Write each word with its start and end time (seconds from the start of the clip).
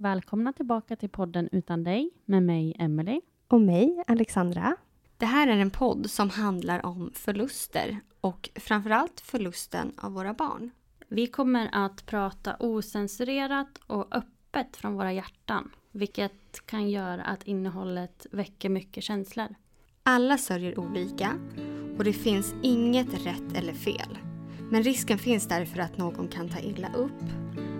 Välkomna 0.00 0.52
tillbaka 0.52 0.96
till 0.96 1.08
podden 1.08 1.48
Utan 1.52 1.84
dig 1.84 2.10
med 2.24 2.42
mig, 2.42 2.76
Emelie. 2.78 3.20
Och 3.48 3.60
mig, 3.60 4.04
Alexandra. 4.06 4.76
Det 5.16 5.26
här 5.26 5.48
är 5.48 5.56
en 5.56 5.70
podd 5.70 6.10
som 6.10 6.30
handlar 6.30 6.86
om 6.86 7.10
förluster 7.14 8.00
och 8.20 8.50
framförallt 8.54 9.20
förlusten 9.20 9.92
av 9.96 10.12
våra 10.12 10.34
barn. 10.34 10.70
Vi 11.08 11.26
kommer 11.26 11.68
att 11.72 12.06
prata 12.06 12.56
osensurerat 12.60 13.78
och 13.86 14.16
öppet 14.16 14.76
från 14.76 14.94
våra 14.94 15.12
hjärtan, 15.12 15.70
vilket 15.92 16.66
kan 16.66 16.90
göra 16.90 17.22
att 17.22 17.42
innehållet 17.42 18.26
väcker 18.30 18.68
mycket 18.68 19.04
känslor. 19.04 19.54
Alla 20.02 20.38
sörjer 20.38 20.78
olika 20.78 21.32
och 21.98 22.04
det 22.04 22.12
finns 22.12 22.54
inget 22.62 23.26
rätt 23.26 23.56
eller 23.56 23.72
fel. 23.72 24.18
Men 24.70 24.82
risken 24.82 25.18
finns 25.18 25.48
därför 25.48 25.80
att 25.80 25.98
någon 25.98 26.28
kan 26.28 26.48
ta 26.48 26.58
illa 26.58 26.92
upp. 26.92 27.22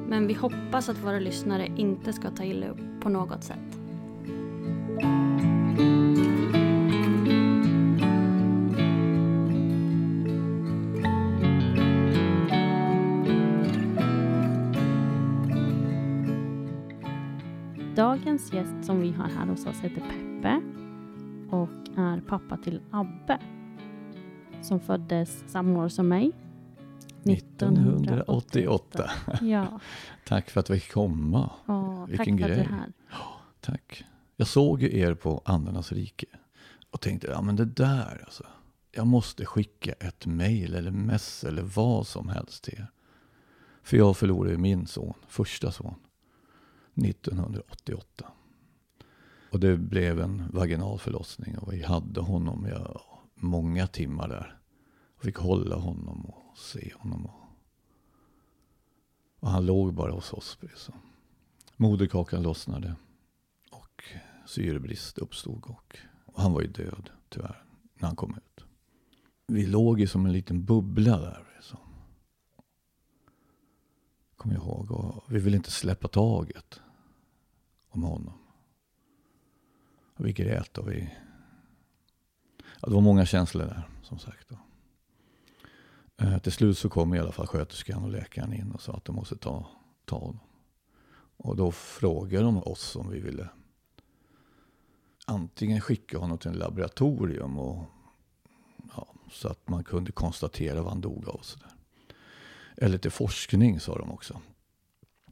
Men 0.09 0.27
vi 0.27 0.35
hoppas 0.35 0.89
att 0.89 1.05
våra 1.05 1.19
lyssnare 1.19 1.69
inte 1.77 2.13
ska 2.13 2.31
ta 2.31 2.45
illa 2.45 2.69
upp 2.69 3.01
på 3.01 3.09
något 3.09 3.45
sätt. 3.45 3.59
Dagens 17.97 18.53
gäst 18.53 18.85
som 18.85 19.01
vi 19.01 19.13
har 19.13 19.29
här 19.29 19.47
hos 19.47 19.67
oss 19.67 19.81
heter 19.81 20.01
Peppe 20.01 20.61
och 21.51 21.99
är 21.99 22.21
pappa 22.21 22.57
till 22.57 22.81
Abbe 22.91 23.39
som 24.63 24.81
föddes 24.81 25.45
samma 25.53 25.85
år 25.85 25.89
som 25.89 26.09
mig. 26.09 26.33
1988. 27.67 29.11
Ja, 29.41 29.81
Tack 30.27 30.51
för 30.51 30.61
att 30.61 30.71
vi 30.71 30.81
fick 30.81 30.93
komma. 30.93 31.51
Åh, 31.67 32.01
tack 32.01 32.11
Vilken 32.13 32.39
för 32.39 32.45
att 32.45 32.51
du 32.51 32.55
är 32.55 32.65
grej. 32.65 32.69
här. 32.71 32.93
Tack. 33.61 34.05
Jag 34.37 34.47
såg 34.49 34.83
ju 34.83 34.99
er 34.99 35.15
på 35.15 35.43
Andarnas 35.45 35.93
rike 35.93 36.27
och 36.91 37.01
tänkte, 37.01 37.27
ja 37.27 37.43
men 37.43 37.57
det 37.57 37.65
där 37.65 38.23
alltså. 38.25 38.45
Jag 38.93 39.07
måste 39.07 39.45
skicka 39.47 39.93
ett 39.93 40.27
mejl 40.27 40.75
eller 40.75 40.91
mess 40.91 41.45
eller 41.45 41.63
vad 41.63 42.07
som 42.07 42.29
helst 42.29 42.65
till 42.65 42.75
er. 42.75 42.91
För 43.83 43.97
jag 43.97 44.17
förlorade 44.17 44.59
min 44.59 44.87
son, 44.87 45.15
första 45.29 45.73
son, 45.73 45.95
1988. 47.05 48.25
Och 49.53 49.61
det 49.61 49.77
blev 49.77 50.21
en 50.21 50.43
vaginal 50.53 50.99
förlossning 50.99 51.59
och 51.59 51.73
vi 51.73 51.83
hade 51.83 52.21
honom 52.21 52.67
ja, 52.71 53.01
många 53.35 53.87
timmar 53.87 54.29
där. 54.29 54.59
Och 55.17 55.23
fick 55.25 55.37
hålla 55.37 55.77
honom 55.77 56.27
och 56.27 56.59
se 56.59 56.93
honom. 56.99 57.27
Och, 57.27 57.48
och 59.41 59.51
han 59.51 59.67
låg 59.67 59.95
bara 59.95 60.13
hos 60.13 60.33
oss. 60.33 60.59
Så. 60.77 60.93
Moderkakan 61.77 62.43
lossnade 62.43 62.97
och 63.71 64.05
syrebrist 64.47 65.19
uppstod. 65.19 65.65
Och, 65.65 65.97
och 66.25 66.43
han 66.43 66.53
var 66.53 66.61
ju 66.61 66.67
död 66.67 67.11
tyvärr 67.29 67.65
när 67.95 68.07
han 68.07 68.17
kom 68.17 68.37
ut. 68.37 68.65
Vi 69.47 69.67
låg 69.67 70.01
ju 70.01 70.07
som 70.07 70.27
en 70.27 70.33
liten 70.33 70.65
bubbla 70.65 71.19
där. 71.19 71.45
Liksom. 71.57 71.79
Kommer 74.37 74.55
jag 74.55 74.65
ihåg. 74.65 74.91
Och 74.91 75.25
vi 75.29 75.39
ville 75.39 75.57
inte 75.57 75.71
släppa 75.71 76.09
taget 76.09 76.81
om 77.89 78.03
honom. 78.03 78.35
Och 80.17 80.27
vi 80.27 80.33
grät 80.33 80.79
och 80.79 80.91
vi... 80.91 81.15
Ja, 82.81 82.89
det 82.89 82.95
var 82.95 83.01
många 83.01 83.27
känslor 83.27 83.65
där 83.65 83.89
som 84.03 84.19
sagt. 84.19 84.49
Då. 84.49 84.59
Eh, 86.19 86.39
till 86.39 86.53
slut 86.53 86.79
så 86.79 86.89
kom 86.89 87.15
i 87.15 87.19
alla 87.19 87.33
fall 87.33 87.47
sköterskan 87.47 88.03
och 88.03 88.11
läkaren 88.11 88.53
in 88.53 88.73
och 88.73 88.83
sa 88.83 88.93
att 88.93 89.05
de 89.05 89.17
måste 89.17 89.37
ta, 89.37 89.67
ta 90.05 90.19
honom. 90.19 90.41
Och 91.37 91.57
då 91.57 91.73
frågade 91.73 92.45
de 92.45 92.63
oss 92.63 92.97
om 92.97 93.11
vi 93.11 93.21
ville 93.21 93.49
antingen 95.29 95.81
skicka 95.81 96.19
honom 96.19 96.39
till 96.39 96.51
en 96.51 96.59
laboratorium 96.59 97.59
och, 97.59 97.85
ja, 98.97 99.15
så 99.31 99.49
att 99.49 99.69
man 99.69 99.85
kunde 99.85 100.13
konstatera 100.13 100.83
vad 100.83 100.93
han 100.93 101.01
dog 101.01 101.29
av. 101.29 101.35
och 101.35 101.45
Så 101.45 101.59
där. 101.59 101.73
Eller 102.77 102.99
till 102.99 103.11
forskning 103.11 103.81
sa 103.81 103.99
de 103.99 104.11
också. 104.11 104.41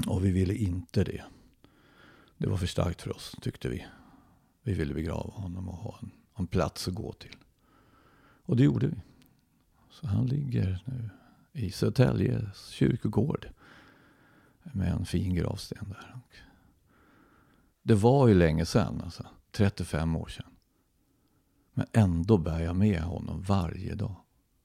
Och 0.07 0.25
vi 0.25 0.31
ville 0.31 0.55
inte 0.55 1.05
det. 1.05 1.25
Det 2.37 2.49
var 2.49 2.57
för 2.57 2.67
starkt 2.67 3.03
för 3.03 3.17
oss 3.17 3.37
tyckte 3.41 3.69
vi. 3.69 3.87
Vi 4.63 4.75
ville 4.75 4.95
begrava 4.95 5.31
honom 5.33 5.69
och 5.69 5.77
ha 5.77 5.99
en, 6.03 6.11
en 6.35 6.47
plats 6.47 6.89
att 6.89 6.95
gå 6.95 7.13
till. 7.13 7.37
Och 8.43 8.57
det 8.57 8.65
gjorde 8.65 8.87
vi. 8.87 8.97
Så 10.01 10.07
han 10.07 10.27
ligger 10.27 10.83
nu 10.85 11.11
i 11.53 11.71
Södertälje 11.71 12.51
kyrkogård. 12.71 13.49
Med 14.63 14.93
en 14.93 15.07
fin 15.07 15.35
gravsten 15.35 15.89
där. 15.89 16.17
Det 17.83 17.95
var 17.95 18.29
ju 18.29 18.35
länge 18.35 18.67
sedan, 18.67 19.01
alltså. 19.05 19.27
35 19.51 20.17
år 20.17 20.27
sedan. 20.27 20.51
Men 21.75 21.87
ändå 21.93 22.39
bär 22.39 22.61
jag 22.61 22.77
med 22.77 23.01
honom 23.01 23.43
varje 23.43 23.95
dag. 23.95 24.17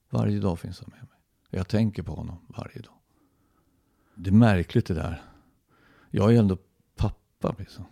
Varje 0.09 0.39
dag 0.39 0.59
finns 0.59 0.79
han 0.79 0.89
med 0.89 0.99
mig. 0.99 1.19
Jag 1.49 1.67
tänker 1.67 2.03
på 2.03 2.15
honom 2.15 2.37
varje 2.47 2.81
dag. 2.81 2.93
Det 4.15 4.29
är 4.29 4.33
märkligt 4.33 4.85
det 4.85 4.93
där. 4.93 5.21
Jag 6.09 6.35
är 6.35 6.39
ändå 6.39 6.57
pappa. 6.95 7.55
Liksom. 7.59 7.85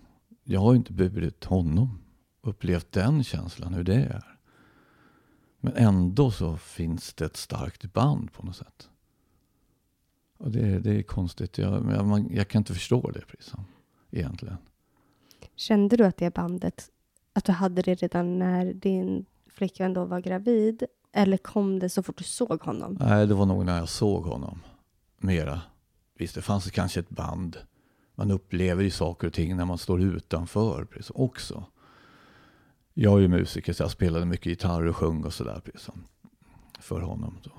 Jag 0.44 0.60
har 0.60 0.74
ju 0.74 0.78
inte 0.78 0.94
burit 0.94 1.44
honom. 1.46 2.00
Upplevt 2.42 2.92
den 2.92 3.24
känslan, 3.24 3.74
hur 3.74 3.84
det 3.84 4.04
är. 4.04 4.39
Men 5.60 5.74
ändå 5.76 6.32
så 6.32 6.58
finns 6.58 7.14
det 7.14 7.26
ett 7.26 7.38
starkt 7.38 7.94
band 7.94 8.34
på 8.34 8.46
något 8.46 8.56
sätt. 8.56 8.90
Och 10.38 10.52
det, 10.52 10.80
det 10.80 10.92
är 10.92 11.04
konstigt. 11.04 11.58
Jag, 11.58 11.74
jag, 11.74 12.06
man, 12.06 12.30
jag 12.32 12.48
kan 12.48 12.60
inte 12.60 12.74
förstå 12.74 13.12
det 13.12 13.22
liksom, 13.32 13.66
egentligen. 14.12 14.58
Kände 15.56 15.98
du 15.98 16.06
att 16.06 16.18
det 16.18 16.34
bandet, 16.34 16.90
att 17.34 17.46
du 17.46 17.52
hade 17.52 17.82
det 17.82 17.96
redan 17.96 18.40
när 18.40 18.74
din 18.74 19.26
flickvän 19.48 19.94
då 19.94 20.06
var 20.06 20.20
gravid? 20.20 20.84
Eller 21.12 21.38
kom 21.38 21.80
det 21.80 21.90
så 21.90 22.04
fort 22.04 22.18
du 22.18 22.24
såg 22.24 22.62
honom? 22.62 22.98
Nej, 23.00 23.28
det 23.28 23.34
var 23.34 23.46
nog 23.46 23.66
när 23.66 23.78
jag 23.78 23.90
såg 23.90 24.24
honom. 24.24 24.60
Mera. 25.18 25.62
Visst, 26.18 26.36
det 26.36 26.42
fanns 26.42 26.72
kanske 26.72 27.00
ett 27.00 27.10
band. 27.10 27.58
Man 28.16 28.32
upplever 28.32 28.84
ju 28.84 28.92
saker 28.92 29.28
och 29.28 29.34
ting 29.34 29.58
när 29.58 29.66
man 29.66 29.78
står 29.78 30.02
utanför 30.02 30.86
precis, 30.86 31.12
också. 31.16 31.64
Jag 33.02 33.18
är 33.18 33.22
ju 33.22 33.28
musiker 33.28 33.74
så 33.74 33.84
jag 33.84 33.92
spelade 33.92 34.26
mycket 34.26 34.46
gitarr 34.46 34.86
och 34.86 34.96
sjöng 34.96 35.24
och 35.24 35.34
sådär 35.34 35.62
liksom, 35.66 36.04
för 36.80 37.02
honom. 37.02 37.40
Då, 37.44 37.52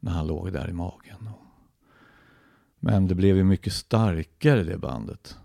när 0.00 0.12
han 0.12 0.26
låg 0.26 0.52
där 0.52 0.68
i 0.68 0.72
magen. 0.72 1.28
Men 2.78 3.06
det 3.06 3.14
blev 3.14 3.36
ju 3.36 3.44
mycket 3.44 3.72
starkare 3.72 4.64
det 4.64 4.78
bandet. 4.78 5.38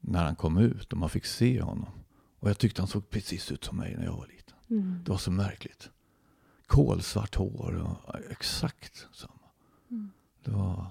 När 0.00 0.24
han 0.24 0.36
kom 0.36 0.58
ut 0.58 0.92
och 0.92 0.98
man 0.98 1.08
fick 1.08 1.24
se 1.24 1.60
honom. 1.60 1.88
Och 2.38 2.50
jag 2.50 2.58
tyckte 2.58 2.82
han 2.82 2.88
såg 2.88 3.10
precis 3.10 3.52
ut 3.52 3.64
som 3.64 3.76
mig 3.76 3.96
när 3.96 4.04
jag 4.04 4.16
var 4.16 4.26
liten. 4.26 4.56
Mm. 4.70 5.00
Det 5.04 5.10
var 5.10 5.18
så 5.18 5.30
märkligt. 5.30 5.90
Kolsvart 6.66 7.34
hår 7.34 7.74
och 7.74 8.16
exakt 8.30 9.08
samma. 9.12 9.48
Mm. 9.90 10.10
Det 10.44 10.50
var... 10.50 10.86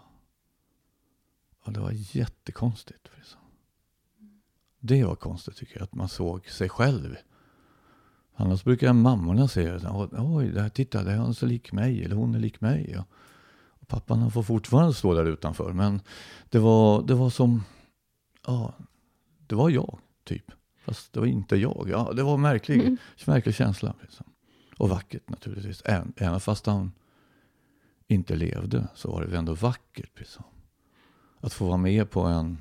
Ja, 1.66 1.72
det 1.72 1.80
var 1.80 1.92
jättekonstigt. 1.92 3.10
Liksom. 3.16 3.40
Det 4.80 5.04
var 5.04 5.16
konstigt 5.16 5.56
tycker 5.56 5.76
jag, 5.76 5.84
att 5.84 5.94
man 5.94 6.10
såg 6.10 6.50
sig 6.50 6.70
själv. 6.70 7.16
Annars 8.36 8.64
brukar 8.64 8.94
mammorna 8.94 9.48
säga 9.48 9.80
oj, 10.12 10.48
där, 10.48 10.70
titta, 10.70 11.04
där 11.04 11.12
är 11.12 11.18
han 11.18 11.34
så 11.34 11.46
lik 11.46 11.72
mig, 11.72 12.04
eller 12.04 12.16
hon 12.16 12.36
är 12.36 12.40
lik 12.40 12.62
mig. 12.62 12.98
Och, 12.98 13.06
och 13.66 13.88
pappan 13.88 14.20
han 14.20 14.32
får 14.32 14.44
fortfarande 14.44 14.94
stå 14.94 15.14
där 15.14 15.26
utanför. 15.26 15.74
Men 15.74 16.02
det 16.50 16.60
var, 16.60 17.04
det 17.04 17.14
var 17.14 17.30
som, 17.30 17.64
ja, 18.48 18.74
det 19.48 19.56
var 19.56 19.70
jag, 19.70 20.00
typ. 20.24 20.52
Fast 20.78 21.14
det 21.14 21.20
var 21.20 21.28
inte 21.28 21.56
jag. 21.56 21.88
Ja, 21.92 22.14
det 22.16 22.24
var 22.24 22.38
märklig, 22.38 22.80
Mm. 22.82 22.98
märklig 23.26 23.56
känsla. 23.56 23.94
Liksom. 24.02 24.26
Och 24.78 24.90
vackert 24.90 25.30
naturligtvis. 25.30 25.82
Även, 25.86 26.14
även 26.18 26.40
fast 26.40 26.66
han 26.66 26.92
inte 28.08 28.36
levde 28.36 28.88
så 28.96 29.12
var 29.12 29.26
det 29.26 29.38
ändå 29.38 29.54
vackert. 29.54 30.20
Liksom. 30.20 30.44
Att 31.40 31.54
få 31.54 31.66
vara 31.66 31.78
med 31.78 32.10
på 32.12 32.22
en 32.22 32.58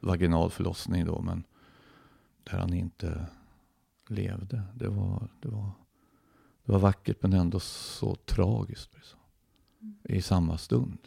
vaginal 0.00 0.50
förlossning 0.50 1.04
då, 1.04 1.20
men 1.22 1.44
där 2.50 2.58
han 2.58 2.74
inte 2.74 3.26
levde. 4.10 4.62
Det 4.74 4.88
var, 4.88 5.28
det 5.42 5.48
var, 5.48 5.70
det 6.64 6.72
var 6.72 6.78
vackert 6.78 7.22
men 7.22 7.32
ändå 7.32 7.60
så 7.60 8.14
tragiskt. 8.14 8.94
Liksom. 8.94 9.18
I 10.04 10.22
samma 10.22 10.58
stund. 10.58 10.98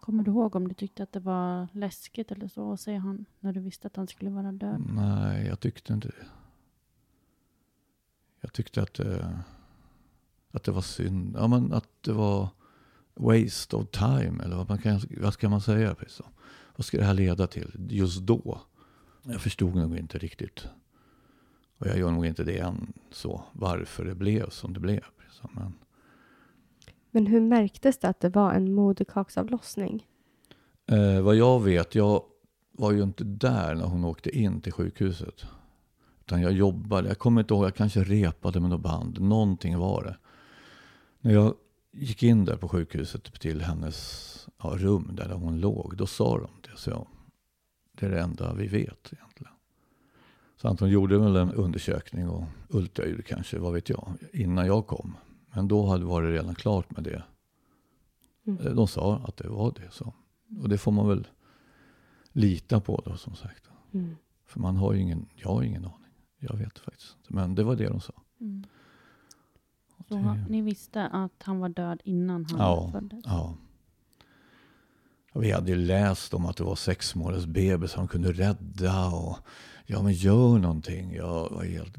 Kommer 0.00 0.22
du 0.22 0.30
ihåg 0.30 0.56
om 0.56 0.68
du 0.68 0.74
tyckte 0.74 1.02
att 1.02 1.12
det 1.12 1.20
var 1.20 1.68
läskigt 1.72 2.32
eller 2.32 2.48
så 2.48 2.72
att 2.72 2.80
se 2.80 2.96
han 2.96 3.24
när 3.40 3.52
du 3.52 3.60
visste 3.60 3.86
att 3.86 3.96
han 3.96 4.06
skulle 4.06 4.30
vara 4.30 4.52
död? 4.52 4.82
Nej, 4.94 5.46
jag 5.46 5.60
tyckte 5.60 5.92
inte 5.92 6.08
det. 6.08 6.26
Jag 8.40 8.52
tyckte 8.52 8.82
att, 8.82 8.94
det- 8.94 9.38
att 10.50 10.64
det 10.64 10.72
var 10.72 10.82
synd. 10.82 11.36
Ja, 11.38 11.46
men 11.48 11.72
att 11.72 11.88
det 12.00 12.12
var 12.12 12.48
waste 13.14 13.76
of 13.76 13.88
time. 13.90 14.44
Eller 14.44 14.56
vad, 14.56 14.68
man 14.68 14.78
kan, 14.78 15.00
vad 15.20 15.34
ska 15.34 15.48
man 15.48 15.60
säga? 15.60 15.96
Liksom. 16.00 16.26
Vad 16.76 16.84
ska 16.84 16.98
det 16.98 17.04
här 17.04 17.14
leda 17.14 17.46
till 17.46 17.86
just 17.90 18.20
då? 18.22 18.60
Jag 19.22 19.40
förstod 19.40 19.74
nog 19.74 19.96
inte 19.96 20.18
riktigt. 20.18 20.68
Och 21.78 21.86
jag 21.86 21.98
gör 21.98 22.10
nog 22.10 22.26
inte 22.26 22.44
det 22.44 22.58
än 22.58 22.92
så. 23.10 23.44
Varför 23.52 24.04
det 24.04 24.14
blev 24.14 24.50
som 24.50 24.72
det 24.72 24.80
blev. 24.80 25.04
Liksom. 25.24 25.50
Men, 25.52 25.72
Men 27.10 27.26
hur 27.26 27.40
märktes 27.40 27.98
det 27.98 28.08
att 28.08 28.20
det 28.20 28.28
var 28.28 28.52
en 28.52 28.74
moderkaksavlossning? 28.74 30.06
Eh, 30.86 31.20
vad 31.20 31.36
jag 31.36 31.60
vet, 31.60 31.94
jag 31.94 32.22
var 32.72 32.92
ju 32.92 33.02
inte 33.02 33.24
där 33.24 33.74
när 33.74 33.84
hon 33.84 34.04
åkte 34.04 34.38
in 34.38 34.60
till 34.60 34.72
sjukhuset. 34.72 35.46
Utan 36.20 36.42
jag 36.42 36.52
jobbade, 36.52 37.08
jag 37.08 37.18
kommer 37.18 37.40
inte 37.40 37.54
ihåg, 37.54 37.64
jag 37.64 37.74
kanske 37.74 38.04
repade 38.04 38.60
med 38.60 38.70
något 38.70 38.80
band. 38.80 39.20
Någonting 39.20 39.78
var 39.78 40.04
det. 40.04 40.16
När 41.20 41.32
jag 41.32 41.54
gick 41.92 42.22
in 42.22 42.44
där 42.44 42.56
på 42.56 42.68
sjukhuset 42.68 43.40
till 43.40 43.62
hennes 43.62 44.48
ja, 44.62 44.74
rum 44.76 45.10
där 45.12 45.28
hon 45.28 45.60
låg, 45.60 45.96
då 45.96 46.06
sa 46.06 46.38
de 46.38 46.50
det. 46.70 46.76
Så 46.76 46.90
jag, 46.90 47.06
det 47.92 48.06
är 48.06 48.10
det 48.10 48.20
enda 48.20 48.54
vi 48.54 48.66
vet 48.66 49.12
egentligen. 49.12 49.52
Så 50.56 50.68
Anton 50.68 50.90
gjorde 50.90 51.18
väl 51.18 51.36
en 51.36 51.52
undersökning 51.52 52.28
och 52.28 52.44
ultraljud 52.68 53.26
kanske, 53.26 53.58
vad 53.58 53.72
vet 53.72 53.88
jag, 53.88 54.08
innan 54.32 54.66
jag 54.66 54.86
kom. 54.86 55.16
Men 55.54 55.68
då 55.68 55.86
hade 55.86 56.04
varit 56.04 56.30
redan 56.30 56.54
klart 56.54 56.90
med 56.90 57.04
det. 57.04 57.22
Mm. 58.46 58.74
De 58.76 58.88
sa 58.88 59.16
att 59.16 59.36
det 59.36 59.48
var 59.48 59.72
det. 59.72 59.90
Så. 59.90 60.14
Och 60.62 60.68
det 60.68 60.78
får 60.78 60.92
man 60.92 61.08
väl 61.08 61.26
lita 62.32 62.80
på 62.80 63.02
då 63.04 63.16
som 63.16 63.34
sagt. 63.34 63.68
Mm. 63.92 64.16
För 64.46 64.60
man 64.60 64.76
har 64.76 64.92
ju 64.92 65.00
ingen, 65.00 65.26
jag 65.34 65.48
har 65.48 65.62
ingen 65.62 65.84
aning. 65.84 66.12
Jag 66.38 66.56
vet 66.56 66.78
faktiskt 66.78 67.16
inte. 67.18 67.34
Men 67.34 67.54
det 67.54 67.64
var 67.64 67.76
det 67.76 67.88
de 67.88 68.00
sa. 68.00 68.12
Mm. 68.40 68.64
Så 70.08 70.14
Det- 70.14 70.46
ni 70.48 70.60
visste 70.62 71.06
att 71.06 71.42
han 71.42 71.58
var 71.58 71.68
död 71.68 72.00
innan 72.04 72.44
han 72.44 72.58
Ja. 72.60 72.88
föddes? 72.92 73.20
Ja. 73.24 73.54
Vi 75.40 75.52
hade 75.52 75.70
ju 75.70 75.76
läst 75.76 76.34
om 76.34 76.46
att 76.46 76.56
det 76.56 76.64
var 76.64 76.76
sex 76.76 77.14
månaders 77.14 77.46
bebis 77.46 77.90
som 77.90 78.08
kunde 78.08 78.32
rädda. 78.32 79.06
Och, 79.06 79.38
ja 79.86 80.02
men 80.02 80.12
gör 80.12 80.58
någonting. 80.58 81.14
Jag 81.14 81.50
var 81.50 81.64
helt 81.64 81.96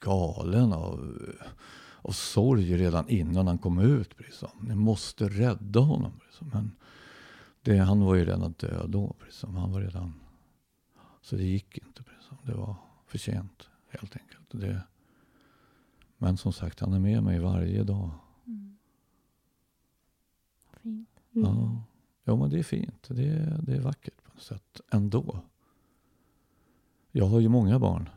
galen 0.00 0.72
av, 0.72 1.18
av 2.02 2.10
sorg 2.10 2.76
redan 2.76 3.08
innan 3.08 3.46
han 3.46 3.58
kom 3.58 3.78
ut. 3.78 4.20
Liksom. 4.20 4.48
Ni 4.60 4.74
måste 4.74 5.28
rädda 5.28 5.80
honom. 5.80 6.12
Liksom. 6.26 6.50
Men 6.52 6.72
det, 7.62 7.78
han 7.78 8.00
var 8.00 8.14
ju 8.14 8.24
redan 8.24 8.52
död 8.52 8.90
då. 8.90 9.16
Liksom. 9.24 9.56
Han 9.56 9.72
var 9.72 9.80
redan... 9.80 10.14
Så 11.22 11.36
det 11.36 11.44
gick 11.44 11.78
inte. 11.78 12.02
Liksom. 12.14 12.36
Det 12.42 12.54
var 12.54 12.76
för 13.06 13.18
sent 13.18 13.68
helt 13.88 14.16
enkelt. 14.16 14.46
Det, 14.50 14.82
men 16.18 16.36
som 16.36 16.52
sagt, 16.52 16.80
han 16.80 16.92
är 16.92 16.98
med 16.98 17.22
mig 17.22 17.38
varje 17.38 17.84
dag. 17.84 18.10
Mm. 18.46 18.76
Fint. 20.82 21.08
Mm. 21.34 21.48
Ja. 21.48 21.82
Ja, 22.28 22.36
men 22.36 22.50
det 22.50 22.58
är 22.58 22.62
fint. 22.62 23.06
Det 23.08 23.28
är, 23.28 23.58
det 23.62 23.74
är 23.76 23.80
vackert 23.80 24.22
på 24.22 24.30
något 24.34 24.42
sätt 24.42 24.80
ändå. 24.90 25.40
Jag 27.12 27.26
har 27.26 27.40
ju 27.40 27.48
många 27.48 27.78
barn 27.78 28.08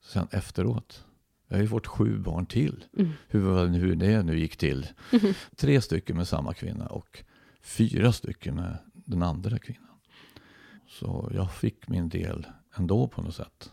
sen 0.00 0.26
efteråt. 0.30 1.04
Jag 1.48 1.56
har 1.56 1.62
ju 1.62 1.68
fått 1.68 1.86
sju 1.86 2.18
barn 2.18 2.46
till. 2.46 2.84
Mm. 2.96 3.10
Hur, 3.28 3.66
hur 3.66 3.96
det 3.96 4.22
nu 4.22 4.38
gick 4.38 4.56
till. 4.56 4.86
Tre 5.56 5.80
stycken 5.80 6.16
med 6.16 6.28
samma 6.28 6.54
kvinna 6.54 6.86
och 6.86 7.24
fyra 7.62 8.12
stycken 8.12 8.54
med 8.54 8.78
den 8.92 9.22
andra 9.22 9.58
kvinnan. 9.58 9.98
Så 10.88 11.30
jag 11.34 11.52
fick 11.52 11.88
min 11.88 12.08
del 12.08 12.46
ändå 12.74 13.08
på 13.08 13.22
något 13.22 13.34
sätt. 13.34 13.72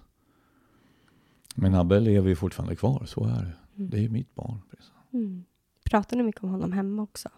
Men 1.55 1.75
Abbe 1.75 1.99
lever 1.99 2.29
ju 2.29 2.35
fortfarande 2.35 2.75
kvar, 2.75 3.05
så 3.05 3.25
är 3.25 3.43
det. 3.43 3.55
Mm. 3.77 3.89
Det 3.89 4.05
är 4.05 4.09
mitt 4.09 4.35
barn. 4.35 4.61
Precis. 4.69 4.91
Mm. 5.13 5.45
Pratar 5.83 6.17
ni 6.17 6.23
mycket 6.23 6.43
om 6.43 6.49
honom 6.49 6.71
hemma 6.71 7.01
också? 7.01 7.29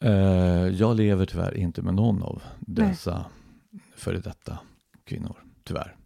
Eh, 0.00 0.68
jag 0.68 0.96
lever 0.96 1.26
tyvärr 1.26 1.56
inte 1.56 1.82
med 1.82 1.94
någon 1.94 2.22
av 2.22 2.42
dessa 2.60 3.26
före 3.94 4.18
detta 4.18 4.58
kvinnor, 5.04 5.36
tyvärr. 5.64 5.96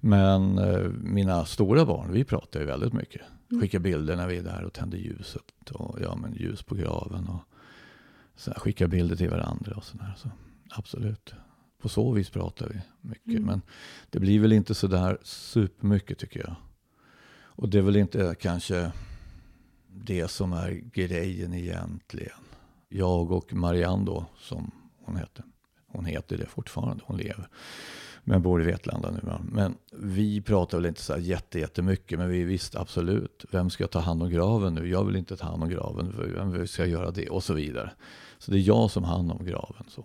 Men 0.00 0.58
eh, 0.58 0.88
mina 0.88 1.44
stora 1.44 1.84
barn, 1.84 2.12
vi 2.12 2.24
pratar 2.24 2.60
ju 2.60 2.66
väldigt 2.66 2.92
mycket. 2.92 3.22
Mm. 3.50 3.62
Skickar 3.62 3.78
bilder 3.78 4.16
när 4.16 4.26
vi 4.26 4.36
är 4.36 4.42
där 4.42 4.64
och 4.64 4.72
tänder 4.72 4.98
ljuset 4.98 5.70
och 5.70 5.98
ja, 6.02 6.16
men 6.16 6.34
ljus 6.34 6.62
på 6.62 6.74
graven 6.74 7.28
och 7.28 7.40
så 8.36 8.50
här, 8.50 8.60
skickar 8.60 8.86
bilder 8.86 9.16
till 9.16 9.30
varandra 9.30 9.76
och 9.76 9.84
sådär. 9.84 10.14
Så, 10.16 10.30
absolut. 10.70 11.34
På 11.80 11.88
så 11.88 12.12
vis 12.12 12.30
pratar 12.30 12.68
vi 12.68 12.80
mycket. 13.00 13.28
Mm. 13.28 13.44
Men 13.44 13.62
det 14.10 14.20
blir 14.20 14.40
väl 14.40 14.52
inte 14.52 14.74
så 14.74 14.86
där 14.86 15.18
supermycket 15.22 16.18
tycker 16.18 16.40
jag. 16.40 16.54
Och 17.56 17.68
det 17.68 17.78
är 17.78 17.82
väl 17.82 17.96
inte 17.96 18.34
kanske 18.40 18.92
det 19.88 20.28
som 20.28 20.52
är 20.52 20.70
grejen 20.70 21.54
egentligen. 21.54 22.43
Jag 22.96 23.32
och 23.32 23.52
Marianne 23.52 24.04
då, 24.04 24.26
som 24.38 24.70
hon 25.04 25.16
heter. 25.16 25.44
Hon 25.86 26.04
heter 26.04 26.38
det 26.38 26.46
fortfarande, 26.46 27.02
hon 27.06 27.16
lever. 27.16 27.48
Men 28.24 28.42
bor 28.42 28.62
i 28.62 28.64
Vetlanda 28.64 29.10
nu. 29.10 29.38
Men 29.52 29.74
vi 29.92 30.40
pratar 30.40 30.78
väl 30.78 30.86
inte 30.86 31.02
så 31.02 31.12
här 31.12 31.20
jätte, 31.20 31.58
jättemycket. 31.58 32.18
Men 32.18 32.28
vi 32.28 32.44
visste 32.44 32.80
absolut, 32.80 33.44
vem 33.50 33.70
ska 33.70 33.86
ta 33.86 33.98
hand 33.98 34.22
om 34.22 34.30
graven 34.30 34.74
nu? 34.74 34.88
Jag 34.88 35.04
vill 35.04 35.16
inte 35.16 35.36
ta 35.36 35.46
hand 35.46 35.62
om 35.62 35.68
graven, 35.68 36.14
vem 36.34 36.66
ska 36.66 36.86
göra 36.86 37.10
det? 37.10 37.28
Och 37.28 37.44
så 37.44 37.54
vidare. 37.54 37.90
Så 38.38 38.50
det 38.50 38.58
är 38.58 38.60
jag 38.60 38.90
som 38.90 39.04
hand 39.04 39.32
om 39.32 39.44
graven. 39.44 39.84
Så. 39.88 40.04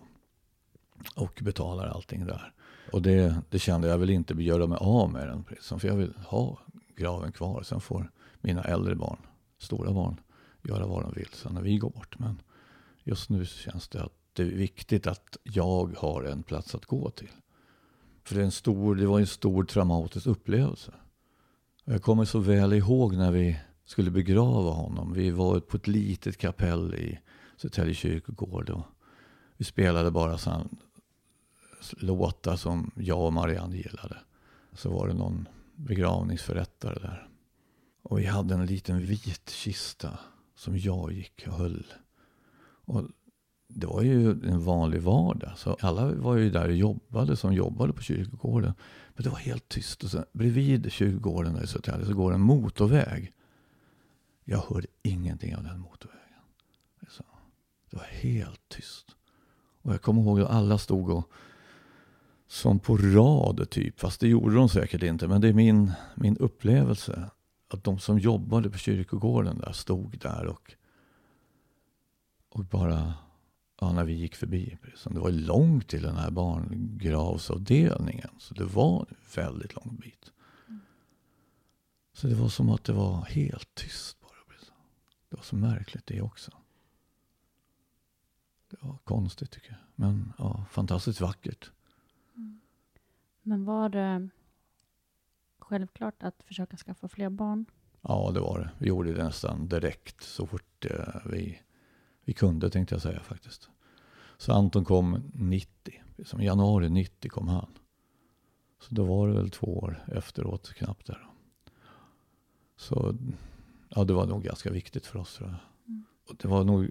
Och 1.16 1.40
betalar 1.42 1.86
allting 1.86 2.26
där. 2.26 2.52
Och 2.92 3.02
det, 3.02 3.36
det 3.50 3.58
kände 3.58 3.88
jag 3.88 3.94
jag 3.94 3.98
vill 3.98 4.10
inte 4.10 4.34
göra 4.34 4.66
mig 4.66 4.78
av 4.80 5.12
med 5.12 5.28
den. 5.28 5.44
För 5.80 5.88
jag 5.88 5.96
vill 5.96 6.14
ha 6.26 6.58
graven 6.96 7.32
kvar. 7.32 7.62
Sen 7.62 7.80
får 7.80 8.10
mina 8.40 8.62
äldre 8.62 8.94
barn, 8.94 9.18
stora 9.58 9.92
barn, 9.92 10.20
göra 10.62 10.86
vad 10.86 11.02
de 11.02 11.12
vill 11.12 11.28
sen 11.32 11.54
när 11.54 11.62
vi 11.62 11.78
går 11.78 11.90
bort. 11.90 12.18
Men 12.18 12.42
just 13.04 13.30
nu 13.30 13.46
känns 13.46 13.88
det 13.88 14.02
att 14.02 14.12
det 14.32 14.42
är 14.42 14.46
viktigt 14.46 15.06
att 15.06 15.36
jag 15.42 15.96
har 15.98 16.22
en 16.24 16.42
plats 16.42 16.74
att 16.74 16.86
gå 16.86 17.10
till. 17.10 17.30
För 18.24 18.34
det, 18.34 18.40
är 18.40 18.44
en 18.44 18.50
stor, 18.50 18.94
det 18.94 19.06
var 19.06 19.20
en 19.20 19.26
stor 19.26 19.64
traumatisk 19.64 20.26
upplevelse. 20.26 20.92
Jag 21.84 22.02
kommer 22.02 22.24
så 22.24 22.38
väl 22.38 22.72
ihåg 22.72 23.16
när 23.16 23.30
vi 23.30 23.60
skulle 23.84 24.10
begrava 24.10 24.70
honom. 24.70 25.12
Vi 25.12 25.30
var 25.30 25.60
på 25.60 25.76
ett 25.76 25.86
litet 25.86 26.36
kapell 26.36 26.94
i 26.94 27.18
Södertälje 27.56 27.94
kyrkogård. 27.94 28.70
Och 28.70 28.86
vi 29.56 29.64
spelade 29.64 30.10
bara 30.10 30.38
sån 30.38 30.78
låtar 31.96 32.56
som 32.56 32.90
jag 32.96 33.26
och 33.26 33.32
Marianne 33.32 33.76
gillade. 33.76 34.16
Så 34.72 34.90
var 34.90 35.08
det 35.08 35.14
någon 35.14 35.48
begravningsförrättare 35.74 36.98
där. 36.98 37.28
Och 38.02 38.18
vi 38.18 38.26
hade 38.26 38.54
en 38.54 38.66
liten 38.66 38.98
vit 38.98 39.50
kista 39.50 40.18
som 40.54 40.78
jag 40.78 41.12
gick 41.12 41.44
och 41.46 41.54
höll. 41.54 41.84
Och 42.90 43.04
det 43.68 43.86
var 43.86 44.02
ju 44.02 44.30
en 44.30 44.64
vanlig 44.64 45.02
vardag. 45.02 45.52
Så 45.56 45.76
alla 45.80 46.14
var 46.14 46.36
ju 46.36 46.50
där 46.50 46.68
och 46.68 46.74
jobbade 46.74 47.36
som 47.36 47.54
jobbade 47.54 47.92
på 47.92 48.02
kyrkogården. 48.02 48.74
Men 49.14 49.24
det 49.24 49.30
var 49.30 49.38
helt 49.38 49.68
tyst. 49.68 50.04
Och 50.04 50.10
sen, 50.10 50.24
bredvid 50.32 50.92
kyrkogården 50.92 51.54
där 51.54 51.64
i 51.64 51.66
Södertälje 51.66 52.06
så 52.06 52.14
går 52.14 52.32
en 52.32 52.40
motorväg. 52.40 53.32
Jag 54.44 54.58
hörde 54.58 54.86
ingenting 55.02 55.56
av 55.56 55.62
den 55.62 55.80
motorvägen. 55.80 56.20
Så 57.08 57.24
det 57.90 57.96
var 57.96 58.04
helt 58.04 58.68
tyst. 58.68 59.06
Och 59.82 59.92
jag 59.92 60.02
kommer 60.02 60.22
ihåg 60.22 60.40
att 60.40 60.50
alla 60.50 60.78
stod 60.78 61.10
och 61.10 61.30
som 62.48 62.78
på 62.78 62.96
rad 62.96 63.70
typ. 63.70 64.00
Fast 64.00 64.20
det 64.20 64.28
gjorde 64.28 64.54
de 64.54 64.68
säkert 64.68 65.02
inte. 65.02 65.28
Men 65.28 65.40
det 65.40 65.48
är 65.48 65.52
min, 65.52 65.92
min 66.14 66.36
upplevelse. 66.36 67.30
Att 67.68 67.84
de 67.84 67.98
som 67.98 68.18
jobbade 68.18 68.70
på 68.70 68.78
kyrkogården 68.78 69.58
där 69.58 69.72
stod 69.72 70.18
där 70.18 70.46
och, 70.46 70.74
och 72.50 72.64
bara 72.64 73.14
ja, 73.80 73.92
när 73.92 74.04
vi 74.04 74.12
gick 74.12 74.36
förbi. 74.36 74.78
Liksom. 74.82 75.14
Det 75.14 75.20
var 75.20 75.30
långt 75.30 75.88
till 75.88 76.02
den 76.02 76.16
här 76.16 76.30
barngravsavdelningen. 76.30 78.30
Så 78.38 78.54
det 78.54 78.64
var 78.64 79.06
en 79.08 79.16
väldigt 79.34 79.74
lång 79.74 79.96
bit. 80.00 80.32
Så 82.12 82.26
det 82.26 82.34
var 82.34 82.48
som 82.48 82.70
att 82.70 82.84
det 82.84 82.92
var 82.92 83.24
helt 83.24 83.74
tyst 83.74 84.20
bara. 84.20 84.52
Liksom. 84.52 84.74
Det 85.28 85.36
var 85.36 85.42
så 85.42 85.56
märkligt 85.56 86.06
det 86.06 86.22
också. 86.22 86.52
Det 88.70 88.76
var 88.80 88.98
konstigt 89.04 89.50
tycker 89.50 89.70
jag. 89.70 89.78
Men 89.94 90.32
ja, 90.38 90.64
fantastiskt 90.70 91.20
vackert. 91.20 91.70
Men 93.42 93.64
var 93.64 93.88
det 93.88 94.28
självklart 95.58 96.22
att 96.22 96.42
försöka 96.42 96.76
skaffa 96.76 97.08
fler 97.08 97.30
barn? 97.30 97.66
Ja, 98.00 98.30
det 98.34 98.40
var 98.40 98.58
det. 98.58 98.70
Vi 98.78 98.88
gjorde 98.88 99.12
det 99.12 99.24
nästan 99.24 99.68
direkt 99.68 100.22
så 100.22 100.46
fort 100.46 100.84
eh, 100.84 101.14
vi, 101.24 101.60
vi 102.30 102.34
kunde 102.34 102.70
tänkte 102.70 102.94
jag 102.94 103.02
säga 103.02 103.20
faktiskt. 103.20 103.68
Så 104.38 104.52
Anton 104.52 104.84
kom 104.84 105.30
90. 105.34 106.02
Som 106.24 106.40
i 106.40 106.44
januari 106.44 106.90
90 106.90 107.28
kom 107.28 107.48
han. 107.48 107.70
Så 108.80 108.94
då 108.94 109.04
var 109.04 109.28
det 109.28 109.34
väl 109.34 109.50
två 109.50 109.78
år 109.78 110.04
efteråt 110.12 110.74
knappt 110.74 111.06
där. 111.06 111.26
Så 112.76 113.14
ja, 113.88 114.04
det 114.04 114.12
var 114.12 114.26
nog 114.26 114.42
ganska 114.42 114.70
viktigt 114.70 115.06
för 115.06 115.18
oss 115.18 115.34
tror 115.34 115.48
jag. 115.48 115.58
Mm. 115.88 116.04
Och 116.28 116.36
det 116.36 116.48
var 116.48 116.64
nog 116.64 116.90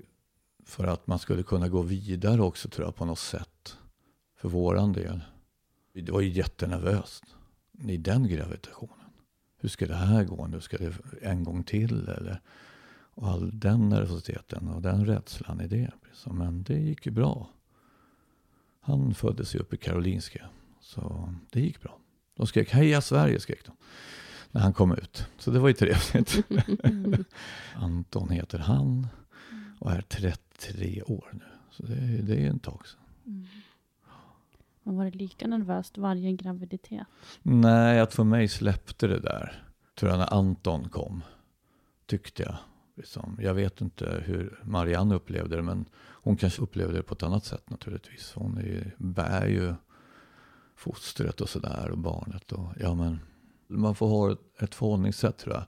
för 0.65 0.88
att 0.88 1.08
man 1.08 1.19
skulle 1.19 1.43
kunna 1.43 1.69
gå 1.69 1.81
vidare 1.81 2.41
också 2.41 2.69
tror 2.69 2.88
jag 2.88 2.96
på 2.96 3.05
något 3.05 3.19
sätt. 3.19 3.77
För 4.36 4.50
våran 4.50 4.93
del. 4.93 5.22
Det 5.93 6.12
var 6.12 6.22
ju 6.22 6.29
jättenervöst 6.29 7.24
i 7.88 7.98
den 7.98 8.27
gravitationen. 8.27 9.12
Hur 9.58 9.69
ska 9.69 9.88
det 9.88 9.96
här 9.96 10.24
gå 10.24 10.48
nu? 10.48 10.62
Ska 10.62 10.77
det 10.77 10.93
en 11.22 11.43
gång 11.43 11.63
till? 11.63 12.08
Eller? 12.08 12.41
Och 13.20 13.28
all 13.28 13.60
den 13.60 13.90
nervositeten 13.90 14.68
och 14.68 14.82
den 14.82 15.06
rädslan 15.06 15.62
i 15.62 15.68
det. 15.68 15.92
Men 16.26 16.64
det 16.64 16.80
gick 16.80 17.06
ju 17.06 17.12
bra. 17.12 17.50
Han 18.80 19.14
föddes 19.14 19.56
ju 19.56 19.60
uppe 19.60 19.76
i 19.76 19.80
Karolinska. 19.80 20.50
Så 20.80 21.34
det 21.50 21.62
gick 21.62 21.82
bra. 21.82 21.98
De 22.36 22.48
skrek 22.48 22.70
Heja 22.70 23.02
Sverige 23.02 23.40
skrek 23.40 23.66
de. 23.66 23.76
När 24.52 24.62
han 24.62 24.74
kom 24.74 24.92
ut. 24.92 25.28
Så 25.38 25.52
det 25.52 25.60
var 25.60 25.68
ju 25.68 25.74
trevligt. 25.74 26.44
Anton 27.76 28.30
heter 28.30 28.60
han. 28.60 29.08
Och 29.80 29.92
är 29.92 30.02
33 30.02 31.02
år 31.02 31.30
nu. 31.34 31.46
Så 31.72 31.84
det, 31.84 32.22
det 32.22 32.46
är 32.46 32.50
en 32.50 32.60
tag 32.60 32.88
sedan. 32.88 33.00
Mm. 33.26 33.48
Men 34.84 34.98
var 34.98 35.06
det 35.06 35.18
lika 35.18 35.48
nervöst 35.48 35.98
varje 35.98 36.32
graviditet? 36.32 37.08
Nej, 37.42 38.00
att 38.00 38.14
för 38.14 38.24
mig 38.24 38.48
släppte 38.48 39.08
det 39.08 39.20
där. 39.20 39.64
Tror 39.96 40.12
jag 40.12 40.20
när 40.20 40.34
Anton 40.34 40.90
kom. 40.90 41.24
Tyckte 42.06 42.44
jag. 42.44 42.58
Liksom. 43.00 43.38
Jag 43.41 43.53
vet 43.53 43.82
inte 43.82 44.24
hur 44.25 44.60
Marianne 44.63 45.15
upplevde 45.15 45.56
det. 45.56 45.62
Men 45.62 45.86
hon 46.00 46.38
kanske 46.38 46.62
upplevde 46.62 46.98
det 46.98 47.03
på 47.03 47.13
ett 47.13 47.24
annat 47.24 47.46
sätt 47.46 47.70
naturligtvis. 47.70 48.34
Hon 48.36 48.58
är, 48.58 48.96
bär 48.98 49.48
ju 49.48 49.74
fostret 50.75 51.41
och 51.41 51.50
sådär 51.50 51.89
och 51.91 51.98
barnet. 51.98 52.51
Och, 52.51 52.70
ja, 52.79 52.96
men, 52.96 53.20
man 53.68 53.96
får 53.96 54.08
ha 54.08 54.32
ett, 54.32 54.39
ett 54.62 54.75
förhållningssätt 54.75 55.38
tror 55.38 55.56
jag. 55.56 55.63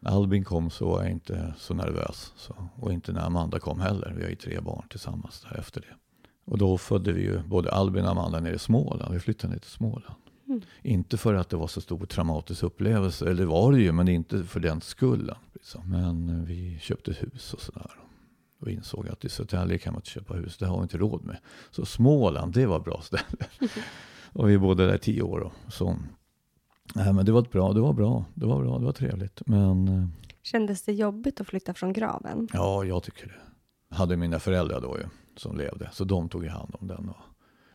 När 0.00 0.10
Albin 0.10 0.44
kom 0.44 0.70
så 0.70 0.88
var 0.88 1.02
jag 1.02 1.10
inte 1.10 1.54
så 1.58 1.74
nervös. 1.74 2.32
Så, 2.36 2.68
och 2.76 2.92
inte 2.92 3.12
när 3.12 3.26
Amanda 3.26 3.58
kom 3.58 3.80
heller. 3.80 4.14
Vi 4.16 4.22
har 4.22 4.30
ju 4.30 4.36
tre 4.36 4.60
barn 4.60 4.86
tillsammans 4.88 5.40
där 5.40 5.58
efter 5.58 5.80
det. 5.80 5.96
Och 6.44 6.58
då 6.58 6.78
födde 6.78 7.12
vi 7.12 7.22
ju 7.22 7.42
både 7.42 7.72
Albin 7.72 8.04
och 8.04 8.10
Amanda 8.10 8.40
nere 8.40 8.54
i 8.54 8.58
Småland. 8.58 9.14
Vi 9.14 9.20
flyttade 9.20 9.52
ner 9.52 9.60
till 9.60 9.70
Småland. 9.70 10.21
Mm. 10.52 10.62
Inte 10.82 11.16
för 11.16 11.34
att 11.34 11.48
det 11.48 11.56
var 11.56 11.66
så 11.66 11.80
stor 11.80 12.06
traumatisk 12.06 12.62
upplevelse. 12.62 13.30
Eller 13.30 13.44
var 13.44 13.72
det 13.72 13.80
ju, 13.80 13.92
men 13.92 14.08
inte 14.08 14.44
för 14.44 14.60
den 14.60 14.80
skullen. 14.80 15.36
Liksom. 15.52 15.90
Men 15.90 16.44
vi 16.44 16.78
köpte 16.80 17.12
hus 17.12 17.54
och 17.54 17.60
sådär. 17.60 17.90
Och 18.60 18.70
insåg 18.70 19.08
att 19.08 19.24
i 19.24 19.28
Södertälje 19.28 19.78
kan 19.78 19.92
man 19.92 19.98
inte 19.98 20.10
köpa 20.10 20.34
hus. 20.34 20.56
Det 20.56 20.66
har 20.66 20.76
vi 20.76 20.82
inte 20.82 20.98
råd 20.98 21.24
med. 21.24 21.36
Så 21.70 21.86
Småland, 21.86 22.52
det 22.52 22.66
var 22.66 22.78
ett 22.78 22.84
bra 22.84 23.02
ställe. 23.02 23.46
och 24.32 24.50
vi 24.50 24.58
bodde 24.58 24.86
där 24.86 24.94
i 24.94 24.98
tio 24.98 25.22
år. 25.22 25.40
Och 25.40 25.72
så 25.72 25.96
Nej, 26.94 27.12
men 27.12 27.26
det 27.26 27.32
var 27.32 27.42
bra, 27.42 27.72
det 27.72 27.80
var 27.80 27.92
bra, 27.92 28.24
det 28.34 28.46
var 28.46 28.62
bra, 28.62 28.78
det 28.78 28.84
var 28.84 28.92
trevligt. 28.92 29.42
Men, 29.46 29.88
eh, 29.88 30.06
Kändes 30.42 30.82
det 30.82 30.92
jobbigt 30.92 31.40
att 31.40 31.46
flytta 31.46 31.74
från 31.74 31.92
graven? 31.92 32.48
Ja, 32.52 32.84
jag 32.84 33.02
tycker 33.02 33.26
det. 33.26 33.34
Jag 33.88 33.96
hade 33.96 34.16
mina 34.16 34.38
föräldrar 34.38 34.80
då 34.80 34.98
ju, 34.98 35.04
som 35.36 35.56
levde, 35.56 35.88
så 35.92 36.04
de 36.04 36.28
tog 36.28 36.46
hand 36.46 36.74
om 36.80 36.86
den. 36.86 37.08
Och 37.08 37.16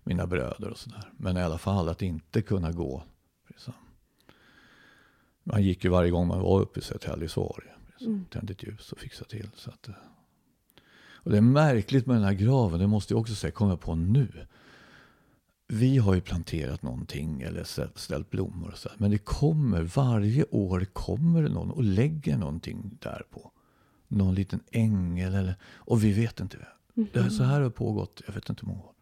mina 0.08 0.28
bröder 0.28 0.70
och 0.70 0.78
sådär. 0.78 1.12
Men 1.18 1.38
i 1.38 1.42
alla 1.42 1.58
fall 1.58 1.90
att 1.90 2.02
inte 2.02 2.42
kunna 2.42 2.72
gå. 2.72 3.04
Liksom. 3.48 3.74
Man 5.44 5.64
gick 5.64 5.84
ju 5.84 5.90
varje 5.90 6.12
gång 6.12 6.28
man 6.28 6.40
var 6.40 6.60
uppe 6.60 6.80
i 6.80 6.84
Södertälje 6.84 7.30
så 7.30 7.42
var 7.42 7.64
det. 7.66 7.92
Liksom. 7.92 8.08
Mm. 8.08 8.26
Tände 8.26 8.54
ett 8.54 8.64
ljus 8.64 8.92
och 8.92 9.00
fixade 9.00 9.30
till. 9.30 9.50
Så 9.56 9.70
att, 9.70 9.88
eh. 9.88 9.96
och 11.14 11.32
det 11.32 11.38
är 11.38 11.42
märkligt 11.42 12.06
med 12.06 12.16
den 12.16 12.24
här 12.24 12.34
graven, 12.34 12.80
det 12.80 12.88
måste 12.88 13.14
jag 13.14 13.22
också 13.22 13.36
säga, 13.36 13.52
kommer 13.52 13.72
jag 13.72 13.82
på 13.82 13.96
nu 13.96 14.48
vi 15.68 15.98
har 15.98 16.14
ju 16.14 16.22
planterat 16.22 16.84
någonting 16.84 17.42
eller 17.42 17.64
ställt 17.96 18.30
blommor 18.30 18.72
och 18.72 18.78
så. 18.78 18.90
Men 18.98 19.12
det 19.12 19.18
kommer, 19.18 19.82
varje 19.82 20.46
år 20.52 20.86
kommer 20.94 21.44
det 21.44 21.50
någon 21.50 21.72
och 21.72 21.84
lägger 21.84 22.38
någonting 22.38 22.98
där 23.02 23.24
på. 23.30 23.52
Någon 24.08 24.36
liten 24.36 24.60
ängel 24.72 25.34
eller, 25.34 25.56
och 25.64 26.04
vi 26.04 26.14
vet 26.14 26.40
inte. 26.40 26.58
Mm. 26.98 27.10
Det 27.14 27.22
här, 27.22 27.30
så 27.30 27.44
här 27.44 27.62
har 27.62 27.70
pågått, 27.70 28.22
jag 28.28 28.34
vet 28.34 28.50
inte 28.50 28.66
hur 28.66 28.68
många 28.68 28.84
år. 28.84 28.94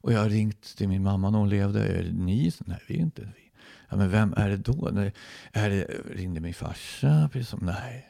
Och 0.00 0.12
jag 0.12 0.20
har 0.20 0.28
ringt 0.28 0.76
till 0.76 0.88
min 0.88 1.02
mamma 1.02 1.30
när 1.30 1.38
hon 1.38 1.48
levde. 1.48 1.86
Är 1.86 2.02
det 2.02 2.12
ni? 2.12 2.52
Nej, 2.66 2.82
vi 2.88 2.94
är 2.94 3.00
inte 3.00 3.22
vi. 3.22 3.50
Ja, 3.88 3.96
men 3.96 4.10
vem 4.10 4.34
är 4.36 4.48
det 4.48 4.56
då? 4.56 4.88
Nej, 4.92 5.12
är 5.52 5.70
det, 5.70 5.84
ringde 6.14 6.40
min 6.40 6.54
farsa? 6.54 7.28
Precis 7.32 7.48
som, 7.48 7.60
nej. 7.62 8.06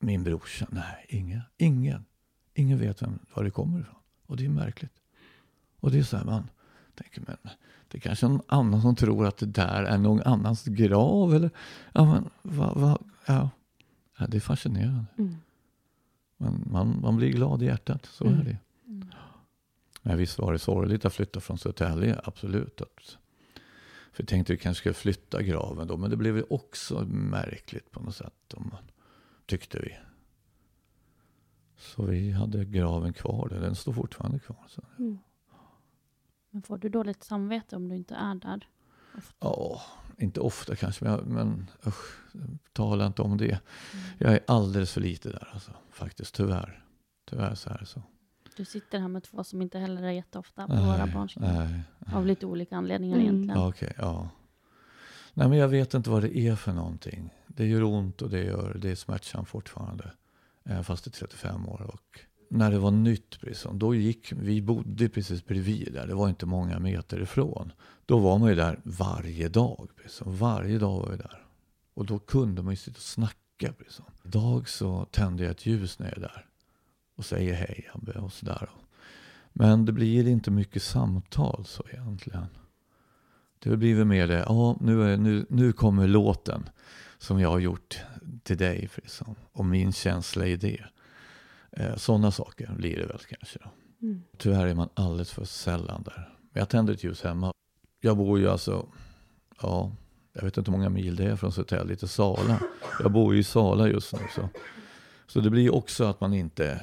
Min 0.00 0.24
brorsa? 0.24 0.66
Nej, 0.70 1.06
ingen. 1.08 1.42
Ingen. 1.56 2.04
Ingen 2.54 2.78
vet 2.78 3.02
vem, 3.02 3.18
var 3.34 3.44
det 3.44 3.50
kommer 3.50 3.80
ifrån. 3.80 3.94
Och 4.26 4.36
det 4.36 4.44
är 4.44 4.48
märkligt. 4.48 4.92
Och 5.80 5.90
det 5.90 5.98
är 5.98 6.02
så 6.02 6.16
här, 6.16 6.24
man, 6.24 6.48
tänker, 6.94 7.22
men 7.26 7.36
det 7.88 7.98
är 7.98 8.00
kanske 8.00 8.28
någon 8.28 8.42
annan 8.46 8.82
som 8.82 8.96
tror 8.96 9.26
att 9.26 9.36
det 9.36 9.46
där 9.46 9.82
är 9.82 9.98
någon 9.98 10.22
annans 10.22 10.64
grav. 10.64 11.34
Eller, 11.34 11.50
ja, 11.92 12.04
men, 12.04 12.30
va, 12.42 12.72
va, 12.76 12.98
ja. 13.26 13.50
ja 14.18 14.26
det 14.26 14.36
är 14.36 14.40
fascinerande. 14.40 15.04
Mm. 15.18 15.36
Men 16.36 16.68
man, 16.72 17.00
man 17.00 17.16
blir 17.16 17.28
glad 17.28 17.62
i 17.62 17.66
hjärtat, 17.66 18.06
så 18.06 18.26
mm. 18.26 18.40
är 18.40 18.44
det. 18.44 18.58
Mm. 18.86 19.08
Men 20.02 20.18
visst 20.18 20.38
var 20.38 20.52
det 20.52 20.58
sorgligt 20.58 21.04
att 21.04 21.14
flytta 21.14 21.40
från 21.40 21.58
Södertälje, 21.58 22.20
absolut. 22.24 22.80
Att, 22.80 23.18
för 24.12 24.22
jag 24.22 24.28
tänkte 24.28 24.52
att 24.52 24.58
vi 24.58 24.62
kanske 24.62 24.80
skulle 24.80 24.94
flytta 24.94 25.42
graven 25.42 25.86
då, 25.86 25.96
men 25.96 26.10
det 26.10 26.16
blev 26.16 26.44
också 26.50 27.04
märkligt 27.10 27.90
på 27.90 28.00
något 28.00 28.16
sätt. 28.16 28.54
Om 28.54 28.68
man, 28.72 28.90
tyckte 29.46 29.78
vi. 29.78 29.96
Så 31.76 32.02
vi 32.02 32.32
hade 32.32 32.64
graven 32.64 33.12
kvar, 33.12 33.48
den 33.48 33.74
står 33.74 33.92
fortfarande 33.92 34.38
kvar. 34.38 34.64
Så. 34.68 34.82
Mm. 34.98 35.18
Men 36.50 36.62
får 36.62 36.78
du 36.78 36.88
dåligt 36.88 37.24
samvete 37.24 37.76
om 37.76 37.88
du 37.88 37.96
inte 37.96 38.14
är 38.14 38.34
där? 38.34 38.68
Ja, 39.38 39.82
inte 40.18 40.40
ofta 40.40 40.76
kanske, 40.76 41.04
men, 41.04 41.20
men 41.20 41.70
usch, 41.86 42.18
tala 42.72 43.06
inte 43.06 43.22
om 43.22 43.36
det. 43.36 43.44
Mm. 43.44 43.60
Jag 44.18 44.32
är 44.32 44.40
alldeles 44.46 44.92
för 44.92 45.00
lite 45.00 45.28
där 45.28 45.48
alltså, 45.52 45.72
faktiskt, 45.90 46.34
tyvärr. 46.34 46.84
Tyvärr 47.24 47.54
så 47.54 47.70
är 47.70 47.78
det 47.78 47.86
så. 47.86 48.02
Du 48.56 48.64
sitter 48.64 48.98
här 48.98 49.08
med 49.08 49.22
två 49.22 49.44
som 49.44 49.62
inte 49.62 49.78
heller 49.78 50.02
är 50.02 50.10
jätteofta 50.10 50.66
på 50.66 50.74
nej, 50.74 50.86
våra 50.86 51.06
barns 51.06 51.36
nej, 51.36 51.82
Av 52.14 52.26
lite 52.26 52.46
olika 52.46 52.76
anledningar 52.76 53.16
mm. 53.16 53.26
egentligen. 53.26 53.60
Okej, 53.60 53.88
okay, 53.88 54.04
ja. 54.06 54.28
Nej, 55.34 55.48
men 55.48 55.58
jag 55.58 55.68
vet 55.68 55.94
inte 55.94 56.10
vad 56.10 56.22
det 56.22 56.38
är 56.38 56.56
för 56.56 56.72
någonting. 56.72 57.34
Det 57.46 57.66
gör 57.66 57.82
ont 57.82 58.22
och 58.22 58.30
det, 58.30 58.44
gör, 58.44 58.74
det 58.74 58.90
är 58.90 58.94
smärtsamt 58.94 59.48
fortfarande. 59.48 60.10
Fast 60.82 61.04
det 61.04 61.08
är 61.08 61.12
35 61.12 61.68
år. 61.68 61.82
Och 61.82 62.20
när 62.50 62.70
det 62.70 62.78
var 62.78 62.90
nytt, 62.90 63.42
liksom, 63.42 63.78
då 63.78 63.94
gick, 63.94 64.32
vi 64.32 64.62
bodde 64.62 65.08
precis 65.08 65.44
bredvid 65.44 65.92
där, 65.92 66.06
det 66.06 66.14
var 66.14 66.28
inte 66.28 66.46
många 66.46 66.78
meter 66.78 67.20
ifrån. 67.22 67.72
Då 68.06 68.18
var 68.18 68.38
man 68.38 68.48
ju 68.48 68.54
där 68.54 68.80
varje 68.82 69.48
dag. 69.48 69.88
Liksom. 70.02 70.36
Varje 70.36 70.78
dag 70.78 70.98
var 71.00 71.10
vi 71.10 71.16
där. 71.16 71.42
Och 71.94 72.06
då 72.06 72.18
kunde 72.18 72.62
man 72.62 72.72
ju 72.72 72.76
sitta 72.76 72.96
och 72.96 73.02
snacka. 73.02 73.74
Liksom. 73.78 74.04
Idag 74.24 74.68
så 74.68 75.04
tände 75.04 75.42
jag 75.42 75.50
ett 75.50 75.66
ljus 75.66 75.98
när 75.98 76.06
jag 76.06 76.16
är 76.16 76.20
där. 76.20 76.49
Och 77.20 77.26
säger 77.26 77.54
hej 77.54 77.90
Abbe 77.94 78.12
och 78.12 78.32
sådär. 78.32 78.70
Men 79.52 79.84
det 79.84 79.92
blir 79.92 80.28
inte 80.28 80.50
mycket 80.50 80.82
samtal 80.82 81.64
så 81.66 81.84
egentligen. 81.92 82.46
Det 83.58 83.76
blir 83.76 84.04
mer 84.04 84.28
det, 84.28 84.44
ja 84.48 84.76
nu, 84.80 85.12
är, 85.12 85.16
nu, 85.16 85.46
nu 85.48 85.72
kommer 85.72 86.06
låten 86.08 86.68
som 87.18 87.40
jag 87.40 87.48
har 87.48 87.58
gjort 87.58 87.98
till 88.42 88.56
dig. 88.56 88.88
Liksom. 88.96 89.34
Och 89.52 89.64
min 89.64 89.92
känsla 89.92 90.46
i 90.46 90.56
det. 90.56 90.84
Eh, 91.72 91.96
Sådana 91.96 92.30
saker 92.30 92.74
blir 92.76 92.96
det 92.96 93.06
väl 93.06 93.18
kanske. 93.18 93.58
Då. 93.58 93.70
Mm. 94.06 94.22
Tyvärr 94.36 94.66
är 94.66 94.74
man 94.74 94.88
alldeles 94.94 95.30
för 95.30 95.44
sällan 95.44 96.02
där. 96.02 96.34
Men 96.52 96.60
jag 96.60 96.68
tänder 96.68 96.94
ett 96.94 97.04
ljus 97.04 97.22
hemma. 97.22 97.52
Jag 98.00 98.16
bor 98.16 98.38
ju 98.38 98.48
alltså, 98.48 98.86
ja, 99.62 99.92
jag 100.32 100.42
vet 100.42 100.56
inte 100.56 100.70
hur 100.70 100.78
många 100.78 100.90
mil 100.90 101.16
det 101.16 101.24
är 101.24 101.36
från 101.36 101.52
Södertälje 101.52 101.96
till 101.96 102.08
Sala. 102.08 102.60
Jag 103.02 103.12
bor 103.12 103.34
ju 103.34 103.40
i 103.40 103.44
Sala 103.44 103.88
just 103.88 104.12
nu. 104.12 104.18
Så, 104.34 104.48
så 105.26 105.40
det 105.40 105.50
blir 105.50 105.74
också 105.74 106.04
att 106.04 106.20
man 106.20 106.34
inte 106.34 106.80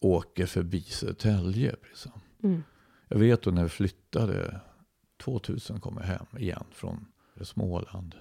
åker 0.00 0.46
förbi 0.46 0.80
Södertälje. 0.80 1.76
Liksom. 1.88 2.12
Mm. 2.42 2.62
Jag 3.08 3.18
vet 3.18 3.42
då 3.42 3.50
när 3.50 3.62
vi 3.62 3.68
flyttade, 3.68 4.60
2000 5.22 5.80
kom 5.80 5.96
jag 5.96 6.04
hem 6.04 6.26
igen 6.38 6.64
från 6.72 7.06
Småland. 7.40 8.14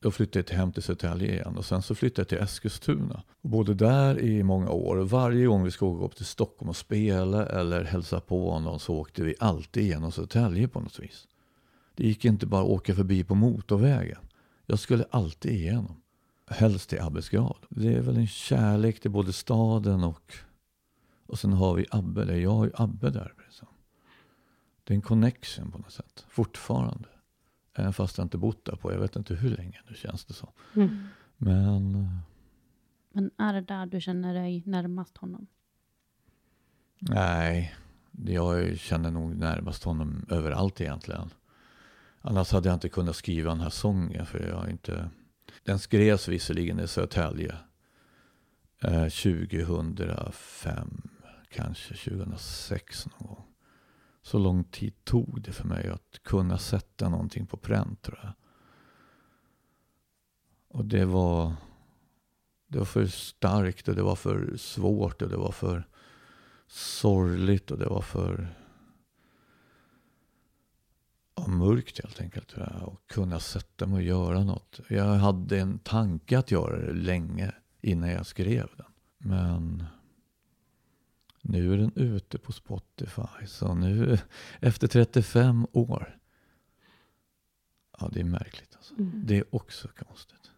Då 0.00 0.10
flyttade 0.10 0.38
jag 0.38 0.46
till 0.46 0.56
hem 0.56 0.72
till 0.72 0.82
Södertälje 0.82 1.32
igen 1.32 1.56
och 1.56 1.64
sen 1.64 1.82
så 1.82 1.94
flyttade 1.94 2.20
jag 2.20 2.28
till 2.28 2.38
Eskilstuna. 2.38 3.22
Och 3.42 3.50
bodde 3.50 3.74
där 3.74 4.18
i 4.18 4.42
många 4.42 4.70
år 4.70 4.96
varje 4.96 5.46
gång 5.46 5.64
vi 5.64 5.70
skulle 5.70 5.90
gå 5.90 6.04
upp 6.04 6.16
till 6.16 6.24
Stockholm 6.24 6.68
och 6.68 6.76
spela 6.76 7.46
eller 7.46 7.84
hälsa 7.84 8.20
på 8.20 8.58
någon 8.58 8.80
så 8.80 8.94
åkte 8.94 9.22
vi 9.22 9.34
alltid 9.38 9.82
igenom 9.82 10.12
Södertälje 10.12 10.68
på 10.68 10.80
något 10.80 10.98
vis. 10.98 11.28
Det 11.94 12.06
gick 12.06 12.24
inte 12.24 12.46
bara 12.46 12.62
att 12.62 12.68
åka 12.68 12.94
förbi 12.94 13.24
på 13.24 13.34
motorvägen. 13.34 14.18
Jag 14.66 14.78
skulle 14.78 15.04
alltid 15.10 15.52
igenom. 15.52 16.00
Helst 16.46 16.90
till 16.90 17.00
Abbes 17.00 17.28
grav. 17.28 17.56
Det 17.68 17.94
är 17.94 18.00
väl 18.00 18.16
en 18.16 18.26
kärlek 18.26 19.00
till 19.00 19.10
både 19.10 19.32
staden 19.32 20.04
och... 20.04 20.32
Och 21.26 21.38
sen 21.38 21.52
har 21.52 21.74
vi 21.74 21.86
Abbe 21.90 22.24
där. 22.24 22.34
Jag 22.34 22.50
har 22.50 22.64
ju 22.64 22.70
Abbe 22.74 23.10
där. 23.10 23.34
Liksom. 23.44 23.68
Det 24.84 24.92
är 24.92 24.96
en 24.96 25.02
connection 25.02 25.70
på 25.70 25.78
något 25.78 25.92
sätt. 25.92 26.26
Fortfarande. 26.28 27.08
Även 27.74 27.92
fast 27.92 28.18
jag 28.18 28.24
inte 28.24 28.38
bott 28.38 28.64
där 28.64 28.76
på, 28.76 28.92
jag 28.92 29.00
vet 29.00 29.16
inte 29.16 29.34
hur 29.34 29.50
länge 29.50 29.80
nu 29.88 29.94
känns 29.94 30.24
det 30.24 30.34
så. 30.34 30.52
Mm. 30.76 31.06
Men... 31.36 31.94
Eh, 31.94 32.08
Men 33.12 33.30
är 33.38 33.52
det 33.52 33.60
där 33.60 33.86
du 33.86 34.00
känner 34.00 34.34
dig 34.34 34.62
närmast 34.66 35.16
honom? 35.16 35.46
Nej, 36.98 37.74
jag 38.26 38.78
känner 38.78 39.10
nog 39.10 39.36
närmast 39.36 39.84
honom 39.84 40.26
överallt 40.30 40.80
egentligen. 40.80 41.30
Annars 42.20 42.52
hade 42.52 42.68
jag 42.68 42.76
inte 42.76 42.88
kunnat 42.88 43.16
skriva 43.16 43.50
den 43.50 43.60
här 43.60 43.70
sången 43.70 44.26
för 44.26 44.48
jag 44.48 44.70
inte... 44.70 45.10
Den 45.64 45.78
skrevs 45.78 46.28
visserligen 46.28 46.80
i 46.80 46.88
Södertälje 46.88 47.54
eh, 48.82 49.08
2005, 49.08 51.02
kanske 51.54 51.94
2006 51.94 53.06
någon 53.06 53.28
gång. 53.28 53.44
Så 54.22 54.38
lång 54.38 54.64
tid 54.64 55.04
tog 55.04 55.42
det 55.42 55.52
för 55.52 55.68
mig 55.68 55.88
att 55.88 56.22
kunna 56.22 56.58
sätta 56.58 57.08
någonting 57.08 57.46
på 57.46 57.56
pränt 57.56 58.02
tror 58.02 58.18
jag. 58.22 58.32
Och 60.68 60.84
det 60.84 61.04
var, 61.04 61.54
det 62.66 62.78
var 62.78 62.84
för 62.84 63.06
starkt 63.06 63.88
och 63.88 63.94
det 63.94 64.02
var 64.02 64.16
för 64.16 64.56
svårt 64.56 65.22
och 65.22 65.28
det 65.28 65.36
var 65.36 65.52
för 65.52 65.88
sorgligt 66.66 67.70
och 67.70 67.78
det 67.78 67.86
var 67.86 68.02
för 68.02 68.54
ja, 71.36 71.46
mörkt 71.46 72.00
helt 72.02 72.20
enkelt. 72.20 72.48
Tror 72.48 72.68
jag. 72.72 72.88
Och 72.88 73.06
kunna 73.06 73.40
sätta 73.40 73.86
mig 73.86 73.96
och 73.96 74.02
göra 74.02 74.44
något. 74.44 74.80
Jag 74.88 75.04
hade 75.04 75.60
en 75.60 75.78
tanke 75.78 76.38
att 76.38 76.50
göra 76.50 76.76
det 76.76 76.92
länge 76.92 77.52
innan 77.80 78.10
jag 78.10 78.26
skrev 78.26 78.68
den. 78.76 78.92
Men 79.18 79.84
nu 81.46 81.72
är 81.72 81.76
den 81.78 81.92
ute 81.94 82.38
på 82.38 82.52
Spotify. 82.52 83.46
Så 83.46 83.74
nu 83.74 84.18
efter 84.60 84.88
35 84.88 85.66
år. 85.72 86.18
Ja, 88.00 88.10
det 88.12 88.20
är 88.20 88.24
märkligt. 88.24 88.76
Alltså. 88.76 88.94
Mm. 88.94 89.22
Det 89.26 89.38
är 89.38 89.54
också 89.54 89.88
konstigt. 89.88 90.50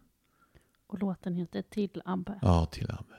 Och 0.87 0.99
låten 0.99 1.35
heter 1.35 1.61
Till 1.61 2.01
Abbe. 2.05 2.39
Ja, 2.41 2.65
till 2.65 2.91
Abbe. 2.91 3.15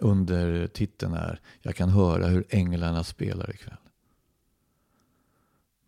Under 0.00 0.66
titeln 0.66 1.14
är 1.14 1.40
Jag 1.60 1.76
kan 1.76 1.88
höra 1.88 2.26
hur 2.26 2.46
änglarna 2.48 3.04
spelar 3.04 3.54
ikväll. 3.54 3.76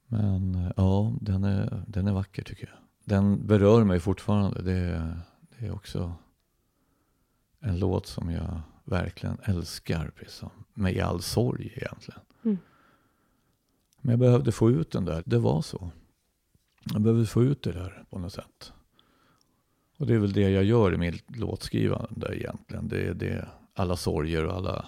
Men 0.07 0.73
ja, 0.77 1.13
den 1.21 1.45
är, 1.45 1.85
den 1.87 2.07
är 2.07 2.13
vacker 2.13 2.43
tycker 2.43 2.67
jag. 2.67 2.79
Den 3.05 3.47
berör 3.47 3.85
mig 3.85 4.01
fortfarande. 4.01 4.63
Det, 4.63 5.17
det 5.59 5.67
är 5.67 5.75
också 5.75 6.15
en 7.61 7.79
låt 7.79 8.07
som 8.07 8.31
jag 8.31 8.61
verkligen 8.85 9.39
älskar. 9.45 10.11
Precis 10.17 10.35
som, 10.35 10.51
med 10.75 10.99
all 10.99 11.23
sorg 11.23 11.73
egentligen. 11.77 12.21
Mm. 12.45 12.59
Men 14.01 14.11
jag 14.11 14.19
behövde 14.19 14.53
få 14.53 14.71
ut 14.71 14.91
den 14.91 15.05
där. 15.05 15.23
Det 15.27 15.39
var 15.39 15.63
så. 15.63 15.91
Jag 16.93 17.03
behövde 17.03 17.27
få 17.27 17.43
ut 17.43 17.63
det 17.63 17.73
där 17.73 18.05
på 18.11 18.19
något 18.19 18.33
sätt. 18.33 18.73
Och 19.99 20.07
det 20.07 20.15
är 20.15 20.19
väl 20.19 20.33
det 20.33 20.51
jag 20.51 20.65
gör 20.65 20.95
i 20.95 20.97
mitt 20.97 21.37
låtskrivande 21.37 22.37
egentligen. 22.37 22.89
Det 22.89 23.07
är 23.07 23.15
det, 23.15 23.49
alla 23.75 23.97
sorger 23.97 24.47
och 24.47 24.55
alla 24.55 24.87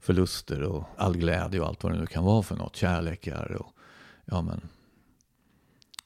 förluster 0.00 0.62
och 0.62 0.84
all 0.96 1.16
glädje 1.16 1.60
och 1.60 1.66
allt 1.66 1.82
vad 1.82 1.92
det 1.92 1.98
nu 1.98 2.06
kan 2.06 2.24
vara 2.24 2.42
för 2.42 2.56
något. 2.56 2.76
Kärlekar 2.76 3.52
och 3.52 3.76
ja 4.24 4.42
men. 4.42 4.60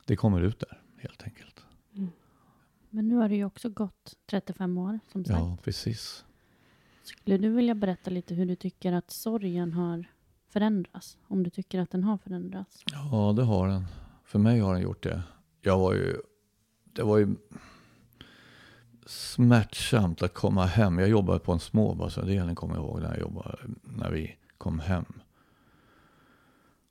Det 0.07 0.17
kommer 0.17 0.41
ut 0.41 0.61
där 0.61 0.83
helt 0.99 1.23
enkelt. 1.23 1.65
Men 2.95 3.09
nu 3.09 3.17
har 3.17 3.29
det 3.29 3.35
ju 3.35 3.45
också 3.45 3.69
gått 3.69 4.17
35 4.27 4.79
år 4.79 5.01
som 5.13 5.25
sagt. 5.25 5.39
Ja, 5.39 5.59
precis. 5.63 6.25
Skulle 7.05 7.39
du 7.39 7.49
vilja 7.49 7.75
berätta 7.75 8.11
lite 8.11 8.35
hur 8.35 8.47
du 8.47 8.57
tycker 8.57 8.93
att 8.93 9.11
sorgen 9.11 9.73
har 9.73 10.05
förändrats? 10.49 11.19
Om 11.29 11.43
du 11.43 11.51
tycker 11.51 11.81
att 11.81 11.91
den 11.91 12.05
har 12.05 12.19
förändrats? 12.19 12.85
Ja, 12.93 13.33
det 13.37 13.43
har 13.43 13.69
den. 13.69 13.85
För 14.25 14.39
mig 14.39 14.61
har 14.61 14.73
den 14.75 14.83
gjort 14.83 15.03
det. 15.03 15.23
Jag 15.61 15.79
var 15.79 15.95
ju, 15.95 16.17
det 16.85 17.03
var 17.03 17.19
ju 17.19 17.35
smärtsamt 19.07 20.23
att 20.23 20.35
komma 20.35 20.67
hem. 20.67 20.99
Jag 20.99 21.09
jobbade 21.09 21.39
på 21.39 21.53
en 21.53 21.61
småbarnsavdelning 21.61 22.55
kommer 22.55 22.75
jag 22.75 22.85
ihåg 22.85 23.01
när, 23.01 23.11
jag 23.11 23.21
jobbade, 23.21 23.59
när 23.83 24.11
vi 24.11 24.37
kom 24.59 24.79
hem. 24.79 25.05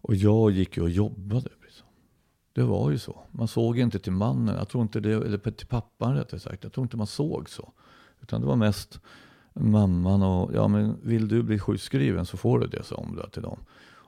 Och 0.02 0.16
jag 0.16 0.52
gick 0.52 0.78
ju 0.78 0.84
och 0.84 0.90
jobbade. 0.90 1.50
Liksom. 1.62 1.88
Det 2.54 2.64
var 2.64 2.92
ju 2.92 2.98
så. 2.98 3.24
Man 3.32 3.48
såg 3.48 3.80
inte 3.80 4.00
till 4.00 4.12
mannen, 4.12 4.56
jag 4.56 4.70
tror 4.70 4.82
inte 4.82 5.00
det, 5.00 5.14
eller 5.14 5.52
till 5.52 5.68
pappan 5.68 6.16
rättare 6.16 6.40
sagt. 6.40 6.64
Jag 6.64 6.74
tror 6.74 6.84
inte 6.84 6.98
man 6.98 7.08
såg 7.08 7.50
så. 7.50 7.74
Utan 8.22 8.42
det 8.42 8.48
var 8.48 8.56
mest 8.56 9.00
mamman 9.54 10.24
och, 10.24 10.52
ja 10.54 10.68
men 10.68 10.98
vill 11.04 11.28
du 11.28 11.44
bli 11.44 11.60
sjukskriven 11.60 12.26
så 12.26 12.38
får 12.38 12.60
du 12.60 12.68
det, 12.68 12.84
sa 12.84 12.96
hon 12.96 13.30
till 13.32 13.42
dem. 13.42 13.60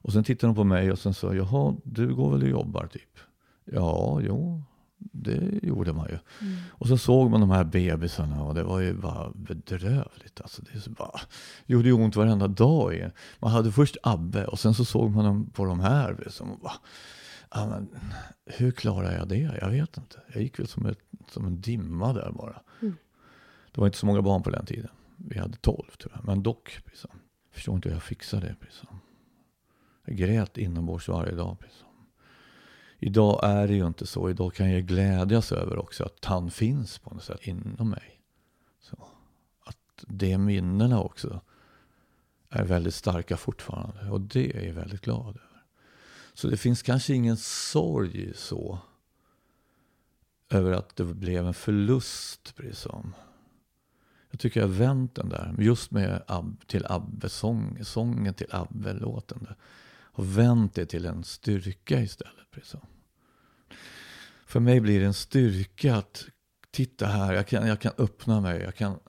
Och 0.05 0.13
sen 0.13 0.23
tittade 0.23 0.53
de 0.53 0.55
på 0.55 0.63
mig 0.63 0.91
och 0.91 0.99
sen 0.99 1.13
sa, 1.13 1.33
jaha, 1.33 1.75
du 1.83 2.15
går 2.15 2.31
väl 2.31 2.43
och 2.43 2.49
jobbar 2.49 2.87
typ? 2.87 3.17
Ja, 3.65 4.21
jo, 4.21 4.63
det 4.97 5.59
gjorde 5.63 5.93
man 5.93 6.07
ju. 6.09 6.17
Och 6.69 6.87
så 6.87 6.97
såg 6.97 7.31
man 7.31 7.41
de 7.41 7.49
här 7.49 7.63
bebisarna 7.63 8.43
och 8.43 8.55
det 8.55 8.63
var 8.63 8.79
ju 8.79 8.93
bara 8.93 9.31
bedrövligt. 9.35 10.41
Alltså 10.41 10.61
det 10.61 10.79
så 10.79 10.89
bara, 10.89 11.19
gjorde 11.65 11.87
ju 11.87 11.93
ont 11.93 12.15
varenda 12.15 12.47
dag. 12.47 13.11
Man 13.39 13.51
hade 13.51 13.71
först 13.71 13.97
Abbe 14.03 14.45
och 14.45 14.59
sen 14.59 14.73
så 14.73 14.85
såg 14.85 15.11
man 15.11 15.25
dem 15.25 15.49
på 15.53 15.65
de 15.65 15.79
här. 15.79 16.15
Liksom, 16.25 16.51
och 16.51 16.59
bara, 16.59 16.73
ja, 17.51 17.67
men, 17.67 17.89
hur 18.45 18.71
klarar 18.71 19.17
jag 19.17 19.27
det? 19.27 19.57
Jag 19.61 19.69
vet 19.69 19.97
inte. 19.97 20.19
Jag 20.33 20.43
gick 20.43 20.59
väl 20.59 20.67
som, 20.67 20.85
ett, 20.85 20.99
som 21.29 21.45
en 21.45 21.61
dimma 21.61 22.13
där 22.13 22.31
bara. 22.31 22.61
Mm. 22.81 22.95
Det 23.71 23.81
var 23.81 23.87
inte 23.87 23.97
så 23.97 24.05
många 24.05 24.21
barn 24.21 24.43
på 24.43 24.49
den 24.49 24.65
tiden. 24.65 24.89
Vi 25.27 25.39
hade 25.39 25.57
tolv 25.57 25.91
tror 25.97 26.13
jag. 26.15 26.25
Men 26.25 26.43
dock, 26.43 26.79
liksom. 26.85 27.11
förstår 27.51 27.75
inte 27.75 27.89
hur 27.89 27.95
jag 27.95 28.03
fixade 28.03 28.47
det. 28.47 28.55
Liksom. 28.61 28.99
Jag 30.05 30.17
grät 30.17 30.57
inombords 30.57 31.07
varje 31.07 31.35
dag. 31.35 31.57
Liksom. 31.61 31.87
Idag 32.99 33.39
är 33.43 33.67
det 33.67 33.73
ju 33.73 33.87
inte 33.87 34.07
så. 34.07 34.29
Idag 34.29 34.53
kan 34.53 34.71
jag 34.71 34.83
glädjas 34.83 35.51
över 35.51 35.77
också 35.77 36.03
att 36.03 36.25
han 36.25 36.51
finns 36.51 36.99
på 36.99 37.13
något 37.13 37.23
sätt 37.23 37.39
inom 37.41 37.89
mig. 37.89 38.21
Så. 38.79 39.07
Att 39.65 40.05
de 40.07 40.37
minnena 40.37 41.01
också 41.01 41.41
är 42.49 42.63
väldigt 42.63 42.93
starka 42.93 43.37
fortfarande. 43.37 44.09
Och 44.09 44.21
det 44.21 44.57
är 44.57 44.67
jag 44.67 44.73
väldigt 44.73 45.01
glad 45.01 45.27
över. 45.27 45.63
Så 46.33 46.47
det 46.47 46.57
finns 46.57 46.81
kanske 46.81 47.13
ingen 47.13 47.37
sorg 47.37 48.33
så. 48.35 48.79
Över 50.49 50.71
att 50.71 50.95
det 50.95 51.03
blev 51.03 51.47
en 51.47 51.53
förlust. 51.53 52.53
Liksom. 52.57 53.13
Jag 54.35 54.39
tycker 54.39 54.59
jag 54.59 54.67
har 54.67 54.73
vänt 54.73 55.15
den 55.15 55.29
där. 55.29 55.55
Just 55.59 55.91
med 55.91 56.23
Ab, 56.27 56.63
till 56.67 56.85
Abbe-sång, 56.89 57.79
sången 57.83 58.33
till 58.33 58.47
Abbe-låten. 58.49 59.47
Och 60.01 60.23
Har 60.23 60.23
vänt 60.23 60.73
det 60.73 60.85
till 60.85 61.05
en 61.05 61.23
styrka 61.23 62.01
istället. 62.01 62.51
Precis. 62.51 62.79
För 64.45 64.59
mig 64.59 64.79
blir 64.79 64.99
det 64.99 65.05
en 65.05 65.13
styrka 65.13 65.95
att 65.95 66.25
titta 66.71 67.05
här, 67.05 67.33
jag 67.33 67.47
kan, 67.47 67.67
jag 67.67 67.79
kan 67.79 67.91
öppna 67.97 68.41
mig, 68.41 68.61
jag 68.61 68.75
kan 68.75 68.99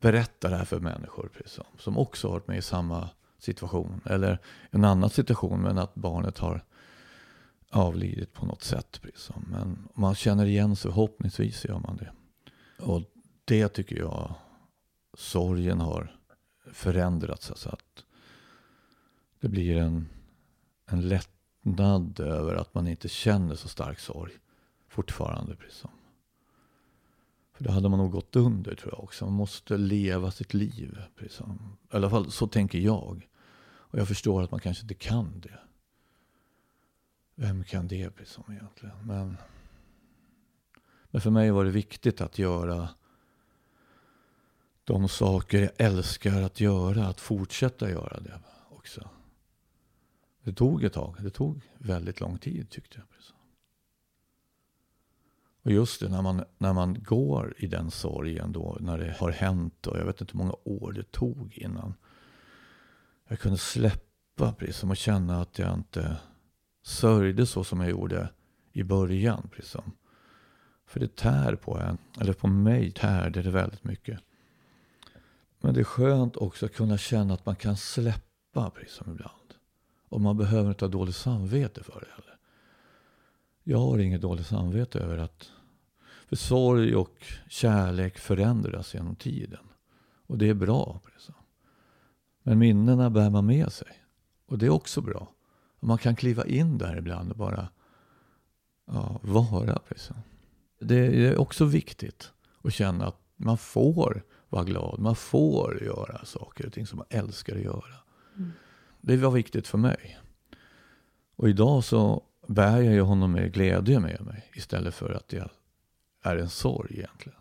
berätta 0.00 0.48
det 0.48 0.56
här 0.56 0.64
för 0.64 0.80
människor 0.80 1.30
precis 1.32 1.60
som, 1.78 1.98
också 1.98 2.28
har 2.28 2.32
varit 2.32 2.48
med 2.48 2.58
i 2.58 2.62
samma 2.62 3.08
situation. 3.38 4.00
Eller 4.04 4.38
en 4.70 4.84
annan 4.84 5.10
situation, 5.10 5.62
men 5.62 5.78
att 5.78 5.94
barnet 5.94 6.38
har 6.38 6.64
avlidit 7.70 8.32
på 8.32 8.46
något 8.46 8.62
sätt. 8.62 8.98
Precis 9.02 9.20
som. 9.20 9.44
Men 9.50 9.88
man 9.94 10.14
känner 10.14 10.46
igen 10.46 10.76
sig, 10.76 10.90
förhoppningsvis 10.90 11.64
gör 11.64 11.78
man 11.78 11.96
det. 11.96 12.12
Och 12.84 13.02
det 13.44 13.68
tycker 13.68 13.98
jag 13.98 14.34
sorgen 15.14 15.80
har 15.80 16.16
förändrats. 16.72 17.50
Alltså 17.50 17.68
att 17.68 18.04
det 19.40 19.48
blir 19.48 19.76
en, 19.76 20.08
en 20.86 21.08
lättnad 21.08 22.20
över 22.20 22.54
att 22.54 22.74
man 22.74 22.86
inte 22.86 23.08
känner 23.08 23.54
så 23.54 23.68
stark 23.68 23.98
sorg 23.98 24.32
fortfarande. 24.88 25.56
Precis 25.56 25.78
som. 25.78 25.90
För 27.52 27.64
det 27.64 27.72
hade 27.72 27.88
man 27.88 27.98
nog 27.98 28.12
gått 28.12 28.36
under 28.36 28.74
tror 28.74 28.92
jag 28.92 29.04
också. 29.04 29.24
Man 29.24 29.34
måste 29.34 29.76
leva 29.76 30.30
sitt 30.30 30.54
liv. 30.54 30.98
Precis 31.16 31.36
som. 31.36 31.76
I 31.92 31.96
alla 31.96 32.10
fall 32.10 32.30
så 32.30 32.46
tänker 32.46 32.78
jag. 32.78 33.28
Och 33.66 33.98
jag 33.98 34.08
förstår 34.08 34.42
att 34.42 34.50
man 34.50 34.60
kanske 34.60 34.82
inte 34.82 34.94
kan 34.94 35.40
det. 35.40 35.58
Vem 37.34 37.64
kan 37.64 37.88
det 37.88 38.10
precis 38.10 38.34
som 38.34 38.44
egentligen? 38.52 38.96
Men, 39.06 39.36
men 41.10 41.20
för 41.20 41.30
mig 41.30 41.50
var 41.50 41.64
det 41.64 41.70
viktigt 41.70 42.20
att 42.20 42.38
göra 42.38 42.88
de 44.84 45.08
saker 45.08 45.60
jag 45.60 45.70
älskar 45.76 46.42
att 46.42 46.60
göra. 46.60 47.06
Att 47.06 47.20
fortsätta 47.20 47.90
göra 47.90 48.20
det 48.20 48.40
också. 48.70 49.08
Det 50.42 50.52
tog 50.52 50.84
ett 50.84 50.92
tag. 50.92 51.16
Det 51.20 51.30
tog 51.30 51.60
väldigt 51.78 52.20
lång 52.20 52.38
tid 52.38 52.70
tyckte 52.70 52.98
jag. 52.98 53.06
Och 55.64 55.72
just 55.72 56.00
det, 56.00 56.08
när 56.08 56.22
man, 56.22 56.44
när 56.58 56.72
man 56.72 57.02
går 57.02 57.54
i 57.58 57.66
den 57.66 57.90
sorgen 57.90 58.52
då, 58.52 58.76
när 58.80 58.98
det 58.98 59.16
har 59.18 59.30
hänt 59.30 59.86
och 59.86 59.98
jag 59.98 60.04
vet 60.04 60.20
inte 60.20 60.32
hur 60.32 60.38
många 60.38 60.54
år 60.64 60.92
det 60.92 61.12
tog 61.12 61.58
innan 61.58 61.94
jag 63.28 63.38
kunde 63.38 63.58
släppa 63.58 64.54
liksom, 64.60 64.90
och 64.90 64.96
känna 64.96 65.40
att 65.40 65.58
jag 65.58 65.74
inte 65.74 66.16
sörjde 66.82 67.46
så 67.46 67.64
som 67.64 67.80
jag 67.80 67.90
gjorde 67.90 68.28
i 68.72 68.82
början. 68.82 69.50
Liksom. 69.56 69.92
För 70.86 71.00
det 71.00 71.16
tär 71.16 71.56
på 71.56 71.78
en, 71.78 71.98
eller 72.20 72.32
på 72.32 72.46
mig 72.46 72.90
tärde 72.90 73.42
det 73.42 73.50
väldigt 73.50 73.84
mycket. 73.84 74.20
Men 75.64 75.74
det 75.74 75.80
är 75.80 75.84
skönt 75.84 76.36
också 76.36 76.66
att 76.66 76.74
kunna 76.74 76.98
känna 76.98 77.34
att 77.34 77.46
man 77.46 77.56
kan 77.56 77.76
släppa 77.76 78.70
precis 78.70 78.94
som 78.94 79.12
ibland. 79.12 79.54
Och 80.08 80.20
man 80.20 80.36
behöver 80.36 80.68
inte 80.68 80.84
ha 80.84 80.90
dåligt 80.90 81.16
samvete 81.16 81.82
för 81.82 82.00
det 82.00 82.06
heller. 82.10 82.38
Jag 83.62 83.78
har 83.78 83.98
inget 83.98 84.20
dåligt 84.20 84.46
samvete 84.46 84.98
över 84.98 85.18
att 85.18 85.50
för 86.26 86.36
sorg 86.36 86.96
och 86.96 87.24
kärlek 87.48 88.18
förändras 88.18 88.94
genom 88.94 89.16
tiden. 89.16 89.66
Och 90.26 90.38
det 90.38 90.48
är 90.48 90.54
bra. 90.54 91.00
Precis. 91.04 91.34
Men 92.42 92.58
minnena 92.58 93.10
bär 93.10 93.30
man 93.30 93.46
med 93.46 93.72
sig. 93.72 94.02
Och 94.46 94.58
det 94.58 94.66
är 94.66 94.70
också 94.70 95.00
bra. 95.00 95.34
Och 95.80 95.88
man 95.88 95.98
kan 95.98 96.16
kliva 96.16 96.46
in 96.46 96.78
där 96.78 96.96
ibland 96.96 97.30
och 97.30 97.36
bara 97.36 97.68
ja, 98.86 99.20
vara. 99.22 99.78
Precis. 99.88 100.10
Det 100.80 101.26
är 101.26 101.38
också 101.38 101.64
viktigt 101.64 102.32
att 102.62 102.72
känna 102.72 103.06
att 103.06 103.20
man 103.36 103.58
får 103.58 104.22
vara 104.54 104.64
glad. 104.64 104.98
Man 104.98 105.16
får 105.16 105.82
göra 105.82 106.24
saker 106.24 106.66
och 106.66 106.72
ting 106.72 106.86
som 106.86 106.98
man 106.98 107.06
älskar 107.10 107.56
att 107.56 107.62
göra. 107.62 107.94
Mm. 108.36 108.52
Det 109.00 109.16
var 109.16 109.30
viktigt 109.30 109.68
för 109.68 109.78
mig. 109.78 110.18
Och 111.36 111.48
idag 111.48 111.84
så 111.84 112.22
bär 112.46 112.80
jag 112.80 112.94
ju 112.94 113.00
honom 113.00 113.32
med 113.32 113.52
glädje 113.52 114.00
med 114.00 114.20
mig 114.20 114.50
istället 114.54 114.94
för 114.94 115.10
att 115.10 115.32
jag 115.32 115.50
är 116.22 116.36
en 116.36 116.50
sorg 116.50 116.98
egentligen. 116.98 117.38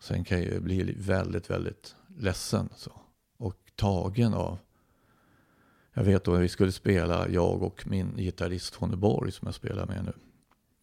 Sen 0.00 0.24
kan 0.24 0.38
jag 0.38 0.46
ju 0.46 0.60
bli 0.60 0.94
väldigt, 0.98 1.50
väldigt 1.50 1.96
ledsen 2.18 2.68
så. 2.76 3.00
och 3.36 3.56
tagen 3.74 4.34
av 4.34 4.58
jag 5.92 6.04
vet 6.04 6.24
då 6.24 6.32
vi 6.32 6.48
skulle 6.48 6.72
spela, 6.72 7.28
jag 7.28 7.62
och 7.62 7.86
min 7.86 8.16
gitarrist 8.16 8.74
Tony 8.74 8.96
Borg 8.96 9.32
som 9.32 9.46
jag 9.46 9.54
spelar 9.54 9.86
med 9.86 10.04
nu. 10.04 10.12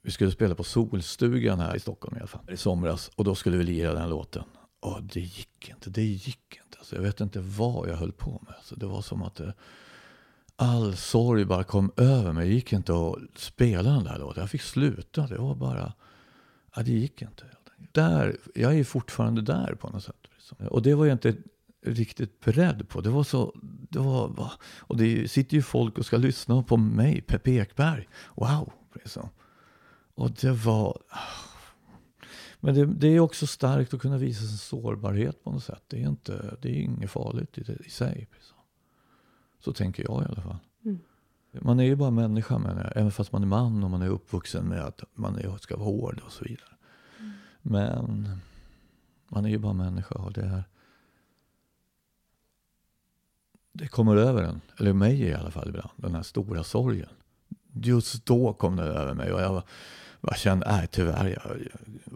Vi 0.05 0.11
skulle 0.11 0.31
spela 0.31 0.55
på 0.55 0.63
Solstugan 0.63 1.59
här 1.59 1.75
i 1.75 1.79
Stockholm 1.79 2.17
i 2.17 2.19
alla 2.19 2.27
fall 2.27 2.53
i 2.53 2.57
somras 2.57 3.11
och 3.15 3.23
då 3.23 3.35
skulle 3.35 3.57
vi 3.57 3.63
lira 3.63 3.93
den 3.93 4.09
låten. 4.09 4.43
Och 4.79 5.03
det 5.03 5.19
gick 5.19 5.69
inte, 5.69 5.89
det 5.89 6.03
gick 6.03 6.59
inte. 6.65 6.77
Alltså, 6.77 6.95
jag 6.95 7.01
vet 7.01 7.21
inte 7.21 7.39
vad 7.39 7.89
jag 7.89 7.95
höll 7.95 8.11
på 8.11 8.41
med. 8.45 8.53
Alltså, 8.57 8.75
det 8.75 8.85
var 8.85 9.01
som 9.01 9.21
att 9.21 9.35
det, 9.35 9.53
all 10.55 10.95
sorg 10.95 11.45
bara 11.45 11.63
kom 11.63 11.91
över 11.97 12.33
mig. 12.33 12.47
Det 12.47 12.53
gick 12.53 12.73
inte 12.73 12.93
att 12.93 13.17
spela 13.35 13.91
den 13.91 14.03
där 14.03 14.19
låten. 14.19 14.41
Jag 14.41 14.49
fick 14.49 14.61
sluta. 14.61 15.27
Det 15.27 15.37
var 15.37 15.55
bara, 15.55 15.93
ja, 16.75 16.83
det 16.83 16.91
gick 16.91 17.21
inte. 17.21 17.43
Där, 17.91 18.37
jag 18.55 18.79
är 18.79 18.83
fortfarande 18.83 19.41
där 19.41 19.75
på 19.75 19.89
något 19.89 20.03
sätt. 20.03 20.27
Liksom. 20.33 20.67
Och 20.67 20.81
det 20.81 20.95
var 20.95 21.05
jag 21.05 21.15
inte 21.15 21.35
riktigt 21.85 22.39
beredd 22.39 22.89
på. 22.89 23.01
Det 23.01 23.09
var 23.09 23.23
så, 23.23 23.55
det 23.89 23.99
var, 23.99 24.51
och 24.79 24.97
det 24.97 25.31
sitter 25.31 25.55
ju 25.55 25.61
folk 25.61 25.97
och 25.97 26.05
ska 26.05 26.17
lyssna 26.17 26.63
på 26.63 26.77
mig, 26.77 27.21
Peppe 27.21 27.51
Ekberg. 27.51 28.07
Wow! 28.35 28.71
Liksom. 28.95 29.29
Och 30.15 30.31
det 30.31 30.51
var... 30.51 30.97
Men 32.59 32.75
det, 32.75 32.85
det, 32.85 33.07
är 33.07 33.19
också 33.19 33.47
starkt 33.47 33.93
att 33.93 34.01
kunna 34.01 34.17
visa 34.17 34.45
sin 34.45 34.57
sårbarhet 34.57 35.43
på 35.43 35.51
något 35.51 35.63
sätt. 35.63 35.83
Det 35.87 36.03
är, 36.03 36.07
inte, 36.07 36.57
det 36.61 36.69
är 36.69 36.81
inget 36.81 37.11
farligt 37.11 37.57
i, 37.57 37.61
det, 37.61 37.85
i 37.85 37.89
sig. 37.89 38.27
Så. 38.41 38.55
så 39.59 39.73
tänker 39.73 40.03
jag 40.03 40.21
i 40.21 40.25
alla 40.25 40.41
fall. 40.41 40.57
Mm. 40.85 40.99
Man 41.51 41.79
är 41.79 41.83
ju 41.83 41.95
bara 41.95 42.11
människa, 42.11 42.57
men 42.57 42.77
även 42.77 43.11
fast 43.11 43.31
man 43.31 43.43
är 43.43 43.47
man 43.47 43.83
och 43.83 43.89
man 43.89 44.01
är 44.01 44.07
uppvuxen 44.07 44.65
med 44.65 44.81
att 44.81 45.03
man 45.13 45.35
är, 45.35 45.57
ska 45.57 45.77
vara 45.77 45.85
hård 45.85 46.21
och 46.25 46.31
så 46.31 46.43
vidare. 46.43 46.75
Mm. 47.19 47.31
Men 47.61 48.27
man 49.27 49.45
är 49.45 49.49
ju 49.49 49.57
bara 49.57 49.73
människa 49.73 50.15
och 50.15 50.33
det 50.33 50.41
är... 50.41 50.63
Det 53.71 53.87
kommer 53.87 54.15
över 54.15 54.43
en, 54.43 54.61
eller 54.79 54.93
mig 54.93 55.21
i 55.21 55.33
alla 55.33 55.51
fall 55.51 55.69
ibland, 55.69 55.89
den 55.95 56.15
här 56.15 56.23
stora 56.23 56.63
sorgen. 56.63 57.09
Just 57.73 58.25
då 58.25 58.53
kom 58.53 58.75
det 58.75 58.83
över 58.83 59.13
mig 59.13 59.31
och 59.31 59.41
jag 59.41 59.63
jag 60.29 60.37
kände, 60.37 60.71
nej 60.71 60.87
tyvärr, 60.91 61.27
jag, 61.27 61.67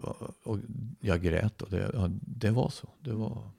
jag, 0.02 0.34
och 0.42 0.58
jag 1.00 1.22
grät 1.22 1.62
och 1.62 1.70
det, 1.70 1.90
ja, 1.94 2.08
det 2.20 2.50
var 2.50 2.68
så. 2.68 2.88
Det 3.00 3.12
var... 3.12 3.50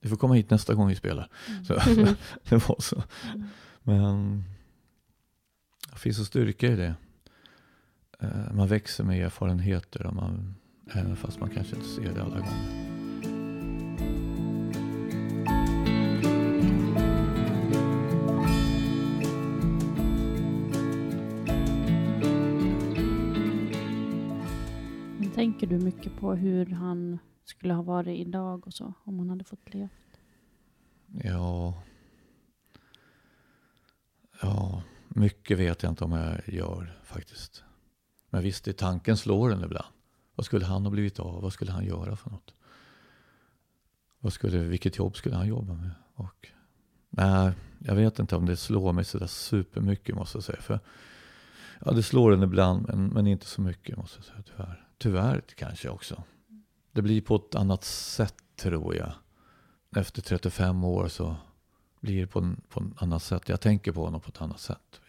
Du 0.00 0.08
får 0.08 0.16
komma 0.16 0.34
hit 0.34 0.50
nästa 0.50 0.74
gång 0.74 0.88
vi 0.88 0.94
spelar. 0.94 1.30
Mm. 1.48 1.64
Så, 1.64 1.74
det 2.48 2.68
var 2.68 2.80
så. 2.80 3.02
Men 3.82 4.44
det 5.92 5.98
finns 5.98 6.18
en 6.18 6.24
styrka 6.24 6.66
i 6.66 6.76
det. 6.76 6.94
Eh, 8.20 8.52
man 8.52 8.68
växer 8.68 9.04
med 9.04 9.24
erfarenheter, 9.24 10.06
och 10.06 10.14
man, 10.14 10.54
även 10.92 11.16
fast 11.16 11.40
man 11.40 11.50
kanske 11.50 11.76
inte 11.76 11.88
ser 11.88 12.14
det 12.14 12.22
alla 12.22 12.38
gånger. 12.38 12.97
Tänker 25.38 25.66
du 25.66 25.78
mycket 25.78 26.16
på 26.16 26.34
hur 26.34 26.66
han 26.66 27.18
skulle 27.44 27.74
ha 27.74 27.82
varit 27.82 28.18
idag 28.18 28.66
och 28.66 28.74
så, 28.74 28.92
om 29.04 29.18
han 29.18 29.30
hade 29.30 29.44
fått 29.44 29.74
leva? 29.74 29.88
Ja. 31.24 31.82
Ja, 34.42 34.82
mycket 35.08 35.58
vet 35.58 35.82
jag 35.82 35.92
inte 35.92 36.04
om 36.04 36.12
jag 36.12 36.48
gör 36.48 36.98
faktiskt. 37.04 37.64
Men 38.30 38.42
visst, 38.42 38.68
i 38.68 38.72
tanken 38.72 39.16
slår 39.16 39.50
den 39.50 39.64
ibland. 39.64 39.86
Vad 40.34 40.46
skulle 40.46 40.64
han 40.64 40.82
ha 40.84 40.90
blivit 40.90 41.20
av? 41.20 41.42
Vad 41.42 41.52
skulle 41.52 41.72
han 41.72 41.84
göra 41.84 42.16
för 42.16 42.30
något? 42.30 42.54
Vad 44.20 44.32
skulle, 44.32 44.58
vilket 44.58 44.98
jobb 44.98 45.16
skulle 45.16 45.36
han 45.36 45.48
jobba 45.48 45.74
med? 45.74 45.90
Och, 46.14 46.48
nej, 47.10 47.52
jag 47.78 47.94
vet 47.94 48.18
inte 48.18 48.36
om 48.36 48.46
det 48.46 48.56
slår 48.56 48.92
mig 48.92 49.04
sådär 49.04 49.26
supermycket 49.26 50.14
måste 50.14 50.36
jag 50.36 50.44
säga. 50.44 50.60
För, 50.60 50.80
ja, 51.84 51.92
det 51.92 52.02
slår 52.02 52.30
den 52.30 52.42
ibland, 52.42 52.86
men, 52.88 53.06
men 53.06 53.26
inte 53.26 53.46
så 53.46 53.60
mycket 53.60 53.96
måste 53.96 54.18
jag 54.18 54.24
säga 54.24 54.42
tyvärr. 54.42 54.87
Tyvärr 54.98 55.40
kanske 55.40 55.88
också. 55.88 56.22
Det 56.92 57.02
blir 57.02 57.20
på 57.20 57.36
ett 57.36 57.54
annat 57.54 57.84
sätt 57.84 58.34
tror 58.56 58.96
jag. 58.96 59.12
Efter 59.96 60.22
35 60.22 60.84
år 60.84 61.08
så 61.08 61.36
blir 62.00 62.20
det 62.20 62.26
på, 62.26 62.38
en, 62.38 62.60
på 62.68 62.80
ett 62.80 63.02
annat 63.02 63.22
sätt. 63.22 63.48
Jag 63.48 63.60
tänker 63.60 63.92
på 63.92 64.04
honom 64.04 64.20
på 64.20 64.28
ett 64.28 64.42
annat 64.42 64.60
sätt. 64.60 65.00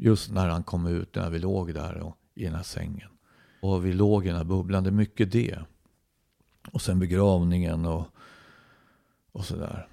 Just 0.00 0.30
när 0.30 0.48
han 0.48 0.62
kom 0.62 0.86
ut, 0.86 1.14
när 1.14 1.30
vi 1.30 1.38
låg 1.38 1.74
där 1.74 1.98
och, 1.98 2.16
i 2.34 2.44
den 2.44 2.54
här 2.54 2.62
sängen. 2.62 3.08
Och 3.60 3.86
vi 3.86 3.92
låg 3.92 4.24
i 4.24 4.28
den 4.28 4.36
här 4.36 4.44
bubblan, 4.44 4.84
det 4.84 4.90
är 4.90 4.92
mycket 4.92 5.32
det. 5.32 5.58
Och 6.72 6.82
sen 6.82 6.98
begravningen 6.98 7.86
och, 7.86 8.06
och 9.32 9.44
sådär. 9.44 9.88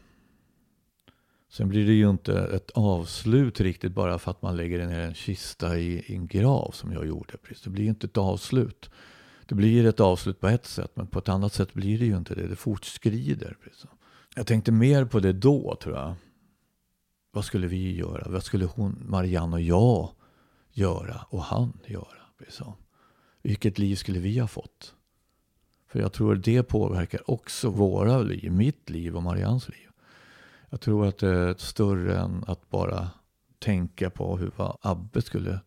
Sen 1.56 1.68
blir 1.70 1.86
det 1.86 1.94
ju 1.94 2.10
inte 2.10 2.40
ett 2.40 2.72
avslut 2.72 3.60
riktigt 3.60 3.94
bara 3.94 4.20
för 4.20 4.32
att 4.32 4.42
man 4.42 4.56
lägger 4.56 4.88
ner 4.88 5.00
en 5.00 5.14
kista 5.14 5.78
i, 5.78 6.00
i 6.00 6.16
en 6.16 6.28
grav 6.28 6.72
som 6.72 6.92
jag 6.92 7.08
gjorde. 7.08 7.34
Det 7.64 7.70
blir 7.70 7.84
ju 7.84 7.90
inte 7.90 8.08
ett 8.08 8.18
avslut. 8.18 8.90
Det 9.46 9.56
blir 9.56 9.86
ett 9.86 10.00
avslut 10.00 10.40
på 10.40 10.48
ett 10.48 10.66
sätt 10.66 10.92
men 10.94 11.08
på 11.08 11.20
ett 11.20 11.30
annat 11.30 11.54
sätt 11.54 11.74
blir 11.74 12.00
det 12.00 12.06
ju 12.06 12.18
inte 12.18 12.36
det. 12.36 12.48
Det 12.48 12.56
fortskrider. 12.56 13.58
Jag 14.36 14.48
tänkte 14.48 14.72
mer 14.72 15.06
på 15.06 15.20
det 15.20 15.34
då 15.34 15.78
tror 15.82 15.96
jag. 15.96 16.14
Vad 17.32 17.46
skulle 17.46 17.68
vi 17.68 17.96
göra? 17.96 18.32
Vad 18.32 18.44
skulle 18.44 18.66
hon, 18.66 19.04
Marianne 19.06 19.56
och 19.56 19.62
jag 19.62 20.10
göra 20.72 21.26
och 21.30 21.44
han 21.44 21.78
göra? 21.86 22.76
Vilket 23.42 23.80
liv 23.80 23.96
skulle 23.96 24.20
vi 24.20 24.40
ha 24.40 24.48
fått? 24.48 24.96
För 25.88 26.00
jag 26.00 26.14
tror 26.14 26.36
det 26.36 26.64
påverkar 26.64 27.32
också 27.32 27.70
våra 27.70 28.22
liv, 28.22 28.52
mitt 28.52 28.90
liv 28.90 29.16
och 29.16 29.24
Mariannes 29.24 29.70
liv. 29.70 29.85
Jag 30.70 30.82
tror 30.82 31.08
att 31.08 31.18
det 31.18 31.30
är 31.30 31.56
större 31.58 32.18
än 32.18 32.44
att 32.48 32.70
bara 32.70 33.10
tänka 33.60 34.10
på 34.10 34.38
hur 34.38 34.52
vad 34.56 34.78
Abbe 34.82 35.22
skulle 35.22 35.60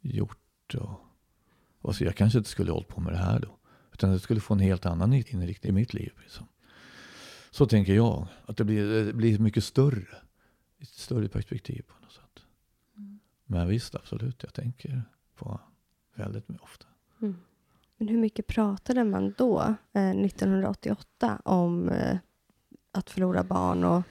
gjort. 0.00 0.74
Och, 0.74 1.00
och 1.80 1.96
så 1.96 2.04
jag 2.04 2.16
kanske 2.16 2.38
inte 2.38 2.50
skulle 2.50 2.72
hållit 2.72 2.88
på 2.88 3.00
med 3.00 3.12
det 3.12 3.18
här 3.18 3.40
då. 3.40 3.58
Utan 3.92 4.10
det 4.10 4.20
skulle 4.20 4.40
få 4.40 4.54
en 4.54 4.60
helt 4.60 4.86
annan 4.86 5.12
inriktning 5.12 5.70
i 5.70 5.72
mitt 5.72 5.94
liv. 5.94 6.12
Liksom. 6.22 6.46
Så 7.50 7.66
tänker 7.66 7.94
jag. 7.94 8.26
Att 8.46 8.56
det 8.56 8.64
blir, 8.64 9.04
det 9.04 9.12
blir 9.12 9.38
mycket 9.38 9.64
större. 9.64 10.16
Ett 10.78 10.88
större 10.88 11.28
perspektiv 11.28 11.82
på 11.82 11.94
något 12.02 12.12
sätt. 12.12 12.44
Mm. 12.96 13.20
Men 13.46 13.68
visst, 13.68 13.94
absolut. 13.94 14.42
Jag 14.42 14.52
tänker 14.52 15.02
på 15.34 15.60
väldigt 16.14 16.50
ofta. 16.60 16.86
Mm. 17.22 17.36
Men 17.96 18.08
hur 18.08 18.18
mycket 18.18 18.46
pratade 18.46 19.04
man 19.04 19.34
då, 19.38 19.60
eh, 19.92 20.10
1988, 20.10 21.40
om 21.44 21.88
eh, 21.88 22.18
att 22.92 23.10
förlora 23.10 23.44
barn 23.44 23.84
och 23.84 24.02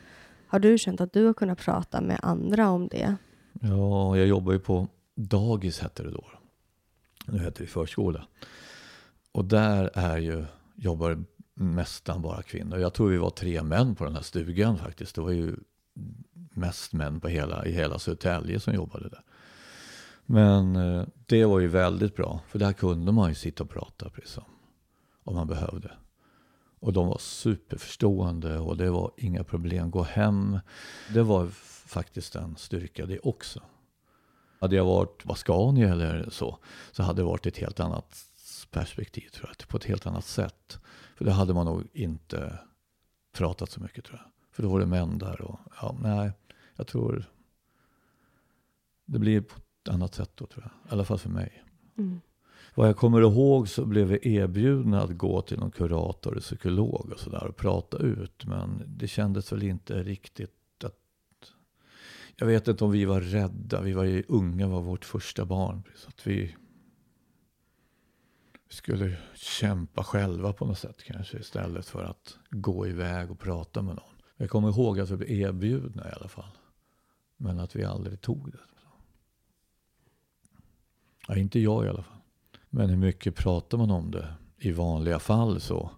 har 0.54 0.60
du 0.60 0.78
känt 0.78 1.02
att 1.02 1.14
du 1.14 1.26
har 1.26 1.34
kunnat 1.34 1.58
prata 1.58 2.02
med 2.02 2.20
andra 2.24 2.70
om 2.70 2.88
det? 2.88 3.16
Ja, 3.62 4.18
jag 4.18 4.28
jobbar 4.28 4.54
ju 4.54 4.60
på 4.60 4.88
dagis 5.16 5.80
hette 5.80 6.04
det 6.04 6.12
då. 6.12 6.26
Nu 7.28 7.40
heter 7.40 7.62
det 7.62 7.68
förskola. 7.68 8.28
Och 9.32 9.46
där 9.46 9.92
är 9.94 10.18
ju, 10.18 10.46
jobbar 10.76 11.24
nästan 11.54 12.22
bara 12.22 12.42
kvinnor. 12.42 12.80
Jag 12.80 12.94
tror 12.94 13.10
vi 13.10 13.18
var 13.18 13.30
tre 13.30 13.64
män 13.64 13.96
på 13.96 14.04
den 14.04 14.16
här 14.16 14.22
stugan 14.22 14.78
faktiskt. 14.78 15.16
Det 15.16 15.22
var 15.22 15.32
ju 15.32 15.56
mest 16.34 16.94
män 16.94 17.20
på 17.20 17.28
hela, 17.28 17.66
i 17.66 17.72
hela 17.72 18.00
Södertälje 18.00 18.60
som 18.60 18.74
jobbade 18.74 19.10
där. 19.10 19.22
Men 20.26 20.76
eh, 20.76 21.06
det 21.26 21.46
var 21.46 21.60
ju 21.60 21.68
väldigt 21.68 22.16
bra, 22.16 22.42
för 22.48 22.60
där 22.60 22.74
kunde 22.74 23.12
man 23.12 23.30
ju 23.30 23.36
sitta 23.36 23.64
och 23.64 23.70
prata 23.70 24.10
precis 24.10 24.40
om 25.24 25.36
man 25.36 25.48
behövde. 25.48 25.92
Och 26.84 26.94
de 26.94 27.08
var 27.08 27.18
superförstående 27.18 28.60
och 28.60 28.78
det 28.78 28.90
var 28.90 29.12
inga 29.18 29.44
problem. 29.44 29.92
Gå 29.92 30.04
hem. 30.04 30.60
Det 31.14 31.24
var 31.24 31.48
faktiskt 31.88 32.36
en 32.36 32.56
styrka 32.56 33.06
det 33.06 33.20
också. 33.20 33.62
Hade 34.60 34.76
jag 34.76 34.86
varit 34.86 35.26
Vascani 35.26 35.84
eller 35.84 36.30
så, 36.30 36.58
så 36.92 37.04
hade 37.04 37.22
det 37.22 37.26
varit 37.26 37.46
ett 37.46 37.58
helt 37.58 37.80
annat 37.80 38.26
perspektiv 38.72 39.30
tror 39.30 39.50
jag. 39.58 39.68
På 39.68 39.78
ett 39.78 39.84
helt 39.84 40.06
annat 40.08 40.26
sätt. 40.26 40.80
För 41.16 41.26
då 41.26 41.32
hade 41.32 41.54
man 41.54 41.66
nog 41.66 41.88
inte 41.94 42.60
pratat 43.34 43.72
så 43.72 43.82
mycket 43.82 44.06
tror 44.06 44.20
jag. 44.24 44.32
För 44.52 44.64
då 44.64 44.70
var 44.70 44.80
det 44.80 44.86
män 44.86 45.18
där 45.18 45.42
och 45.42 45.60
ja, 45.82 45.96
nej, 46.02 46.32
jag 46.76 46.88
tror 46.88 47.26
det 49.06 49.20
blir 49.20 49.42
på 49.42 49.56
ett 49.58 49.90
annat 49.90 50.16
sätt 50.16 50.32
då 50.36 50.46
tror 50.46 50.64
jag. 50.64 50.90
I 50.90 50.94
alla 50.94 51.06
fall 51.06 51.20
för 51.20 51.30
mig. 51.30 51.64
Mm. 51.98 52.22
Vad 52.76 52.88
jag 52.88 52.98
kommer 52.98 53.22
ihåg 53.22 53.70
så 53.70 53.86
blev 53.86 54.08
vi 54.08 54.36
erbjudna 54.36 55.02
att 55.02 55.18
gå 55.18 55.42
till 55.42 55.60
någon 55.60 55.72
kurator 55.72 56.36
och 56.36 56.42
psykolog 56.42 57.12
och 57.14 57.20
sådär 57.20 57.48
och 57.48 57.56
prata 57.56 57.98
ut. 57.98 58.46
Men 58.46 58.84
det 58.88 59.08
kändes 59.08 59.52
väl 59.52 59.64
inte 59.64 60.04
riktigt 60.04 60.84
att... 60.84 61.00
Jag 62.36 62.48
vet 62.48 62.68
inte 62.68 62.84
om 62.84 62.92
vi 62.92 63.06
var 63.06 63.22
rädda. 63.22 63.82
Vi 63.82 63.94
var 63.94 64.04
ju 64.04 64.24
unga, 64.28 64.68
var 64.68 64.82
vårt 64.82 65.06
första 65.06 65.46
barn. 65.46 65.84
Så 65.96 66.10
att 66.10 66.28
vi, 66.28 66.56
vi 68.70 68.76
skulle 68.76 69.18
kämpa 69.36 70.04
själva 70.04 70.54
på 70.54 70.66
något 70.66 70.80
sätt 70.80 71.04
kanske 71.04 71.38
istället 71.38 71.86
för 71.86 72.04
att 72.04 72.38
gå 72.50 72.88
iväg 72.88 73.32
och 73.32 73.40
prata 73.40 73.82
med 73.82 73.96
någon. 73.96 74.16
Jag 74.38 74.50
kommer 74.50 74.70
ihåg 74.70 75.00
att 75.00 75.10
vi 75.10 75.18
blev 75.18 75.32
erbjudna 75.32 76.10
i 76.10 76.12
alla 76.20 76.28
fall. 76.28 76.58
Men 77.38 77.60
att 77.60 77.76
vi 77.76 77.84
aldrig 77.84 78.22
tog 78.22 78.52
det. 78.52 78.60
Ja, 81.28 81.38
inte 81.38 81.60
jag 81.60 81.86
i 81.86 81.90
alla 81.90 82.04
fall. 82.04 82.23
Men 82.76 82.90
hur 82.90 82.98
mycket 82.98 83.36
pratar 83.36 83.78
man 83.78 83.92
om 83.92 84.12
det 84.12 84.34
i 84.58 84.72
vanliga 84.72 85.20
fall 85.20 85.62
så? 85.62 85.92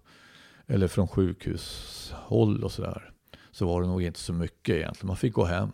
Eller 0.66 0.88
från 0.88 1.08
sjukhushåll 1.08 2.64
och 2.64 2.72
sådär. 2.72 3.12
Så 3.50 3.66
var 3.66 3.82
det 3.82 3.88
nog 3.88 4.02
inte 4.02 4.18
så 4.18 4.32
mycket 4.32 4.74
egentligen. 4.74 5.06
Man 5.06 5.16
fick 5.16 5.34
gå 5.34 5.44
hem. 5.44 5.72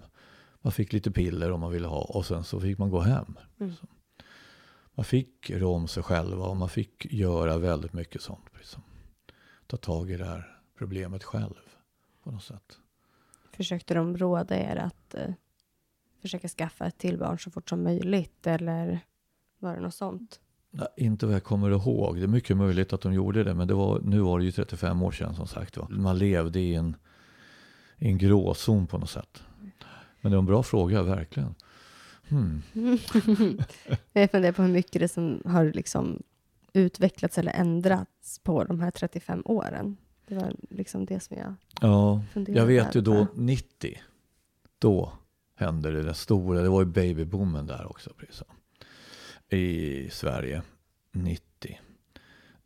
Man 0.60 0.72
fick 0.72 0.92
lite 0.92 1.10
piller 1.10 1.52
om 1.52 1.60
man 1.60 1.72
ville 1.72 1.88
ha 1.88 2.00
och 2.00 2.26
sen 2.26 2.44
så 2.44 2.60
fick 2.60 2.78
man 2.78 2.90
gå 2.90 3.00
hem. 3.00 3.38
Mm. 3.60 3.72
Man 4.94 5.04
fick 5.04 5.50
rå 5.50 5.74
om 5.74 5.88
sig 5.88 6.02
själva 6.02 6.46
och 6.46 6.56
man 6.56 6.68
fick 6.68 7.12
göra 7.12 7.58
väldigt 7.58 7.92
mycket 7.92 8.22
sånt. 8.22 8.50
Liksom. 8.56 8.82
ta 9.66 9.76
tag 9.76 10.10
i 10.10 10.16
det 10.16 10.24
här 10.24 10.58
problemet 10.78 11.24
själv 11.24 11.54
på 12.22 12.30
något 12.30 12.44
sätt. 12.44 12.78
Försökte 13.52 13.94
de 13.94 14.16
råda 14.16 14.56
er 14.56 14.76
att 14.76 15.14
eh, 15.14 15.34
försöka 16.20 16.48
skaffa 16.48 16.86
ett 16.86 16.98
till 16.98 17.18
barn 17.18 17.38
så 17.38 17.50
fort 17.50 17.68
som 17.68 17.82
möjligt 17.82 18.46
eller 18.46 19.00
var 19.58 19.74
det 19.74 19.80
något 19.80 19.94
sånt? 19.94 20.40
Inte 20.96 21.26
vad 21.26 21.34
jag 21.34 21.44
kommer 21.44 21.70
ihåg. 21.70 22.16
Det 22.16 22.22
är 22.22 22.28
mycket 22.28 22.56
möjligt 22.56 22.92
att 22.92 23.00
de 23.00 23.12
gjorde 23.12 23.44
det, 23.44 23.54
men 23.54 23.68
det 23.68 23.74
var, 23.74 24.00
nu 24.00 24.20
var 24.20 24.38
det 24.38 24.44
ju 24.44 24.52
35 24.52 25.02
år 25.02 25.12
sedan 25.12 25.34
som 25.34 25.46
sagt. 25.46 25.76
Va? 25.76 25.86
Man 25.90 26.18
levde 26.18 26.60
i 26.60 26.74
en, 26.74 26.96
i 27.98 28.08
en 28.08 28.18
gråzon 28.18 28.86
på 28.86 28.98
något 28.98 29.10
sätt. 29.10 29.42
Men 30.20 30.32
det 30.32 30.36
var 30.36 30.42
en 30.42 30.46
bra 30.46 30.62
fråga, 30.62 31.02
verkligen. 31.02 31.54
Hmm. 32.28 32.62
Jag 34.12 34.30
funderar 34.30 34.52
på 34.52 34.62
hur 34.62 34.72
mycket 34.72 35.00
det 35.00 35.08
som 35.08 35.42
har 35.44 35.64
liksom 35.64 36.22
utvecklats 36.72 37.38
eller 37.38 37.52
ändrats 37.52 38.38
på 38.38 38.64
de 38.64 38.80
här 38.80 38.90
35 38.90 39.42
åren. 39.44 39.96
Det 40.26 40.34
var 40.34 40.54
liksom 40.70 41.04
det 41.06 41.20
som 41.20 41.36
jag 41.36 41.54
Ja, 41.80 42.22
jag 42.34 42.66
vet 42.66 42.94
ju 42.94 43.00
då 43.00 43.26
90. 43.34 43.98
Då 44.78 45.12
hände 45.54 45.90
det 45.90 46.02
där 46.02 46.12
stora. 46.12 46.62
Det 46.62 46.68
var 46.68 46.80
ju 46.80 46.86
babyboomen 46.86 47.66
där 47.66 47.86
också. 47.90 48.10
Precis. 48.18 48.42
I 49.52 50.08
Sverige 50.10 50.62
90. 51.12 51.78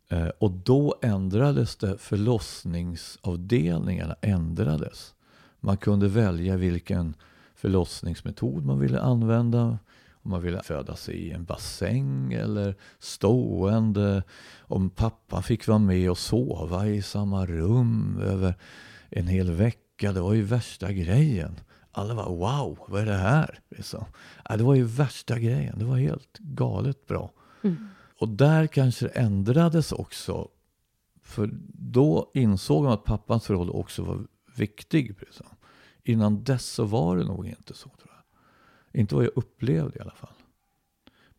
Eh, 0.09 0.27
och 0.27 0.51
då 0.51 0.95
ändrades 1.01 1.75
det. 1.75 1.97
Förlossningsavdelningarna 1.97 4.15
ändrades. 4.21 5.13
Man 5.59 5.77
kunde 5.77 6.07
välja 6.07 6.57
vilken 6.57 7.15
förlossningsmetod 7.55 8.65
man 8.65 8.79
ville 8.79 8.99
använda. 8.99 9.79
Om 10.11 10.31
man 10.31 10.41
ville 10.41 10.63
föda 10.63 10.95
sig 10.95 11.15
i 11.15 11.31
en 11.31 11.43
bassäng 11.43 12.33
eller 12.33 12.75
stående. 12.99 14.23
Om 14.59 14.89
pappa 14.89 15.41
fick 15.41 15.67
vara 15.67 15.79
med 15.79 16.11
och 16.11 16.17
sova 16.17 16.87
i 16.87 17.01
samma 17.01 17.45
rum 17.45 18.19
över 18.23 18.53
en 19.09 19.27
hel 19.27 19.51
vecka. 19.51 20.11
Det 20.11 20.21
var 20.21 20.33
ju 20.33 20.43
värsta 20.43 20.91
grejen. 20.91 21.59
Alla 21.91 22.13
var 22.13 22.29
wow, 22.29 22.79
vad 22.87 23.01
är 23.01 23.05
det 23.05 23.13
här? 23.17 23.59
Liksom. 23.69 24.05
Ja, 24.49 24.57
det 24.57 24.63
var 24.63 24.75
ju 24.75 24.83
värsta 24.83 25.39
grejen. 25.39 25.79
Det 25.79 25.85
var 25.85 25.97
helt 25.97 26.37
galet 26.37 27.07
bra. 27.07 27.31
Mm. 27.63 27.87
Och 28.19 28.29
där 28.29 28.67
kanske 28.67 29.05
det 29.05 29.11
ändrades 29.11 29.91
också. 29.91 30.47
För 31.23 31.49
då 31.73 32.31
insåg 32.33 32.83
man 32.83 32.93
att 32.93 33.03
pappans 33.03 33.49
roll 33.49 33.69
också 33.69 34.03
var 34.03 34.19
viktig. 34.55 35.15
Liksom. 35.19 35.45
Innan 36.03 36.43
dess 36.43 36.65
så 36.65 36.83
var 36.83 37.17
det 37.17 37.23
nog 37.25 37.47
inte 37.47 37.73
så. 37.73 37.89
tror 37.89 38.11
jag. 38.91 39.01
Inte 39.01 39.15
vad 39.15 39.23
jag 39.23 39.31
upplevde 39.35 39.97
i 39.97 40.01
alla 40.01 40.11
fall. 40.11 40.29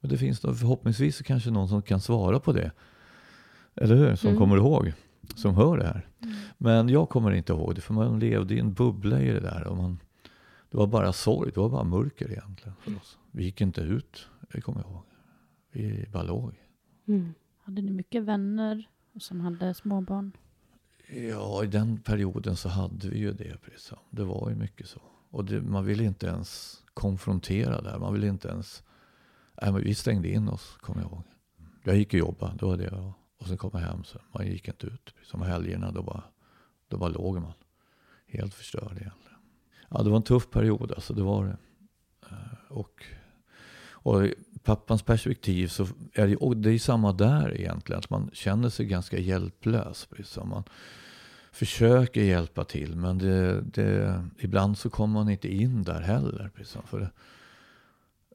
Men 0.01 0.11
det 0.11 0.19
finns 0.19 0.41
då 0.41 0.55
förhoppningsvis 0.55 1.23
kanske 1.23 1.51
någon 1.51 1.69
som 1.69 1.83
kan 1.83 2.01
svara 2.01 2.41
på 2.41 2.53
det. 2.53 2.71
Eller 3.75 3.97
hur? 3.97 4.17
Som 4.17 4.29
Mm. 4.29 4.41
kommer 4.41 4.57
ihåg. 4.57 4.93
Som 5.37 5.55
hör 5.55 5.77
det 5.79 5.85
här. 5.87 6.07
Men 6.59 6.89
jag 6.89 7.09
kommer 7.09 7.31
inte 7.33 7.53
ihåg 7.53 7.75
det. 7.75 7.81
För 7.81 7.95
man 7.95 8.19
levde 8.19 8.55
i 8.55 8.59
en 8.59 8.73
bubbla 8.73 9.21
i 9.21 9.31
det 9.31 9.41
där. 9.41 9.67
Och 9.67 9.77
man, 9.77 9.99
det 10.71 10.77
var 10.77 10.87
bara 10.87 11.13
sorg. 11.13 11.51
Det 11.55 11.61
var 11.61 11.69
bara 11.69 11.85
mörker 11.85 12.31
egentligen 12.31 12.75
för 12.81 12.97
oss. 12.97 13.19
Vi 13.31 13.45
gick 13.45 13.61
inte 13.61 13.81
ut. 13.81 14.29
Det 14.53 14.61
kommer 14.61 14.81
jag 14.81 14.91
ihåg. 14.91 15.03
Vi 15.73 16.07
bara 16.13 16.23
låg. 16.23 16.55
Mm. 17.07 17.35
Hade 17.63 17.83
ni 17.83 17.91
mycket 17.91 18.23
vänner 18.23 18.89
som 19.19 19.41
hade 19.41 19.75
småbarn? 19.75 20.33
Ja, 21.31 21.65
i 21.65 21.67
den 21.67 21.99
perioden 21.99 22.57
så 22.57 22.69
hade 22.69 23.09
vi 23.09 23.19
ju 23.19 23.33
det. 23.33 23.57
Precis. 23.63 23.93
Det 24.11 24.25
var 24.25 24.51
ju 24.51 24.57
mycket 24.57 24.89
så. 24.89 25.01
Och 25.31 25.45
det, 25.45 25.63
man 25.63 25.85
ville 25.85 26.05
inte 26.05 26.27
ens 26.27 26.83
konfrontera 26.95 27.81
där. 27.81 27.99
Man 27.99 28.13
ville 28.13 28.29
inte 28.29 28.49
ens... 28.49 28.83
Nej, 29.63 29.73
men 29.73 29.83
vi 29.83 29.95
stängde 29.95 30.29
in 30.29 30.49
oss, 30.49 30.77
kommer 30.81 31.03
jag 31.03 31.11
ihåg. 31.11 31.23
Jag 31.85 31.97
gick 31.97 32.09
och 32.09 32.19
jobbade, 32.19 32.57
det 32.57 32.67
var 32.67 32.77
det. 32.77 33.13
Och 33.39 33.47
sen 33.47 33.57
kom 33.57 33.71
jag 33.73 33.81
hem, 33.81 34.05
så 34.05 34.19
man 34.33 34.47
gick 34.47 34.69
inte 34.69 34.87
ut. 34.87 35.15
Som 35.23 35.43
helgerna, 35.43 35.93
då 35.93 36.03
bara, 36.03 36.25
då 36.89 36.97
bara 36.97 37.11
låg 37.11 37.41
man. 37.41 37.53
Helt 38.27 38.55
förstörd 38.55 38.93
egentligen. 38.93 39.28
Ja, 39.89 40.03
det 40.03 40.11
var 40.11 40.17
en 40.17 40.23
tuff 40.23 40.51
period, 40.51 40.93
alltså 40.93 41.15
det 41.15 41.23
var 41.23 41.45
det. 41.45 41.57
Eh, 42.31 42.59
och, 42.69 43.05
och 43.91 44.27
i 44.27 44.35
pappans 44.63 45.03
perspektiv 45.03 45.69
så 45.69 45.87
är 46.13 46.27
det, 46.27 46.37
och 46.37 46.57
det 46.57 46.71
är 46.71 46.79
samma 46.79 47.13
där 47.13 47.61
egentligen. 47.61 47.99
Att 47.99 48.11
man 48.11 48.31
känner 48.33 48.69
sig 48.69 48.87
ganska 48.87 49.19
hjälplös. 49.19 50.09
Liksom. 50.17 50.49
man 50.49 50.65
försöker 51.53 52.23
hjälpa 52.23 52.65
till. 52.65 52.97
Men 52.97 53.19
det, 53.19 53.61
det, 53.61 54.25
ibland 54.39 54.79
så 54.79 54.91
kommer 54.91 55.15
man 55.15 55.31
inte 55.31 55.55
in 55.55 55.83
där 55.83 56.01
heller. 56.01 56.51
Liksom. 56.57 56.83
för, 56.83 57.13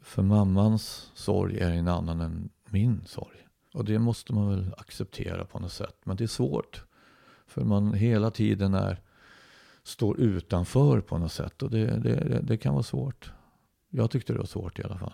för 0.02 0.24
mammans 0.24 1.12
sorg 1.14 1.60
är 1.60 1.72
en 1.72 1.88
annan 1.88 2.22
än 2.22 2.50
min 2.70 3.04
sorg. 3.06 3.48
Och 3.74 3.86
det 3.86 4.00
måste 4.00 4.34
man 4.34 4.50
väl 4.50 4.74
acceptera 4.78 5.46
på 5.46 5.60
något 5.60 5.72
sätt. 5.72 5.96
Men 6.04 6.18
det 6.18 6.24
är 6.24 6.28
svårt. 6.28 6.84
För 7.48 7.64
man 7.64 7.94
hela 7.94 8.32
tiden 8.32 8.74
är, 8.74 9.02
står 9.84 10.20
utanför 10.20 11.02
på 11.02 11.18
något 11.18 11.32
sätt. 11.32 11.64
Och 11.64 11.70
det, 11.70 11.86
det, 11.86 12.40
det, 12.44 12.58
kan 12.58 12.74
vara 12.74 12.84
svårt. 12.84 13.32
Jag 13.90 14.12
tyckte 14.12 14.34
det 14.34 14.40
var 14.40 14.46
svårt 14.46 14.80
i 14.80 14.84
alla 14.84 14.98
fall. 14.98 15.14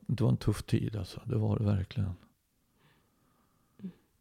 Det 0.00 0.24
var 0.24 0.30
en 0.30 0.36
tuff 0.36 0.62
tid 0.62 0.96
alltså. 0.96 1.22
Det 1.24 1.36
var 1.36 1.58
det 1.58 1.64
verkligen. 1.64 2.12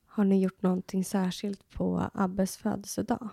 Har 0.06 0.24
ni 0.24 0.42
gjort 0.42 0.62
någonting 0.62 1.06
särskilt 1.06 1.70
på 1.70 2.10
Abbes 2.14 2.58
födelsedag? 2.58 3.20
Har 3.20 3.32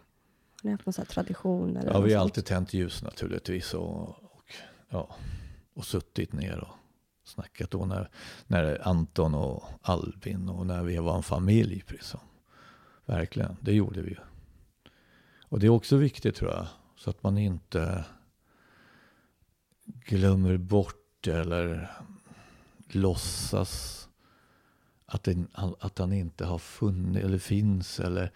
ni 0.63 0.71
haft 0.71 0.87
någon 0.87 0.93
sån 0.93 1.03
här 1.03 1.15
tradition? 1.15 1.77
Eller 1.77 1.93
Ja, 1.93 2.01
vi 2.01 2.15
har 2.15 2.21
alltid 2.21 2.45
tänt 2.45 2.75
ljus 2.75 3.03
naturligtvis. 3.03 3.75
Och, 3.75 4.09
och, 4.09 4.55
ja, 4.89 5.15
och 5.75 5.85
suttit 5.85 6.33
ner 6.33 6.59
och 6.59 6.77
snackat 7.25 7.71
då 7.71 7.85
när, 7.85 8.11
när 8.47 8.89
Anton 8.89 9.35
och 9.35 9.65
Albin 9.83 10.49
och 10.49 10.67
när 10.67 10.83
vi 10.83 10.99
var 10.99 11.17
en 11.17 11.23
familj. 11.23 11.83
Precis 11.87 12.07
som. 12.07 12.21
Verkligen, 13.07 13.57
det 13.61 13.73
gjorde 13.73 14.03
vi 14.03 14.11
ju. 14.11 14.17
Och 15.49 15.61
det 15.61 15.67
är 15.67 15.71
också 15.71 15.97
viktigt 15.97 16.37
tror 16.37 16.51
jag. 16.51 16.67
Så 16.97 17.11
att 17.11 17.23
man 17.23 17.39
inte 17.39 18.05
glömmer 19.85 20.57
bort 20.57 21.27
eller 21.27 21.91
låtsas 22.89 24.09
att, 25.07 25.25
den, 25.25 25.49
att 25.81 25.99
han 25.99 26.13
inte 26.13 26.45
har 26.45 26.59
funnits 26.59 27.25
eller 27.25 27.39
finns 27.39 28.01
eller 28.01 28.33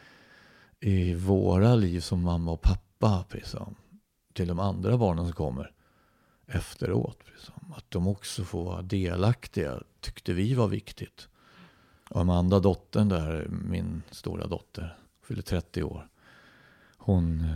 i 0.81 1.15
våra 1.15 1.75
liv 1.75 2.01
som 2.01 2.23
mamma 2.23 2.53
och 2.53 2.61
pappa. 2.61 3.25
Liksom, 3.31 3.75
till 4.33 4.49
de 4.49 4.59
andra 4.59 4.99
barnen 4.99 5.25
som 5.25 5.33
kommer 5.33 5.73
efteråt. 6.47 7.19
Liksom, 7.33 7.73
att 7.77 7.91
de 7.91 8.07
också 8.07 8.45
får 8.45 8.65
vara 8.65 8.83
delaktiga 8.83 9.83
tyckte 10.01 10.33
vi 10.33 10.55
var 10.55 10.69
viktigt. 10.69 11.29
Och 12.11 12.21
Amanda, 12.21 12.61
dottern 12.61 13.09
där, 13.09 13.49
min 13.49 14.03
stora 14.11 14.47
dotter, 14.47 14.99
fyller 15.23 15.43
30 15.43 15.83
år. 15.83 16.10
Hon, 17.03 17.47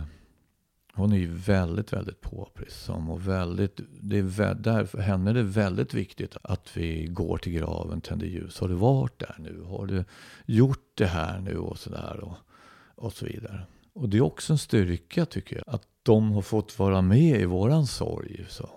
hon 0.93 1.11
är 1.13 1.17
ju 1.17 1.33
väldigt, 1.33 1.93
väldigt 1.93 2.21
på. 2.21 2.49
Precis 2.53 2.83
som, 2.83 3.09
och 3.09 3.27
väldigt, 3.27 3.79
det 4.01 4.17
är, 4.17 4.23
vä- 4.23 4.53
där, 4.61 4.85
för 4.85 4.97
henne 4.97 5.29
är 5.29 5.33
det 5.33 5.43
väldigt 5.43 5.93
viktigt 5.93 6.37
att 6.43 6.77
vi 6.77 7.05
går 7.07 7.37
till 7.37 7.53
graven, 7.53 8.01
tänder 8.01 8.27
ljus. 8.27 8.59
Har 8.59 8.67
du 8.67 8.75
varit 8.75 9.19
där 9.19 9.35
nu? 9.39 9.61
Har 9.61 9.85
du 9.85 10.03
gjort 10.45 10.91
det 10.93 11.05
här 11.07 11.39
nu? 11.39 11.57
Och 11.57 11.77
sådär. 11.77 12.19
Och, 12.19 12.37
och 12.95 13.13
så 13.13 13.25
vidare. 13.25 13.65
Och 13.93 14.09
det 14.09 14.17
är 14.17 14.21
också 14.21 14.53
en 14.53 14.57
styrka 14.57 15.25
tycker 15.25 15.55
jag. 15.55 15.75
Att 15.75 15.87
de 16.03 16.31
har 16.31 16.41
fått 16.41 16.79
vara 16.79 17.01
med 17.01 17.41
i 17.41 17.45
våran 17.45 17.87
sorg. 17.87 18.45
Så, 18.49 18.69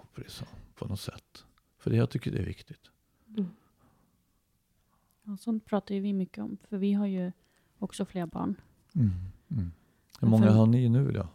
på 0.75 0.89
något 0.89 1.01
sätt. 1.01 1.45
För 1.79 1.91
det, 1.91 1.97
jag 1.97 2.11
tycker 2.11 2.31
det 2.31 2.39
är 2.39 2.45
viktigt. 2.47 2.91
Ja, 5.23 5.37
sånt 5.37 5.65
pratar 5.65 5.95
ju 5.95 6.01
vi 6.01 6.13
mycket 6.13 6.39
om. 6.45 6.57
För 6.69 6.79
vi 6.79 6.93
har 6.93 7.07
ju 7.07 7.33
också 7.79 8.05
fler 8.05 8.27
barn. 8.27 8.55
Mm. 8.95 9.11
Mm. 9.51 9.73
Hur 10.19 10.29
många 10.29 10.51
har 10.51 10.67
ni 10.67 10.89
nu 10.89 11.11
då? 11.13 11.29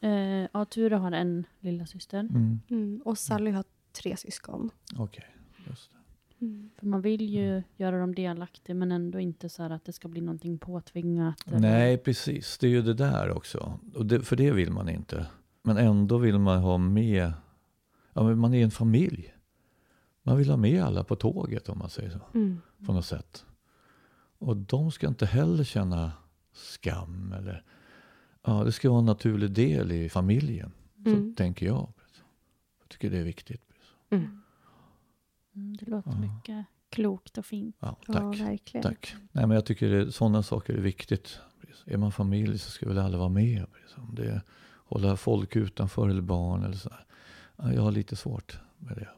Eh, 0.00 0.48
ja, 0.52 0.64
Ture 0.64 0.94
har 0.94 1.12
en 1.12 1.44
lilla 1.60 1.86
syster. 1.86 2.18
Mm. 2.20 2.60
Mm. 2.70 3.02
Och 3.04 3.18
Sally 3.18 3.50
har 3.50 3.64
tre 3.92 4.16
syskon. 4.16 4.70
Okej, 4.96 5.24
just 5.68 5.90
det. 5.92 6.44
Mm. 6.46 6.70
För 6.78 6.86
man 6.86 7.00
vill 7.00 7.22
ju 7.30 7.62
göra 7.76 8.00
dem 8.00 8.14
delaktiga 8.14 8.74
men 8.76 8.92
ändå 8.92 9.20
inte 9.20 9.48
så 9.48 9.62
här 9.62 9.70
att 9.70 9.84
det 9.84 9.92
ska 9.92 10.08
bli 10.08 10.20
någonting 10.20 10.58
påtvingat. 10.58 11.46
eller- 11.46 11.58
Nej, 11.58 11.98
precis. 11.98 12.58
Det 12.58 12.66
är 12.66 12.70
ju 12.70 12.82
det 12.82 12.94
där 12.94 13.30
också. 13.30 13.78
Och 13.94 14.06
det, 14.06 14.20
för 14.20 14.36
det 14.36 14.50
vill 14.52 14.70
man 14.72 14.88
inte. 14.88 15.26
Men 15.62 15.76
ändå 15.76 16.18
vill 16.18 16.38
man 16.38 16.58
ha 16.62 16.78
med... 16.78 17.32
Ja, 18.12 18.22
men 18.22 18.38
man 18.38 18.54
är 18.54 18.64
en 18.64 18.70
familj. 18.70 19.34
Man 20.22 20.36
vill 20.36 20.50
ha 20.50 20.56
med 20.56 20.82
alla 20.82 21.04
på 21.04 21.16
tåget 21.16 21.68
om 21.68 21.78
man 21.78 21.90
säger 21.90 22.10
så. 22.10 22.20
Mm. 22.34 22.60
På 22.86 22.92
något 22.92 23.06
sätt. 23.06 23.44
Och 24.38 24.56
de 24.56 24.90
ska 24.92 25.08
inte 25.08 25.26
heller 25.26 25.64
känna 25.64 26.12
skam 26.52 27.32
eller... 27.38 27.64
Ja, 28.44 28.64
det 28.64 28.72
ska 28.72 28.90
vara 28.90 28.98
en 28.98 29.04
naturlig 29.06 29.50
del 29.50 29.92
i 29.92 30.08
familjen. 30.08 30.72
Så 31.04 31.10
Mm. 31.10 31.34
tänker 31.34 31.66
jag. 31.66 31.92
Jag 32.80 32.88
tycker 32.88 33.10
det 33.10 33.18
är 33.18 33.24
viktigt. 33.24 33.62
Mm. 34.10 34.40
Mm, 35.54 35.76
det 35.76 35.86
låter 35.90 36.10
Ja. 36.10 36.18
mycket 36.18 36.66
klokt 36.90 37.38
och 37.38 37.46
fint. 37.46 37.76
Ja, 37.80 37.96
Ja, 38.06 38.12
tack. 38.12 38.40
verkligen. 38.40 38.82
Tack. 38.82 39.14
Nej, 39.32 39.46
men 39.46 39.54
jag 39.54 39.64
tycker 39.66 39.88
det, 39.90 40.12
sådana 40.12 40.42
saker 40.42 40.74
är 40.74 40.80
viktigt. 40.80 41.38
Är 41.84 41.96
man 41.96 42.12
familj 42.12 42.58
så 42.58 42.70
ska 42.70 42.88
väl 42.88 42.98
alla 42.98 43.18
vara 43.18 43.28
med. 43.28 43.66
Liksom. 43.82 44.14
Det, 44.14 44.42
hålla 44.84 45.16
folk 45.16 45.56
utanför 45.56 46.08
eller 46.08 46.22
barn 46.22 46.64
eller 46.64 46.76
så. 46.76 46.90
här. 46.90 47.04
Ja, 47.56 47.72
jag 47.72 47.82
har 47.82 47.90
lite 47.92 48.16
svårt 48.16 48.58
med 48.78 48.96
det. 48.96 49.08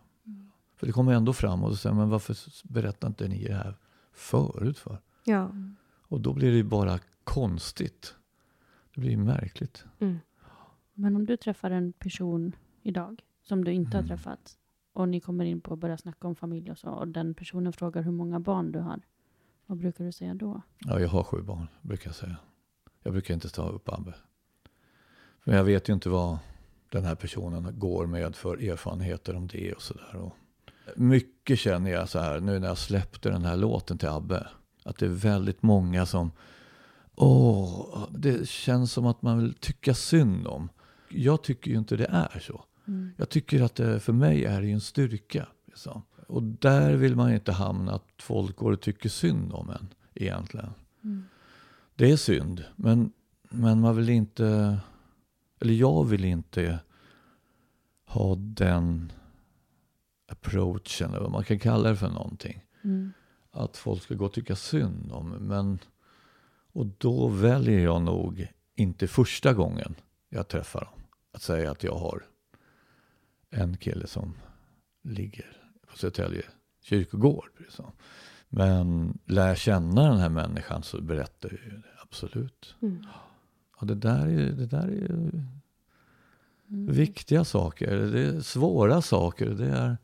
För 0.77 0.87
det 0.87 0.93
kommer 0.93 1.13
ändå 1.13 1.33
fram 1.33 1.65
och 1.65 1.71
så 1.71 1.77
säger 1.77 1.97
man 1.97 2.09
varför 2.11 2.37
berättar 2.65 3.09
inte 3.09 3.29
ni 3.29 3.45
det 3.45 3.55
här 3.55 3.77
förut 4.13 4.79
för? 4.79 4.99
Ja. 5.25 5.51
Och 6.09 6.21
då 6.21 6.33
blir 6.33 6.51
det 6.51 6.57
ju 6.57 6.63
bara 6.65 6.99
konstigt. 7.25 8.15
Det 8.95 9.01
blir 9.01 9.17
märkligt. 9.17 9.85
Mm. 9.99 10.19
Men 10.95 11.17
om 11.17 11.27
du 11.27 11.37
träffar 11.37 11.71
en 11.71 11.93
person 11.93 12.57
idag 12.83 13.23
som 13.43 13.65
du 13.65 13.73
inte 13.73 13.97
Mm. 13.97 14.09
har 14.11 14.17
träffat 14.17 14.59
och 14.93 15.09
ni 15.09 15.21
kommer 15.21 15.45
in 15.45 15.61
på 15.61 15.73
att 15.75 15.79
börja 15.81 15.97
snacka 15.99 16.29
om 16.29 16.35
familj 16.37 16.71
och 16.71 16.79
så 16.79 16.89
och 16.91 17.09
den 17.09 17.35
personen 17.35 17.73
frågar 17.73 18.03
hur 18.03 18.13
många 18.13 18.41
barn 18.41 18.73
du 18.73 18.79
har. 18.79 19.01
Vad 19.67 19.79
brukar 19.79 20.05
du 20.05 20.13
säga 20.13 20.35
då? 20.35 20.63
Ja, 20.79 21.01
jag 21.01 21.09
har 21.09 21.23
sju 21.23 21.43
barn, 21.43 21.67
brukar 21.83 22.09
jag 22.09 22.15
säga. 22.15 22.37
Jag 23.03 23.13
brukar 23.13 23.35
inte 23.35 23.49
ta 23.49 23.69
upp 23.69 23.89
Abbe. 23.89 24.15
Men 25.45 25.57
jag 25.57 25.65
vet 25.65 25.89
ju 25.89 25.93
inte 25.93 26.09
vad 26.09 26.39
den 26.89 27.05
här 27.05 27.15
personen 27.15 27.79
går 27.79 28.07
med 28.07 28.37
för 28.37 28.63
erfarenheter 28.71 29.37
om 29.37 29.47
det 29.47 29.73
och 29.73 29.83
sådär. 29.83 30.31
Mycket 30.97 31.59
känner 31.59 31.91
jag 31.91 32.09
så 32.09 32.19
här, 32.19 32.41
nu 32.41 32.59
när 32.59 32.69
jag 32.69 32.79
släppte 32.79 33.31
den 33.31 33.45
här 33.45 33.57
låten 33.57 33.99
till 33.99 34.09
Abbe. 34.09 34.49
Att 34.85 34.99
det 34.99 35.07
är 35.07 35.11
väldigt 35.11 35.63
många 35.63 36.07
som, 36.07 36.31
åh, 37.17 38.09
det 38.11 38.49
känns 38.49 38.93
som 38.93 39.07
att 39.07 39.23
man 39.23 39.39
vill 39.39 39.55
tycka 39.55 39.95
synd 39.95 40.47
om. 40.47 40.69
Jag 41.09 41.43
tycker 41.43 41.71
ju 41.71 41.79
inte 41.79 41.97
det 41.97 42.07
är 42.07 42.39
så. 42.39 42.65
Mm. 42.87 43.11
Jag 43.17 43.29
tycker 43.29 43.63
att 43.63 43.75
det, 43.75 44.01
för 44.01 44.13
mig 44.13 44.45
är 44.45 44.63
det 44.63 44.71
en 44.71 44.81
styrka. 44.81 45.47
Liksom. 45.67 46.03
Och 46.27 46.43
där 46.43 46.95
vill 46.95 47.17
man 47.17 47.29
ju 47.29 47.35
inte 47.35 47.53
hamna 47.53 47.95
att 47.95 48.09
folk 48.19 48.57
går 48.57 48.73
och 48.73 48.81
tycker 48.81 49.09
synd 49.09 49.53
om 49.53 49.71
en 49.71 49.89
egentligen. 50.15 50.71
Mm. 51.05 51.25
Det 51.95 52.13
är 52.13 52.17
synd, 52.17 52.65
men, 52.77 53.13
men 53.51 53.81
man 53.81 53.97
vill 53.97 54.09
inte, 54.09 54.79
eller 55.61 55.75
jag 55.75 56.05
vill 56.05 56.25
inte 56.25 56.79
ha 58.07 58.35
den 58.35 59.13
approachen, 60.29 61.11
eller 61.11 61.21
vad 61.21 61.31
man 61.31 61.45
kan 61.45 61.59
kalla 61.59 61.89
det 61.89 61.97
för 61.97 62.09
någonting. 62.09 62.65
Mm. 62.85 63.13
Att 63.51 63.77
folk 63.77 64.03
ska 64.03 64.15
gå 64.15 64.25
och 64.25 64.33
tycka 64.33 64.57
synd 64.57 65.13
om 65.13 65.29
men 65.29 65.79
Och 66.75 66.87
då 66.99 67.29
väljer 67.29 67.81
jag 67.81 68.03
nog 68.03 68.47
inte 68.75 69.09
första 69.09 69.53
gången 69.53 69.95
jag 70.29 70.49
träffar 70.49 70.81
dem. 70.81 71.01
Att 71.33 71.43
säga 71.43 71.71
att 71.71 71.85
jag 71.85 71.95
har 71.95 72.23
en 73.51 73.77
kille 73.77 74.07
som 74.07 74.35
ligger 75.03 75.57
på 75.91 75.97
Södertälje 75.99 76.43
kyrkogård. 76.83 77.51
Liksom. 77.59 77.93
Men 78.49 79.19
lär 79.25 79.55
känna 79.55 80.09
den 80.11 80.19
här 80.19 80.29
människan 80.29 80.83
så 80.83 81.01
berättar 81.03 81.49
jag 81.53 81.61
ju 81.65 81.71
det, 81.79 82.03
absolut. 82.03 82.77
Mm. 82.83 83.07
Ja, 83.81 83.87
det 83.87 83.95
där 83.95 84.27
är, 84.27 84.53
det 84.53 84.67
där 84.67 84.89
är 84.89 85.31
Mm. 86.71 86.87
viktiga 86.93 87.45
saker. 87.45 87.97
Det 87.97 88.21
är 88.21 88.41
svåra 88.41 89.03
saker. 89.03 89.47
Det 89.51 89.67
är, 89.69 89.97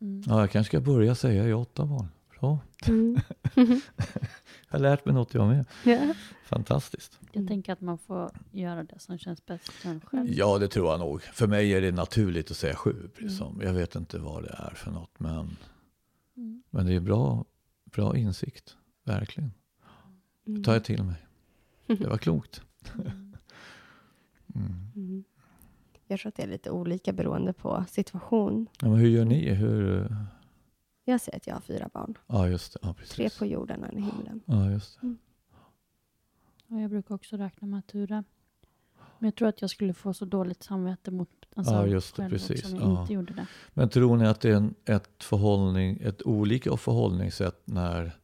Mm. 0.00 0.22
ja, 0.26 0.40
jag 0.40 0.50
kanske 0.50 0.70
ska 0.70 0.80
börja 0.80 1.14
säga 1.14 1.44
har 1.48 1.54
åtta 1.54 1.86
barn. 1.86 2.08
Bra. 2.40 2.58
Mm. 2.88 3.20
Jag 4.68 4.78
har 4.78 4.78
lärt 4.78 5.04
mig 5.04 5.14
något 5.14 5.34
jag 5.34 5.48
med. 5.48 5.64
Ja. 5.84 6.14
Fantastiskt. 6.44 7.18
Jag 7.32 7.36
Mm. 7.36 7.48
tänker 7.48 7.72
att 7.72 7.80
man 7.80 7.98
får 7.98 8.30
göra 8.52 8.82
det 8.84 8.98
som 8.98 9.18
känns 9.18 9.46
bäst 9.46 9.68
för 9.72 9.88
en 9.88 10.00
själv. 10.00 10.28
Ja, 10.30 10.58
det 10.58 10.68
tror 10.68 10.90
jag 10.90 11.00
nog. 11.00 11.22
För 11.22 11.46
mig 11.46 11.70
är 11.74 11.80
det 11.80 11.92
naturligt 11.92 12.50
att 12.50 12.56
säga 12.56 12.74
sju. 12.74 13.10
Mm. 13.18 13.30
som. 13.30 13.60
Jag 13.64 13.72
vet 13.72 13.94
inte 13.94 14.18
vad 14.18 14.42
det 14.42 14.54
är 14.58 14.74
för 14.74 14.90
något. 14.90 15.20
Men, 15.20 15.56
Mm. 16.36 16.62
men 16.70 16.86
det 16.86 16.94
är 16.94 17.00
bra, 17.00 17.44
bra 17.84 18.16
insikt. 18.16 18.76
Verkligen. 19.04 19.50
Mm. 20.46 20.58
Det 20.62 20.64
tar 20.64 20.72
jag 20.72 20.84
till 20.84 21.02
mig. 21.04 21.26
Det 21.86 22.06
var 22.08 22.18
klokt. 22.18 22.62
Mm. 24.54 24.90
Mm. 24.94 25.24
Jag 26.06 26.20
tror 26.20 26.28
att 26.28 26.34
det 26.36 26.42
är 26.42 26.46
lite 26.46 26.70
olika 26.70 27.12
beroende 27.12 27.52
på 27.52 27.84
situation. 27.88 28.66
Ja, 28.80 28.88
men 28.88 28.98
hur 28.98 29.08
gör 29.08 29.24
ni? 29.24 29.54
Hur, 29.54 30.08
Jag 31.08 31.20
säger 31.20 31.36
att 31.36 31.46
jag 31.46 31.54
har 31.54 31.60
fyra 31.60 31.88
barn. 31.94 32.18
ja, 32.26 32.48
just 32.48 32.72
det. 32.72 32.78
Ja, 32.82 32.94
Tre 33.10 33.30
på 33.38 33.46
jorden 33.46 33.82
och 33.84 33.88
en 33.92 33.98
i 33.98 34.02
himlen. 34.02 34.40
Ja, 34.46 34.70
just 34.70 34.98
det. 35.00 35.14
Och 36.74 36.80
jag 36.80 36.90
brukar 36.90 37.14
också 37.14 37.36
räkna 37.36 37.66
med 37.68 37.86
Ture. 37.86 38.24
Men 39.18 39.26
jag 39.26 39.34
tror 39.34 39.48
att 39.48 39.60
jag 39.60 39.70
skulle 39.70 39.94
få 39.94 40.14
så 40.14 40.24
dåligt 40.24 40.62
samvete 40.62 41.10
mot 41.10 41.28
alltså, 41.56 41.74
Ja, 41.74 41.86
just 41.86 42.16
det, 42.16 42.22
själv 42.22 42.30
precis. 42.30 42.64
också 42.64 42.76
om 42.76 42.80
jag 42.82 42.90
Ja. 42.90 43.00
inte 43.02 43.12
gjorde 43.12 43.32
det. 43.34 43.46
Men 43.74 43.88
tror 43.88 44.16
ni 44.16 44.26
att 44.26 44.40
det 44.40 44.50
är 44.50 44.54
en, 44.56 44.74
ett, 44.84 45.24
förhållning, 45.24 45.98
ett 46.02 46.22
olika 46.22 46.76
förhållningssätt 46.76 47.62
när 47.64 48.16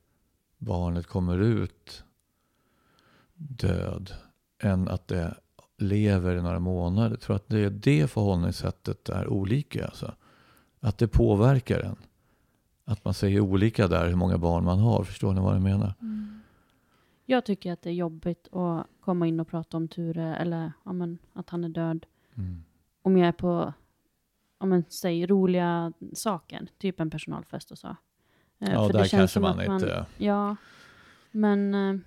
barnet 0.58 1.06
kommer 1.06 1.38
ut 1.38 2.04
död 3.34 4.12
än 4.62 4.88
att 4.88 5.08
det 5.08 5.34
lever 5.78 6.36
i 6.36 6.42
några 6.42 6.58
månader? 6.58 7.10
Jag 7.10 7.20
tror 7.20 7.36
att 7.36 7.48
det, 7.48 7.70
det 7.70 8.10
förhållningssättet 8.10 9.08
är 9.08 9.28
olika. 9.28 9.84
Alltså. 9.86 10.14
Att 10.80 10.98
det 10.98 11.08
påverkar 11.08 11.80
en. 11.80 11.96
Att 12.84 13.04
man 13.04 13.14
säger 13.14 13.40
olika 13.40 13.88
där 13.88 14.08
hur 14.08 14.16
många 14.16 14.38
barn 14.38 14.64
man 14.64 14.78
har. 14.78 15.04
Förstår 15.04 15.32
ni 15.32 15.40
vad 15.40 15.54
jag 15.54 15.62
menar? 15.62 15.94
Jag 17.26 17.44
tycker 17.44 17.72
att 17.72 17.82
det 17.82 17.90
är 17.90 17.94
jobbigt 17.94 18.48
att 18.54 18.86
komma 19.00 19.26
in 19.26 19.40
och 19.40 19.48
prata 19.48 19.76
om 19.76 19.88
Ture 19.88 20.36
eller 20.36 20.72
ja, 20.84 20.92
men, 20.92 21.18
att 21.32 21.50
han 21.50 21.64
är 21.64 21.68
död. 21.68 22.06
Mm. 22.34 22.64
Om 23.02 23.16
jag 23.16 23.28
är 23.28 23.32
på, 23.32 23.72
ja, 24.60 24.66
men, 24.66 24.84
säg 24.88 25.26
roliga 25.26 25.92
saker, 26.12 26.66
typ 26.78 27.00
en 27.00 27.10
personalfest 27.10 27.70
och 27.70 27.78
så. 27.78 27.96
Eh, 28.58 28.72
Ja, 28.72 28.86
för 28.86 28.92
det 28.92 28.98
där 28.98 29.04
känns 29.04 29.10
kanske 29.10 29.32
som 29.32 29.42
man 29.42 29.60
att 29.60 29.82
inte... 29.82 30.06
Ja, 30.18 30.56
men 31.30 31.74
eh, 31.74 32.00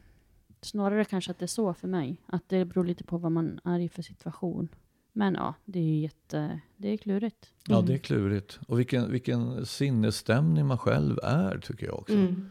snarare 0.61 1.05
kanske 1.05 1.31
att 1.31 1.39
det 1.39 1.45
är 1.45 1.47
så 1.47 1.73
för 1.73 1.87
mig. 1.87 2.21
Att 2.25 2.49
det 2.49 2.65
beror 2.65 2.85
lite 2.85 3.03
på 3.03 3.17
vad 3.17 3.31
man 3.31 3.59
är 3.63 3.79
i 3.79 3.89
för 3.89 4.01
situation. 4.01 4.69
Men 5.17 5.33
ja, 5.33 5.53
det 5.65 5.79
är 5.79 5.83
ju 5.83 5.99
jätte, 5.99 6.59
det 6.77 6.87
är 6.89 6.97
klurigt. 6.97 7.49
Ja, 7.67 7.81
det 7.81 7.93
är 7.93 7.97
klurigt. 7.97 8.59
Och 8.67 8.79
vilken, 8.79 9.11
vilken 9.11 9.65
sinnesstämning 9.65 10.65
man 10.65 10.77
själv 10.77 11.19
är, 11.23 11.57
tycker 11.57 11.85
jag 11.85 11.99
också. 11.99 12.13
Mm. 12.15 12.49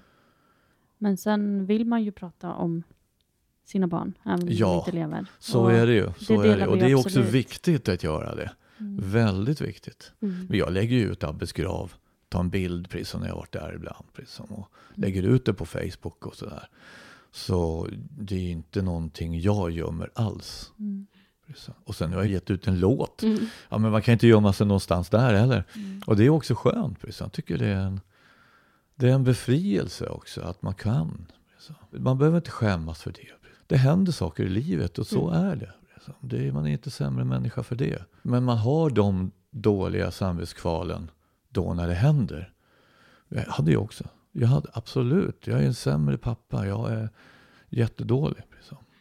Men 0.99 1.17
sen 1.17 1.67
vill 1.67 1.85
man 1.87 2.03
ju 2.03 2.13
prata 2.13 2.53
om 2.53 2.83
sina 3.65 3.87
barn, 3.87 4.15
även 4.25 4.43
om 4.43 4.49
Ja, 4.51 4.69
de 4.69 4.79
inte 4.79 4.93
lever. 4.93 5.27
Så 5.39 5.63
Och- 5.63 5.73
är 5.73 5.87
det 5.87 5.93
ju. 5.95 6.13
Så 6.19 6.43
det 6.43 6.53
är 6.53 6.57
det. 6.59 6.67
Och 6.67 6.77
det 6.77 6.85
är 6.91 6.95
också 6.95 7.09
absolut. 7.09 7.31
viktigt 7.31 7.89
att 7.89 8.03
göra 8.03 8.35
det. 8.35 8.51
Mm. 8.81 8.99
Väldigt 9.11 9.61
viktigt. 9.61 10.13
Mm. 10.21 10.47
Men 10.49 10.59
jag 10.59 10.73
lägger 10.73 10.97
ju 10.97 11.13
ut 11.13 11.25
Abbes 11.25 11.53
grav. 11.53 11.93
Tar 12.29 12.41
en 12.41 12.51
bild 12.51 12.91
precis 12.91 13.09
som 13.09 13.21
när 13.21 13.29
jag 13.29 13.37
varit 13.37 13.53
där 13.53 13.75
ibland. 13.75 14.05
Precis 14.13 14.35
som, 14.35 14.47
och 14.47 14.69
lägger 14.95 15.23
ut 15.23 15.45
det 15.45 15.55
på 15.55 15.67
Facebook 15.67 16.27
och 16.27 16.37
sådär. 16.37 16.69
Så 17.31 17.89
det 18.19 18.35
är 18.37 18.51
inte 18.51 18.83
någonting 18.83 19.41
jag 19.41 19.71
gömmer 19.71 20.11
alls. 20.15 20.73
Mm. 20.79 21.07
Och 21.85 21.95
sen 21.95 22.13
har 22.13 22.21
jag 22.21 22.31
gett 22.31 22.51
ut 22.51 22.67
en 22.67 22.81
låt. 22.81 23.23
Mm. 23.23 23.47
Ja, 23.69 23.79
men 23.79 23.91
man 23.91 24.03
kan 24.03 24.13
inte 24.13 24.27
gömma 24.27 24.53
sig 24.53 24.67
någonstans 24.67 25.09
där 25.11 25.35
heller. 25.35 25.65
Mm. 25.75 26.03
Och 26.07 26.17
det 26.17 26.25
är 26.25 26.31
också 26.31 26.55
skönt. 26.55 26.99
Jag 27.21 27.33
tycker 27.33 27.59
det 27.59 27.67
är 27.67 27.81
en, 27.81 28.01
det 28.95 29.09
är 29.09 29.13
en 29.13 29.25
befrielse 29.25 30.07
också 30.07 30.41
att 30.41 30.63
man 30.63 30.75
kan. 30.75 31.27
Man 31.91 32.19
behöver 32.19 32.37
inte 32.37 32.51
skämmas 32.51 33.03
för 33.03 33.13
det. 33.13 33.29
Det 33.67 33.77
händer 33.77 34.13
saker 34.13 34.45
i 34.45 34.49
livet 34.49 34.99
och 34.99 35.07
så 35.07 35.31
är 35.31 35.57
det. 35.57 35.73
Det 36.21 36.53
man 36.53 36.67
är 36.67 36.71
inte 36.71 36.91
sämre 36.91 37.25
människa 37.25 37.63
för 37.63 37.77
det. 37.77 38.03
Men 38.23 38.45
man 38.45 38.59
har 38.59 38.91
de 38.91 39.31
dåliga 39.51 40.11
samvetskvalen 40.11 41.11
då 41.49 41.75
när 41.75 41.89
det 41.89 41.95
händer. 41.95 42.53
Jag 43.29 43.43
hade 43.43 43.73
jag 43.73 43.83
också. 43.83 44.05
Jag 44.33 44.49
hade 44.49 44.69
absolut. 44.73 45.47
Jag 45.47 45.63
är 45.63 45.67
en 45.67 45.75
sämre 45.75 46.19
pappa. 46.19 46.67
Jag 46.67 46.93
är 46.93 47.09
jättedålig. 47.69 48.43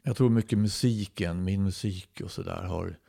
Jag 0.03 0.17
tror 0.17 0.29
mycket 0.29 0.59
musiken, 0.59 1.43
min 1.43 1.63
musik 1.63 2.21
och 2.23 2.31
sådär 2.31 2.63
har 2.63 2.99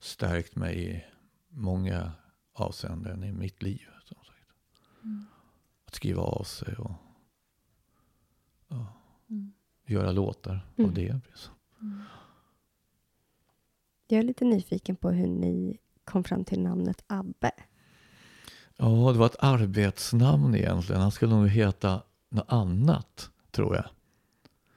stärkt 0.00 0.56
mig 0.56 0.90
i 0.90 1.04
många 1.48 2.12
avseenden 2.52 3.24
i 3.24 3.32
mitt 3.32 3.62
liv. 3.62 3.86
Som 4.04 4.16
sagt. 4.24 4.50
Mm. 5.02 5.26
Att 5.86 5.94
skriva 5.94 6.22
av 6.22 6.44
sig 6.44 6.74
och 6.76 6.92
ja, 8.68 8.86
Mm. 9.30 9.52
göra 9.86 10.12
låtar 10.12 10.60
Mm. 10.76 10.88
av 10.90 10.94
det. 10.94 11.20
Precis. 11.30 11.50
Mm. 11.80 12.02
Jag 14.08 14.18
är 14.18 14.22
lite 14.22 14.44
nyfiken 14.44 14.96
på 14.96 15.10
hur 15.10 15.26
ni 15.26 15.78
kom 16.04 16.24
fram 16.24 16.44
till 16.44 16.60
namnet 16.60 17.04
Abbe. 17.06 17.50
Ja, 18.76 18.86
det 19.12 19.18
var 19.18 19.26
ett 19.26 19.36
arbetsnamn 19.38 20.54
egentligen. 20.54 21.00
Han 21.02 21.10
skulle 21.12 21.34
nog 21.34 21.48
heta 21.48 22.02
något 22.28 22.44
annat, 22.48 23.30
tror 23.50 23.74
jag. 23.76 23.84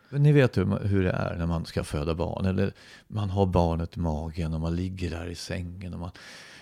Ni 0.09 0.31
vet 0.31 0.57
hur, 0.57 0.79
hur 0.79 1.03
det 1.03 1.11
är 1.11 1.35
när 1.37 1.45
man 1.45 1.65
ska 1.65 1.83
föda 1.83 2.15
barn. 2.15 2.45
Eller 2.45 2.73
man 3.07 3.29
har 3.29 3.45
barnet 3.45 3.97
i 3.97 3.99
magen 3.99 4.53
och 4.53 4.61
man 4.61 4.75
ligger 4.75 5.09
där 5.09 5.25
i 5.27 5.35
sängen 5.35 5.93
och 5.93 5.99
man 5.99 6.11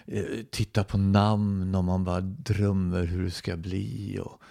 eh, 0.06 0.24
tittar 0.52 0.84
på 0.84 0.98
namn 0.98 1.76
och 1.76 1.84
man 1.84 2.04
bara 2.04 2.22
drömmer 2.22 3.04
hur 3.04 3.24
det 3.24 3.32
ska 3.32 3.58
bli. 3.58 4.20
Och 4.24 4.42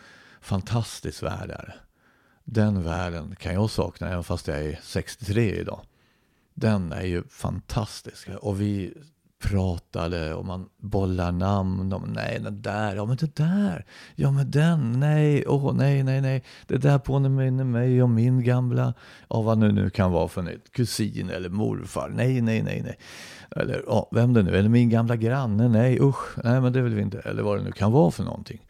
fantastisk 0.40 1.22
värld 1.22 1.50
är 1.50 1.66
det. 1.66 1.74
Den 2.44 2.82
världen 2.82 3.36
kan 3.36 3.54
jag 3.54 3.70
sakna 3.70 4.08
även 4.08 4.24
fast 4.24 4.48
jag 4.48 4.58
är 4.58 4.80
63 4.82 5.60
idag. 5.60 5.80
Den 6.54 6.92
är 6.92 7.04
ju 7.04 7.22
fantastisk. 7.28 8.28
Och 8.28 8.60
vi 8.60 8.94
pratade 9.44 10.34
och 10.34 10.44
man 10.44 10.68
bollar 10.80 11.32
namn. 11.32 11.92
Och, 11.92 12.08
nej, 12.08 12.40
den 12.42 12.62
där. 12.62 12.96
Ja, 12.96 13.04
men 13.04 13.16
det 13.16 13.36
där. 13.36 13.86
Ja, 14.14 14.30
men 14.30 14.50
den. 14.50 15.00
Nej, 15.00 15.46
åh, 15.46 15.74
nej, 15.74 16.02
nej, 16.02 16.20
nej. 16.20 16.44
Det 16.66 16.76
där 16.76 16.98
påminner 16.98 17.64
mig 17.64 18.02
om 18.02 18.14
min 18.14 18.44
gamla, 18.44 18.94
ja, 19.28 19.42
vad 19.42 19.58
nu, 19.58 19.72
nu 19.72 19.90
kan 19.90 20.12
vara 20.12 20.28
för 20.28 20.42
nytt. 20.42 20.72
Kusin 20.72 21.30
eller 21.30 21.48
morfar. 21.48 22.08
Nej, 22.08 22.40
nej, 22.40 22.62
nej, 22.62 22.82
nej. 22.82 22.98
Eller 23.50 23.82
ja, 23.86 24.08
vem 24.12 24.32
det 24.32 24.42
nu 24.42 24.56
Eller 24.56 24.68
min 24.68 24.90
gamla 24.90 25.16
granne. 25.16 25.68
Nej, 25.68 25.98
usch. 26.00 26.44
Nej, 26.44 26.60
men 26.60 26.72
det 26.72 26.82
vill 26.82 26.94
vi 26.94 27.02
inte. 27.02 27.18
Eller 27.18 27.42
vad 27.42 27.58
det 27.58 27.64
nu 27.64 27.72
kan 27.72 27.92
vara 27.92 28.10
för 28.10 28.24
någonting. 28.24 28.66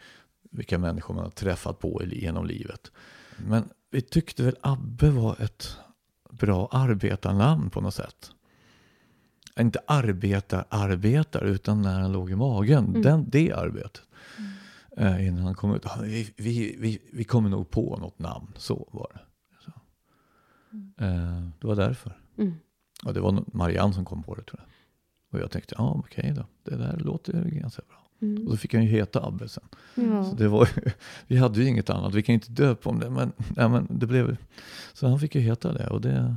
Vilka 0.50 0.78
människor 0.78 1.14
man 1.14 1.24
har 1.24 1.30
träffat 1.30 1.78
på 1.78 2.02
genom 2.04 2.46
livet. 2.46 2.90
Men 3.36 3.68
vi 3.90 4.00
tyckte 4.00 4.42
väl 4.42 4.56
Abbe 4.60 5.10
var 5.10 5.36
ett 5.40 5.76
bra 6.30 6.68
arbetarnamn 6.72 7.70
på 7.70 7.80
något 7.80 7.94
sätt. 7.94 8.30
Inte 9.60 9.80
arbetar, 9.86 10.64
arbetar, 10.68 11.44
utan 11.44 11.82
när 11.82 12.00
han 12.00 12.12
låg 12.12 12.30
i 12.30 12.36
magen. 12.36 12.84
Mm. 12.88 13.02
Den, 13.02 13.30
det 13.30 13.52
arbetet. 13.52 14.02
Eh, 14.96 15.26
innan 15.26 15.44
han 15.44 15.54
kom 15.54 15.74
ut. 15.74 15.82
"Ja, 15.84 15.96
Vi, 16.02 16.32
vi, 16.36 16.76
vi, 16.78 16.98
vi 17.12 17.24
kommer 17.24 17.48
nog 17.48 17.70
på 17.70 17.96
något 17.96 18.18
namn. 18.18 18.52
Så 18.56 18.88
var 18.92 19.10
det. 19.14 19.20
Så. 19.64 19.70
Eh, 21.04 21.48
det 21.60 21.66
var 21.66 21.76
därför. 21.76 22.18
Mm. 22.38 22.54
Och 23.04 23.14
det 23.14 23.20
var 23.20 23.44
Marianne 23.46 23.92
som 23.94 24.04
kom 24.04 24.22
på 24.22 24.34
det 24.34 24.42
tror 24.42 24.60
jag. 24.60 24.70
Och 25.32 25.44
jag 25.44 25.50
tänkte, 25.50 25.74
ja 25.78 25.94
okej 25.98 26.32
då. 26.36 26.46
Det 26.62 26.76
där 26.76 26.96
låter 26.96 27.44
ganska 27.44 27.82
bra. 27.88 27.98
Mm. 28.22 28.44
Och 28.44 28.50
då 28.50 28.56
fick 28.56 28.74
han 28.74 28.82
ju 28.82 28.88
heta 28.88 29.26
Abbe 29.26 29.48
sen. 29.48 29.64
Ja. 29.94 30.24
Så 30.24 30.36
det 30.36 30.48
var, 30.48 30.68
vi 31.26 31.36
hade 31.36 31.60
ju 31.60 31.68
inget 31.68 31.90
annat. 31.90 32.14
Vi 32.14 32.22
kan 32.22 32.32
ju 32.32 32.34
inte 32.34 32.50
döpa 32.52 32.90
om 32.90 32.98
det. 33.00 33.10
Men, 33.10 33.32
nej, 33.56 33.68
men 33.68 33.86
det 33.90 34.06
blev, 34.06 34.36
så 34.92 35.08
han 35.08 35.20
fick 35.20 35.34
ju 35.34 35.40
heta 35.40 35.72
det. 35.72 35.88
Och 35.88 36.00
det 36.00 36.36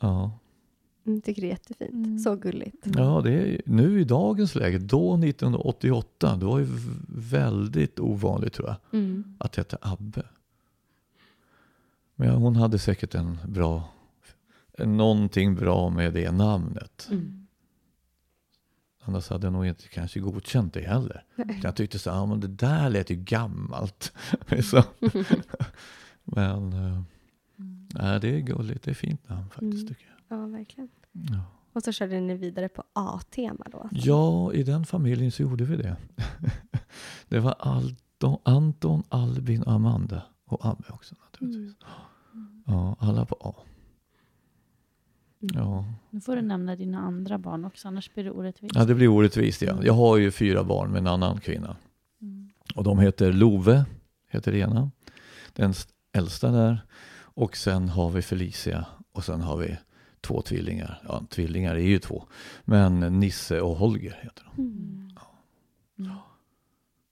ja. 0.00 0.38
Mm, 1.08 1.20
tycker 1.20 1.42
det 1.42 1.48
är 1.48 1.50
jättefint. 1.50 1.92
Mm. 1.92 2.18
Så 2.18 2.36
gulligt. 2.36 2.86
ja, 2.96 3.20
det 3.24 3.32
är 3.32 3.60
nu 3.64 4.00
i 4.00 4.04
dagens 4.04 4.54
läge. 4.54 4.78
Då 4.78 5.14
1988, 5.14 6.36
det 6.36 6.46
var 6.46 6.58
ju 6.58 6.66
väldigt 7.08 8.00
ovanligt 8.00 8.52
tror 8.52 8.68
jag. 8.68 8.76
Mm. 9.00 9.36
Att 9.38 9.58
heta 9.58 9.78
Abbe. 9.80 10.22
Men 12.14 12.30
hon 12.30 12.56
hade 12.56 12.78
säkert 12.78 13.14
en 13.14 13.38
bra, 13.48 13.92
någonting 14.78 15.54
bra 15.54 15.90
med 15.90 16.14
det 16.14 16.30
namnet. 16.32 17.08
Mm. 17.10 17.46
Annars 19.02 19.28
hade 19.28 19.46
jag 19.46 19.52
nog 19.52 19.66
inte 19.66 19.88
kanske 19.88 20.20
godkänt 20.20 20.74
det 20.74 20.80
heller. 20.80 21.24
Jag 21.62 21.76
tyckte 21.76 21.98
så 21.98 22.10
här, 22.10 22.16
ja, 22.16 22.26
men 22.26 22.40
det 22.40 22.48
där 22.48 22.90
lät 22.90 23.10
ju 23.10 23.16
gammalt. 23.16 24.12
Men 26.24 26.70
nej, 27.94 28.20
det 28.20 28.36
är 28.36 28.40
gulligt, 28.40 28.82
det 28.84 28.90
är 28.90 28.94
fint 28.94 29.28
namn 29.28 29.48
faktiskt 29.50 29.72
Mm. 29.74 29.86
tycker 29.88 30.06
jag. 30.28 30.38
Ja, 30.38 30.46
verkligen. 30.46 30.88
Ja. 31.30 31.40
Och 31.72 31.82
så 31.82 31.92
körde 31.92 32.20
ni 32.20 32.34
vidare 32.34 32.68
på 32.68 32.84
A-tema 32.92 33.66
då? 33.72 33.78
alltså? 33.78 34.08
ja, 34.08 34.52
i 34.52 34.62
den 34.62 34.86
familjen 34.86 35.32
så 35.32 35.42
gjorde 35.42 35.64
vi 35.64 35.76
det. 35.76 35.96
det 37.28 37.40
var 37.40 37.54
Alton, 37.58 38.38
Anton, 38.42 39.02
Albin, 39.08 39.64
Amanda 39.66 40.22
och 40.46 40.66
Abbe 40.66 40.84
också 40.88 41.14
naturligtvis. 41.24 41.76
Ja, 42.66 42.96
alla 42.98 43.26
på 43.26 43.36
A. 43.40 43.54
Ja. 45.38 45.84
Nu 46.10 46.20
får 46.20 46.36
du 46.36 46.42
nämna 46.42 46.76
dina 46.76 46.98
andra 46.98 47.38
barn 47.38 47.64
också, 47.64 47.88
annars 47.88 48.14
blir 48.14 48.24
det 48.24 48.30
orättvist. 48.30 48.74
ja, 48.74 48.84
det 48.84 48.94
blir 48.94 49.08
orättvist 49.08 49.62
ja. 49.62 49.78
Jag 49.82 49.94
har 49.94 50.16
ju 50.16 50.30
fyra 50.30 50.64
barn 50.64 50.90
med 50.90 50.98
en 50.98 51.06
annan 51.06 51.40
kvinna. 51.40 51.76
Mm. 52.22 52.50
Och 52.74 52.84
de 52.84 52.98
heter 52.98 53.32
Love, 53.32 53.84
heter 54.28 54.54
ena. 54.54 54.90
Den 55.52 55.74
äldsta 56.12 56.50
där. 56.50 56.84
Och 57.20 57.56
sen 57.56 57.88
har 57.88 58.10
vi 58.10 58.22
Felicia. 58.22 58.86
Och 59.12 59.24
sen 59.24 59.40
har 59.40 59.56
vi 59.56 59.78
två 60.28 60.42
tvillingar. 60.42 61.02
Ja, 61.08 61.24
tvillingar 61.30 61.74
är 61.74 61.78
ju 61.86 61.98
två. 61.98 62.24
Men 62.64 63.00
Nisse 63.20 63.60
och 63.60 63.76
Holger 63.76 64.18
heter 64.22 64.44
de. 64.56 64.62
Mm. 64.62 65.10
Mm. 65.98 66.12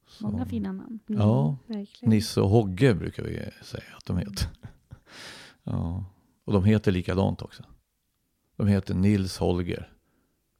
Så- 0.08 0.24
Många 0.30 0.46
fina 0.46 0.72
namn. 0.72 0.98
Mm, 1.08 1.20
Ja, 1.20 1.56
verkligen. 1.66 2.10
Nisse 2.10 2.40
och 2.40 2.48
Hogge 2.50 2.94
brukar 2.94 3.22
vi 3.22 3.38
säga 3.62 3.84
att 3.98 4.04
de 4.06 4.16
heter. 4.18 4.46
Ja. 5.64 6.04
Och 6.44 6.52
de 6.52 6.64
heter 6.64 6.92
likadant 6.92 7.42
också. 7.42 7.62
De 8.56 8.66
heter 8.66 8.94
Nils 8.94 9.38
Holger. 9.38 9.92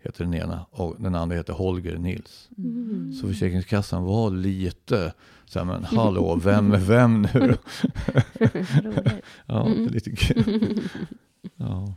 Heter 0.03 0.25
den 0.25 0.35
ena. 0.35 0.67
Och 0.71 0.97
den 0.99 1.15
andra 1.15 1.37
heter 1.37 1.53
Holger 1.53 1.99
Nils. 1.99 2.49
Mm. 2.59 3.13
Så 3.13 3.27
Försäkringskassan 3.29 4.03
var 4.05 4.31
lite 4.31 5.13
så 5.45 5.59
här, 5.59 5.67
men 5.67 5.85
hallå, 5.97 6.41
vem 6.45 6.73
är 6.73 6.79
vem 6.79 7.23
nu. 7.35 7.57
Ja, 9.47 9.67
Mm. 9.67 9.87
lite 9.87 10.17
kul. 10.17 10.83
Ja. 11.57 11.95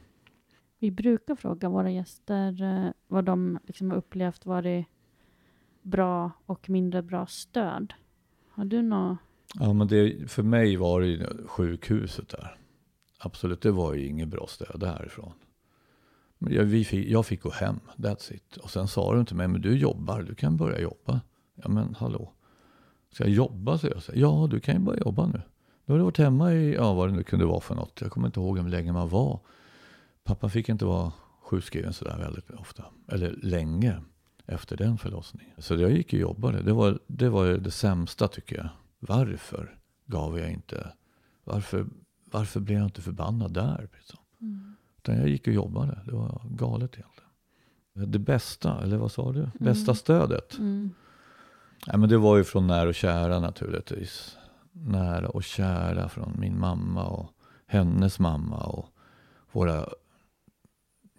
Vi 0.80 0.92
brukar 0.92 1.36
fråga 1.36 1.70
våra 1.70 1.92
gäster 1.92 2.62
eh, 2.62 2.92
vad 3.08 3.26
de 3.26 3.60
liksom 3.64 3.92
har 3.92 3.98
upplevt 3.98 4.46
varit 4.46 4.86
bra 5.82 6.32
och 6.46 6.70
mindre 6.70 7.02
bra 7.02 7.28
stöd. 7.28 7.94
Har 8.50 8.66
du 8.66 8.82
något? 8.82 9.18
ja, 9.60 9.74
men 9.74 9.88
det, 9.88 10.32
för 10.32 10.44
mig 10.44 10.78
var 10.78 11.02
det 11.02 11.28
sjukhuset 11.48 12.30
där. 12.30 12.56
Absolut, 13.20 13.62
det 13.62 13.72
var 13.72 13.94
ju 13.94 14.08
inget 14.08 14.28
bra 14.28 14.48
stöd 14.48 14.80
därifrån. 14.80 15.34
Men 16.38 16.54
jag, 16.54 16.64
vi 16.64 16.86
fick, 16.86 17.08
jag 17.08 17.26
fick 17.26 17.42
gå 17.42 17.52
hem, 17.52 17.80
that's 17.96 18.34
it. 18.34 18.58
Och 18.58 18.70
sen 18.70 18.88
sa 18.88 19.16
de 19.16 19.26
till 19.26 19.36
mig, 19.36 19.48
men 19.48 19.62
du 19.62 19.78
jobbar, 19.78 20.22
du 20.22 20.36
kan 20.36 20.58
börja 20.58 20.80
jobba. 20.80 21.22
Ja 21.56 21.70
men 21.70 21.96
hallå, 21.96 22.34
ska 23.12 23.24
jag 23.24 23.34
jobba? 23.34 23.78
Så 23.78 23.88
jag 23.88 24.02
ja 24.14 24.48
du 24.52 24.60
kan 24.60 24.76
ju 24.76 24.82
börja 24.82 25.00
jobba 25.00 25.26
nu. 25.26 25.42
Nu 25.86 25.94
har 25.94 25.98
du 25.98 26.04
varit 26.04 26.18
hemma 26.18 26.54
i, 26.54 26.74
ja 26.74 26.94
vad 26.94 27.10
det 27.10 27.16
nu 27.16 27.24
kunde 27.24 27.46
vara 27.46 27.60
för 27.60 27.76
något. 27.76 28.02
Jag 28.02 28.12
kommer 28.12 28.28
inte 28.28 28.40
ihåg 28.40 28.60
hur 28.60 28.70
länge 28.70 28.92
man 28.92 29.10
var. 29.10 29.40
Pappa 30.30 30.50
fick 30.50 30.70
inte 30.70 30.86
vara 30.86 31.12
sjukskriven 31.42 31.94
sådär 31.94 32.18
väldigt 32.18 32.52
ofta. 32.52 32.86
Eller 33.08 33.32
länge 33.32 34.02
efter 34.46 34.78
den 34.78 34.98
förlossningen. 34.98 35.56
Så 35.58 35.76
jag 35.76 35.92
gick 35.92 36.08
och 36.14 36.20
jobbade. 36.20 36.62
Det 36.62 36.74
var 36.74 37.00
det, 37.08 37.30
var 37.30 37.48
det 37.48 37.72
sämsta 37.72 38.28
tycker 38.28 38.58
jag. 38.58 38.70
Varför 39.00 39.80
gav 40.06 40.40
jag 40.40 40.52
inte, 40.52 40.92
varför, 41.44 41.86
varför 42.26 42.60
blev 42.60 42.78
jag 42.78 42.88
inte 42.88 43.02
förbannad 43.02 43.54
där? 43.54 43.90
Liksom? 43.94 44.20
Utan 44.98 45.18
jag 45.18 45.30
gick 45.30 45.48
och 45.48 45.54
jobbade. 45.54 46.00
Det 46.06 46.12
var 46.12 46.42
galet 46.50 46.94
egentligen. 46.94 48.12
Det 48.12 48.20
bästa, 48.20 48.84
eller 48.84 48.98
vad 48.98 49.12
sa 49.12 49.32
du? 49.32 49.50
Bästa 49.60 49.96
stödet? 49.96 50.58
Mm. 50.58 50.90
Nej, 51.88 51.98
men 51.98 52.10
det 52.10 52.18
var 52.18 52.38
ju 52.38 52.44
från 52.44 52.68
nära 52.68 52.90
och 52.90 52.96
kära 52.96 53.40
naturligtvis. 53.40 54.38
Nära 54.72 55.30
och 55.30 55.44
kära 55.44 56.10
från 56.10 56.36
min 56.40 56.60
mamma 56.60 57.04
och 57.04 57.32
hennes 57.68 58.20
mamma 58.20 58.58
och 58.58 58.90
våra 59.52 59.86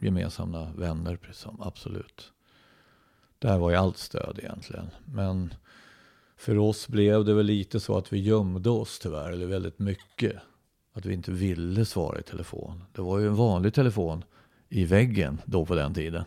gemensamma 0.01 0.73
vänner. 0.77 1.17
Precis, 1.17 1.47
absolut. 1.59 2.33
Där 3.39 3.59
var 3.59 3.71
ju 3.71 3.77
allt 3.77 3.99
stöd 3.99 4.39
egentligen. 4.43 4.91
Men 5.05 5.55
för 6.37 6.59
oss 6.59 6.89
blev 6.89 7.25
det 7.25 7.35
väl 7.35 7.47
lite 7.47 7.81
så 7.81 7.99
att 7.99 8.13
vi 8.13 8.19
gömde 8.19 8.71
oss 8.71 8.99
tyvärr, 8.99 9.31
eller 9.31 9.47
väldigt 9.47 9.79
mycket. 9.79 10.37
Att 10.93 11.07
vi 11.07 11.15
inte 11.15 11.33
ville 11.33 11.85
svara 11.85 12.19
i 12.19 12.23
telefon. 12.23 12.85
Det 12.93 13.03
var 13.03 13.19
ju 13.19 13.27
en 13.27 13.35
vanlig 13.35 13.75
telefon 13.75 14.25
i 14.69 14.85
väggen 14.85 15.41
då 15.45 15.67
på 15.67 15.75
den 15.75 15.95
tiden. 15.95 16.25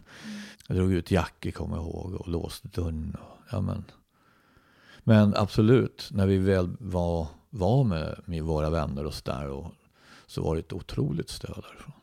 Jag 0.68 0.78
drog 0.78 0.94
ut 0.94 1.12
Jackie, 1.12 1.52
kommer 1.52 1.76
jag 1.76 1.86
ihåg, 1.86 2.14
och 2.14 2.28
låste 2.28 2.68
dörren. 2.68 3.18
Och, 3.22 3.38
ja, 3.52 3.62
men. 3.62 3.84
men 5.04 5.36
absolut, 5.36 6.10
när 6.12 6.28
vi 6.28 6.38
väl 6.38 6.70
var, 6.80 7.28
var 7.50 7.84
med, 7.84 8.22
med 8.26 8.44
våra 8.44 8.70
vänner 8.70 9.06
och 9.06 9.14
så 9.14 9.32
där, 9.32 9.50
och, 9.50 9.72
så 10.28 10.44
var 10.44 10.56
det 10.56 10.60
ett 10.60 10.74
otroligt 10.74 11.30
stöd 11.30 11.64
därifrån. 11.70 11.94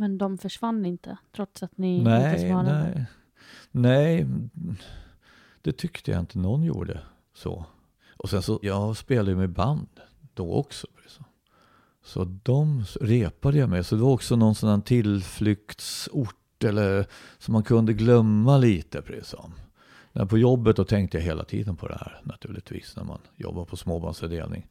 Men 0.00 0.18
de 0.18 0.38
försvann 0.38 0.86
inte, 0.86 1.16
trots 1.32 1.62
att 1.62 1.78
ni 1.78 1.98
inte 1.98 2.10
Nej, 2.10 2.48
svarade? 2.48 2.92
nej. 2.94 3.06
Nej, 3.70 4.26
det 5.62 5.72
tyckte 5.72 6.10
jag 6.10 6.20
inte 6.20 6.38
någon 6.38 6.62
gjorde 6.62 7.00
så. 7.34 7.64
Och 8.16 8.30
sen 8.30 8.42
så, 8.42 8.58
jag 8.62 8.96
spelade 8.96 9.30
ju 9.30 9.36
med 9.36 9.50
band 9.50 9.88
då 10.34 10.52
också. 10.52 10.86
Så, 11.06 11.24
så 12.04 12.24
de 12.24 12.84
repade 13.00 13.58
jag 13.58 13.68
med. 13.68 13.86
Så 13.86 13.94
det 13.96 14.02
var 14.02 14.12
också 14.12 14.36
någon 14.36 14.54
sån 14.54 14.70
här 14.70 14.80
tillflyktsort 14.80 16.64
eller 16.64 17.06
som 17.38 17.52
man 17.52 17.62
kunde 17.62 17.92
glömma 17.92 18.58
lite. 18.58 19.02
Precis 19.02 19.28
som. 19.28 19.52
När 20.12 20.26
på 20.26 20.38
jobbet 20.38 20.76
då 20.76 20.84
tänkte 20.84 21.18
jag 21.18 21.24
hela 21.24 21.44
tiden 21.44 21.76
på 21.76 21.88
det 21.88 21.98
här 22.00 22.20
naturligtvis 22.24 22.96
när 22.96 23.04
man 23.04 23.18
jobbar 23.36 23.64
på 23.64 23.76
småbarnsavdelning. 23.76 24.66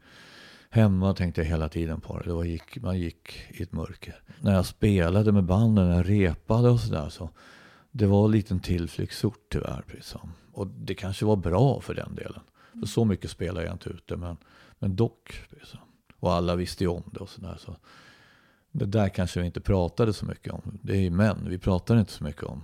Hemma 0.69 1.13
tänkte 1.13 1.41
jag 1.41 1.45
hela 1.45 1.69
tiden 1.69 2.01
på 2.01 2.19
det. 2.19 2.23
det 2.25 2.33
var 2.33 2.43
gick, 2.43 2.81
man 2.81 2.99
gick 2.99 3.41
i 3.49 3.63
ett 3.63 3.71
mörker. 3.71 4.21
När 4.41 4.53
jag 4.53 4.65
spelade 4.65 5.31
med 5.31 5.43
banden, 5.43 5.89
när 5.89 5.95
jag 5.95 6.09
repade 6.09 6.69
och 6.69 6.79
sådär 6.79 7.09
så 7.09 7.29
det 7.91 8.05
var 8.05 8.25
en 8.25 8.31
liten 8.31 8.59
tillflyktsort 8.59 9.45
tyvärr. 9.49 9.83
Precis 9.87 10.05
som. 10.05 10.31
Och 10.51 10.67
det 10.67 10.95
kanske 10.95 11.25
var 11.25 11.35
bra 11.35 11.81
för 11.81 11.93
den 11.93 12.15
delen. 12.15 12.41
För 12.79 12.85
så 12.85 13.05
mycket 13.05 13.31
spelar 13.31 13.61
jag 13.61 13.73
inte 13.73 13.89
ute 13.89 14.17
men, 14.17 14.37
men 14.79 14.95
dock. 14.95 15.41
Precis 15.49 15.69
som. 15.69 15.79
Och 16.19 16.33
alla 16.33 16.55
visste 16.55 16.83
ju 16.83 16.87
om 16.87 17.03
det 17.05 17.19
och 17.19 17.29
sådär. 17.29 17.57
Så 17.59 17.75
det 18.71 18.85
där 18.85 19.09
kanske 19.09 19.39
vi 19.39 19.45
inte 19.45 19.61
pratade 19.61 20.13
så 20.13 20.25
mycket 20.25 20.53
om. 20.53 20.79
Det 20.81 20.93
är 20.93 21.01
ju 21.01 21.09
män, 21.09 21.45
vi 21.49 21.57
pratar 21.57 21.99
inte 21.99 22.11
så 22.11 22.23
mycket 22.23 22.43
om. 22.43 22.63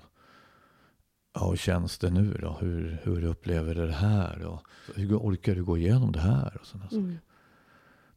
Ja, 1.34 1.50
hur 1.50 1.58
känns 1.58 1.98
det 1.98 2.10
nu 2.10 2.38
då? 2.42 2.58
Hur, 2.60 3.02
hur 3.04 3.24
upplever 3.24 3.76
du 3.76 3.86
det 3.86 3.94
här? 3.94 4.46
Och 4.46 4.62
hur 4.96 5.18
orkar 5.18 5.56
du 5.56 5.64
gå 5.64 5.78
igenom 5.78 6.12
det 6.12 6.20
här? 6.20 6.58
Och 6.62 6.68
sådana 6.68 6.90
saker. 6.90 7.20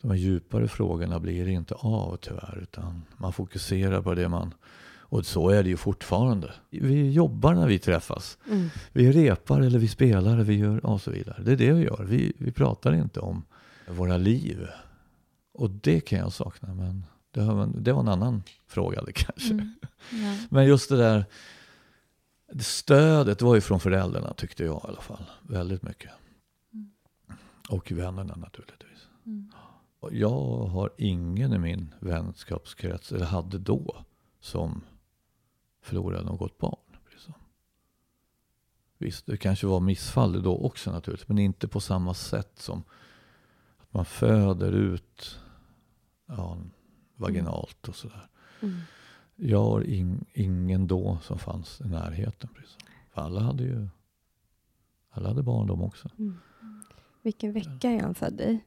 Mm. 0.03 0.09
De 0.09 0.11
här 0.11 0.17
djupare 0.17 0.69
frågorna 0.69 1.21
blir 1.21 1.49
inte 1.49 1.75
av 1.75 2.17
tyvärr. 2.17 2.59
Utan 2.63 3.03
man 3.17 3.33
fokuserar 3.33 4.03
på 4.03 4.15
det 4.15 4.29
man... 4.29 4.55
Och 5.11 5.27
så 5.27 5.49
är 5.49 5.63
det 5.63 5.69
ju 5.69 5.77
fortfarande. 5.77 6.53
Vi 6.71 7.11
jobbar 7.11 7.55
när 7.55 7.67
vi 7.67 7.79
träffas. 7.79 8.39
Mm. 8.51 8.69
Vi 8.93 9.13
repar 9.13 9.61
eller 9.61 9.79
vi 9.79 9.89
spelar 9.89 10.37
vi 10.37 10.55
gör 10.55 10.87
och 10.87 11.01
så 11.01 11.11
vidare. 11.11 11.43
Det 11.43 11.53
är 11.53 11.57
det 11.57 11.73
vi 11.73 11.83
gör. 11.83 12.05
Vi, 12.09 12.33
vi 12.39 12.53
pratar 12.53 12.95
inte 12.95 13.21
om 13.21 13.45
våra 13.89 14.17
liv. 14.17 14.69
Och 15.55 15.71
det 15.71 16.01
kan 16.01 16.19
jag 16.19 16.33
sakna. 16.33 16.75
Men 16.75 17.05
det, 17.31 17.41
har, 17.41 17.67
det 17.75 17.93
var 17.93 18.01
en 18.01 18.09
annan 18.09 18.43
fråga 18.67 19.03
det 19.03 19.13
kanske. 19.13 19.53
Mm. 19.53 19.75
Ja. 20.11 20.37
Men 20.51 20.67
just 20.67 20.89
det 20.89 20.97
där 20.97 21.25
stödet 22.61 23.43
var 23.43 23.55
ju 23.55 23.61
från 23.61 23.81
föräldrarna 23.81 24.35
tyckte 24.35 24.65
jag 24.65 24.77
i 24.77 24.89
alla 24.89 25.01
fall. 25.01 25.25
Väldigt 25.43 25.83
mycket. 25.83 26.11
Och 27.69 27.93
vännerna 27.93 28.35
naturligtvis. 28.37 29.09
Mm. 29.27 29.53
Jag 30.01 30.67
har 30.67 30.91
ingen 30.97 31.53
i 31.53 31.59
min 31.59 31.95
vänskapskrets, 32.01 33.13
eller 33.13 33.27
hade 33.27 33.59
då, 33.59 33.97
som 34.41 34.85
förlorade 35.81 36.25
något 36.25 36.59
barn. 36.59 36.97
Liksom. 37.11 37.35
Visst, 38.99 39.27
det 39.27 39.37
kanske 39.37 39.67
var 39.67 39.81
missfall 39.81 40.43
då 40.43 40.59
också 40.59 40.93
naturligtvis, 40.93 41.29
men 41.29 41.39
inte 41.39 41.69
på 41.69 41.81
samma 41.81 42.15
sätt 42.15 42.53
som 42.59 42.83
att 43.79 43.95
man 43.95 44.05
föder 44.05 44.73
ut 44.73 45.41
ja, 46.27 46.59
vaginalt 47.17 47.89
och 47.89 47.97
sådär. 47.97 48.29
Mm. 48.61 48.81
Jag 49.37 49.65
har 49.65 49.81
in, 49.81 50.25
ingen 50.33 50.87
då 50.87 51.19
som 51.23 51.39
fanns 51.39 51.81
i 51.81 51.89
närheten. 51.89 52.51
Precis. 52.55 52.77
För 53.11 53.21
alla 53.21 53.41
hade 53.41 53.63
ju 53.63 53.89
alla 55.11 55.29
hade 55.29 55.43
barn 55.43 55.67
de 55.67 55.83
också. 55.83 56.09
Mm. 56.19 56.39
Vilken 57.23 57.53
vecka 57.53 57.91
är 57.91 58.01
han 58.01 58.15
född 58.15 58.41
i? 58.41 58.61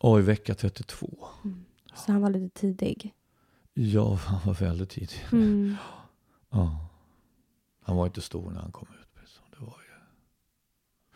Och 0.00 0.18
i 0.18 0.22
vecka 0.22 0.54
32. 0.54 1.28
Mm. 1.44 1.64
Så 1.94 2.12
han 2.12 2.20
var 2.22 2.30
lite 2.30 2.60
tidig. 2.60 3.14
Ja, 3.74 4.14
han 4.14 4.40
var 4.46 4.54
väldigt 4.54 4.90
tidig. 4.90 5.26
Mm. 5.32 5.76
Ja. 6.50 6.86
Han 7.82 7.96
var 7.96 8.06
inte 8.06 8.20
stor 8.20 8.50
när 8.50 8.60
han 8.60 8.72
kom 8.72 8.88
ut. 9.00 9.06
Det 9.58 9.64
var 9.64 9.76
ju... 9.88 9.94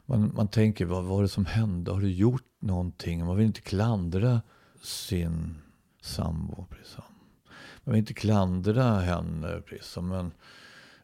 man, 0.07 0.33
man 0.35 0.49
tänker, 0.49 0.85
vad 0.87 1.05
var 1.05 1.23
det 1.23 1.29
som 1.29 1.47
hände? 1.47 1.91
Har 1.93 2.01
du 2.01 2.11
gjort 2.13 2.45
någonting? 2.61 3.25
Man 3.27 3.37
vill 3.37 3.47
inte 3.47 3.61
klandra 3.61 4.41
sin 4.83 5.55
sambo. 6.03 6.67
Precis. 6.71 6.99
Man 7.85 7.93
vill 7.93 7.99
inte 7.99 8.15
klandra 8.15 9.01
henne. 9.01 9.61
Precis. 9.67 9.97
Men 10.03 10.33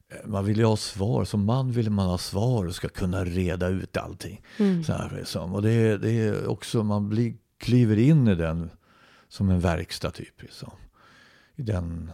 eh, 0.08 0.26
man 0.26 0.44
vill 0.44 0.58
ju 0.58 0.64
ha 0.64 0.76
svar. 0.76 1.24
Som 1.24 1.44
man 1.44 1.72
vill 1.72 1.90
man 1.90 2.06
ha 2.06 2.18
svar 2.18 2.66
och 2.66 2.74
ska 2.74 2.88
kunna 2.88 3.24
reda 3.24 3.68
ut 3.68 3.96
allting. 3.96 4.42
Mm. 4.58 4.84
Så 4.84 4.92
här, 4.92 5.16
liksom. 5.16 5.54
Och 5.54 5.62
det, 5.62 5.70
är- 5.70 5.98
det 5.98 6.10
är 6.12 6.46
också, 6.46 6.82
man 6.84 7.08
blir, 7.08 7.34
kliver 7.60 7.98
in 7.98 8.28
i 8.28 8.34
den 8.34 8.70
som 9.28 9.50
en 9.50 9.60
verkstad 9.60 10.10
typ. 10.10 10.42
Liksom. 10.42 10.70
I 11.56 11.62
den, 11.62 12.10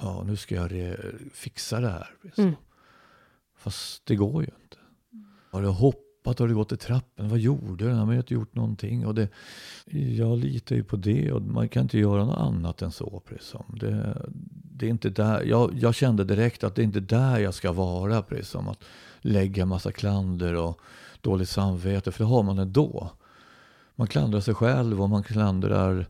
ja 0.00 0.22
nu 0.26 0.36
ska 0.36 0.54
jag 0.54 0.96
fixa 1.32 1.80
det 1.80 1.88
här. 1.88 2.10
Liksom. 2.22 2.44
Mm. 2.44 2.56
Fast 3.56 4.06
det 4.06 4.16
går 4.16 4.42
ju 4.42 4.50
inte. 4.62 4.76
Har 5.50 5.62
du 5.62 5.68
hoppat? 5.68 6.38
Har 6.38 6.48
du 6.48 6.54
gått 6.54 6.72
i 6.72 6.76
trappen? 6.76 7.28
Vad 7.28 7.38
gjorde 7.38 7.84
du? 7.84 7.90
Har 7.90 8.14
inte 8.14 8.34
gjort 8.34 8.54
någonting. 8.54 9.06
Och 9.06 9.14
det, 9.14 9.28
jag 10.16 10.38
litar 10.38 10.76
ju 10.76 10.84
på 10.84 10.96
det 10.96 11.32
och 11.32 11.42
man 11.42 11.68
kan 11.68 11.82
inte 11.82 11.98
göra 11.98 12.24
något 12.24 12.38
annat 12.38 12.82
än 12.82 12.92
så. 12.92 13.22
Liksom. 13.28 13.64
Det, 13.80 14.26
det 14.62 14.86
är 14.86 14.90
inte 14.90 15.10
där, 15.10 15.42
jag, 15.42 15.74
jag 15.74 15.94
kände 15.94 16.24
direkt 16.24 16.64
att 16.64 16.74
det 16.74 16.82
är 16.82 16.84
inte 16.84 17.00
där 17.00 17.38
jag 17.38 17.54
ska 17.54 17.72
vara. 17.72 18.24
Liksom. 18.30 18.68
Att 18.68 18.84
lägga 19.20 19.66
massa 19.66 19.92
klander 19.92 20.54
och 20.54 20.80
dåligt 21.20 21.48
samvete. 21.48 22.12
För 22.12 22.24
det 22.24 22.30
har 22.30 22.42
man 22.42 22.58
ändå. 22.58 23.10
Man 23.96 24.06
klandrar 24.06 24.40
sig 24.40 24.54
själv 24.54 25.02
och 25.02 25.08
man 25.10 25.22
klandrar 25.22 26.06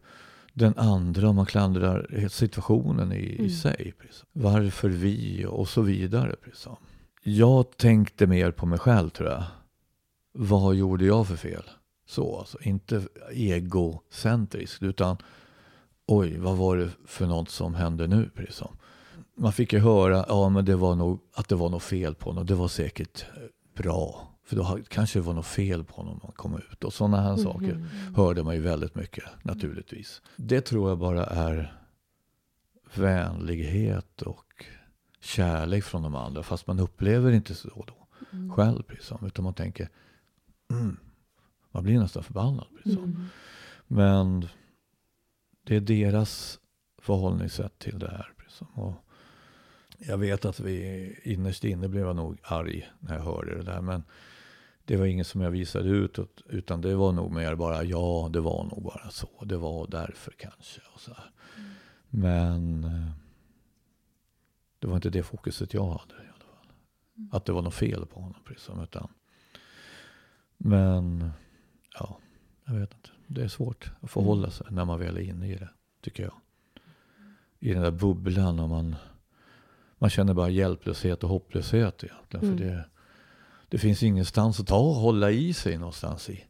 den 0.52 0.74
andra 0.78 1.28
och 1.28 1.34
man 1.34 1.46
klandrar 1.46 2.28
situationen 2.28 3.12
i, 3.12 3.16
i 3.16 3.38
Mm. 3.38 3.50
sig. 3.50 3.94
Precis. 3.98 4.24
Varför 4.32 4.88
vi 4.88 5.46
och 5.48 5.68
så 5.68 5.82
vidare. 5.82 6.36
Precis. 6.44 6.68
Jag 7.22 7.76
tänkte 7.76 8.26
mer 8.26 8.50
på 8.50 8.66
mig 8.66 8.78
själv 8.78 9.10
tror 9.10 9.28
jag. 9.28 9.42
Vad 10.32 10.74
gjorde 10.74 11.04
jag 11.04 11.26
för 11.28 11.36
fel? 11.36 11.62
Så 12.08 12.38
alltså, 12.38 12.58
inte 12.62 13.02
egocentriskt 13.32 14.82
utan 14.82 15.16
oj, 16.06 16.38
vad 16.38 16.56
var 16.56 16.76
det 16.76 16.88
för 17.06 17.26
något 17.26 17.50
som 17.50 17.74
hände 17.74 18.06
nu? 18.06 18.30
Precis. 18.34 18.62
Man 19.38 19.52
fick 19.52 19.72
ju 19.72 19.78
höra 19.78 20.24
ja, 20.28 20.48
men 20.48 20.64
det 20.64 20.76
var 20.76 20.94
nog, 20.94 21.20
att 21.34 21.48
det 21.48 21.54
var 21.56 21.68
något 21.68 21.82
fel 21.82 22.14
på 22.14 22.30
honom. 22.30 22.46
Det 22.46 22.54
var 22.54 22.68
säkert 22.68 23.26
eh, 23.36 23.42
bra. 23.82 24.28
För 24.46 24.56
då 24.56 24.78
kanske 24.88 25.18
det 25.18 25.22
var 25.22 25.34
något 25.34 25.46
fel 25.46 25.84
på 25.84 25.94
honom 25.94 26.14
när 26.22 26.22
man 26.28 26.32
kom 26.32 26.56
ut. 26.72 26.84
Och 26.84 26.92
sådana 26.92 27.20
här 27.20 27.36
saker 27.36 27.74
Mhm. 27.74 28.14
hörde 28.14 28.42
man 28.42 28.54
ju 28.54 28.60
väldigt 28.60 28.94
mycket 28.94 29.24
naturligtvis. 29.42 30.22
Det 30.36 30.60
tror 30.60 30.88
jag 30.88 30.98
bara 30.98 31.24
är 31.26 31.72
vänlighet 32.94 34.22
och 34.22 34.64
kärlek 35.20 35.84
från 35.84 36.02
de 36.02 36.14
andra. 36.14 36.42
Fast 36.42 36.66
man 36.66 36.80
upplever 36.80 37.32
inte 37.32 37.54
så 37.54 37.84
då 37.86 38.06
Mm. 38.32 38.52
själv. 38.52 38.82
Liksom, 38.88 39.26
utan 39.26 39.44
man 39.44 39.54
tänker, 39.54 39.88
mm, 40.70 40.96
man 41.70 41.82
blir 41.84 41.98
nästan 41.98 42.22
förbannad. 42.22 42.66
Liksom. 42.84 43.04
Mm. 43.04 43.24
Men 43.86 44.48
det 45.64 45.76
är 45.76 45.80
deras 45.80 46.58
förhållningssätt 47.02 47.78
till 47.78 47.98
det 47.98 48.10
här. 48.10 48.32
Liksom. 48.42 48.66
Och 48.66 48.94
jag 49.98 50.18
vet 50.18 50.44
att 50.44 50.60
vi 50.60 51.18
innerst 51.24 51.64
inne 51.64 51.88
blev 51.88 52.06
jag 52.06 52.16
nog 52.16 52.38
arg 52.42 52.90
när 53.00 53.14
jag 53.16 53.22
hörde 53.22 53.54
det 53.56 53.62
där. 53.62 53.80
Men 53.80 54.02
det 54.86 54.96
var 54.96 55.06
inget 55.06 55.26
som 55.26 55.40
jag 55.40 55.50
visade 55.50 55.88
ut. 55.88 56.18
Utan 56.46 56.80
det 56.80 56.94
var 56.94 57.12
nog 57.12 57.32
mer 57.32 57.54
bara, 57.54 57.84
ja 57.84 58.28
det 58.32 58.40
var 58.40 58.64
nog 58.64 58.82
bara 58.82 59.10
så. 59.10 59.44
Det 59.44 59.56
var 59.56 59.86
därför 59.86 60.32
kanske. 60.32 60.80
Och 60.94 61.00
så 61.00 61.14
här. 61.14 61.30
Men 62.10 62.84
eh, 62.84 63.10
det 64.78 64.86
var 64.86 64.96
inte 64.96 65.10
det 65.10 65.22
fokuset 65.22 65.74
jag 65.74 65.86
hade 65.86 66.14
i 66.14 66.28
alla 66.28 66.44
fall. 66.56 66.72
Att 67.30 67.44
det 67.44 67.52
var 67.52 67.62
något 67.62 67.74
fel 67.74 68.06
på 68.06 68.20
honom. 68.20 68.42
Liksom, 68.48 68.82
utan, 68.82 69.08
men 70.56 71.30
ja, 71.98 72.18
jag 72.64 72.74
vet 72.74 72.94
inte. 72.94 73.10
Det 73.26 73.42
är 73.42 73.48
svårt 73.48 73.90
att 74.00 74.10
förhålla 74.10 74.50
sig 74.50 74.66
när 74.70 74.84
man 74.84 74.98
väl 74.98 75.16
är 75.16 75.20
inne 75.20 75.48
i 75.48 75.54
det, 75.54 75.70
tycker 76.02 76.22
jag. 76.22 76.34
I 77.58 77.72
den 77.72 77.82
där 77.82 77.90
bubblan 77.90 78.60
och 78.60 78.68
man, 78.68 78.96
man 79.98 80.10
känner 80.10 80.34
bara 80.34 80.48
hjälplöshet 80.48 81.24
och 81.24 81.30
hopplöshet 81.30 82.04
egentligen. 82.04 82.46
Mm. 82.46 82.58
För 82.58 82.64
det, 82.64 82.84
det 83.68 83.78
finns 83.78 84.02
ingenstans 84.02 84.60
att 84.60 84.66
ta 84.66 84.78
och 84.78 84.94
hålla 84.94 85.30
i 85.30 85.52
sig 85.52 85.78
någonstans 85.78 86.30
i. 86.30 86.44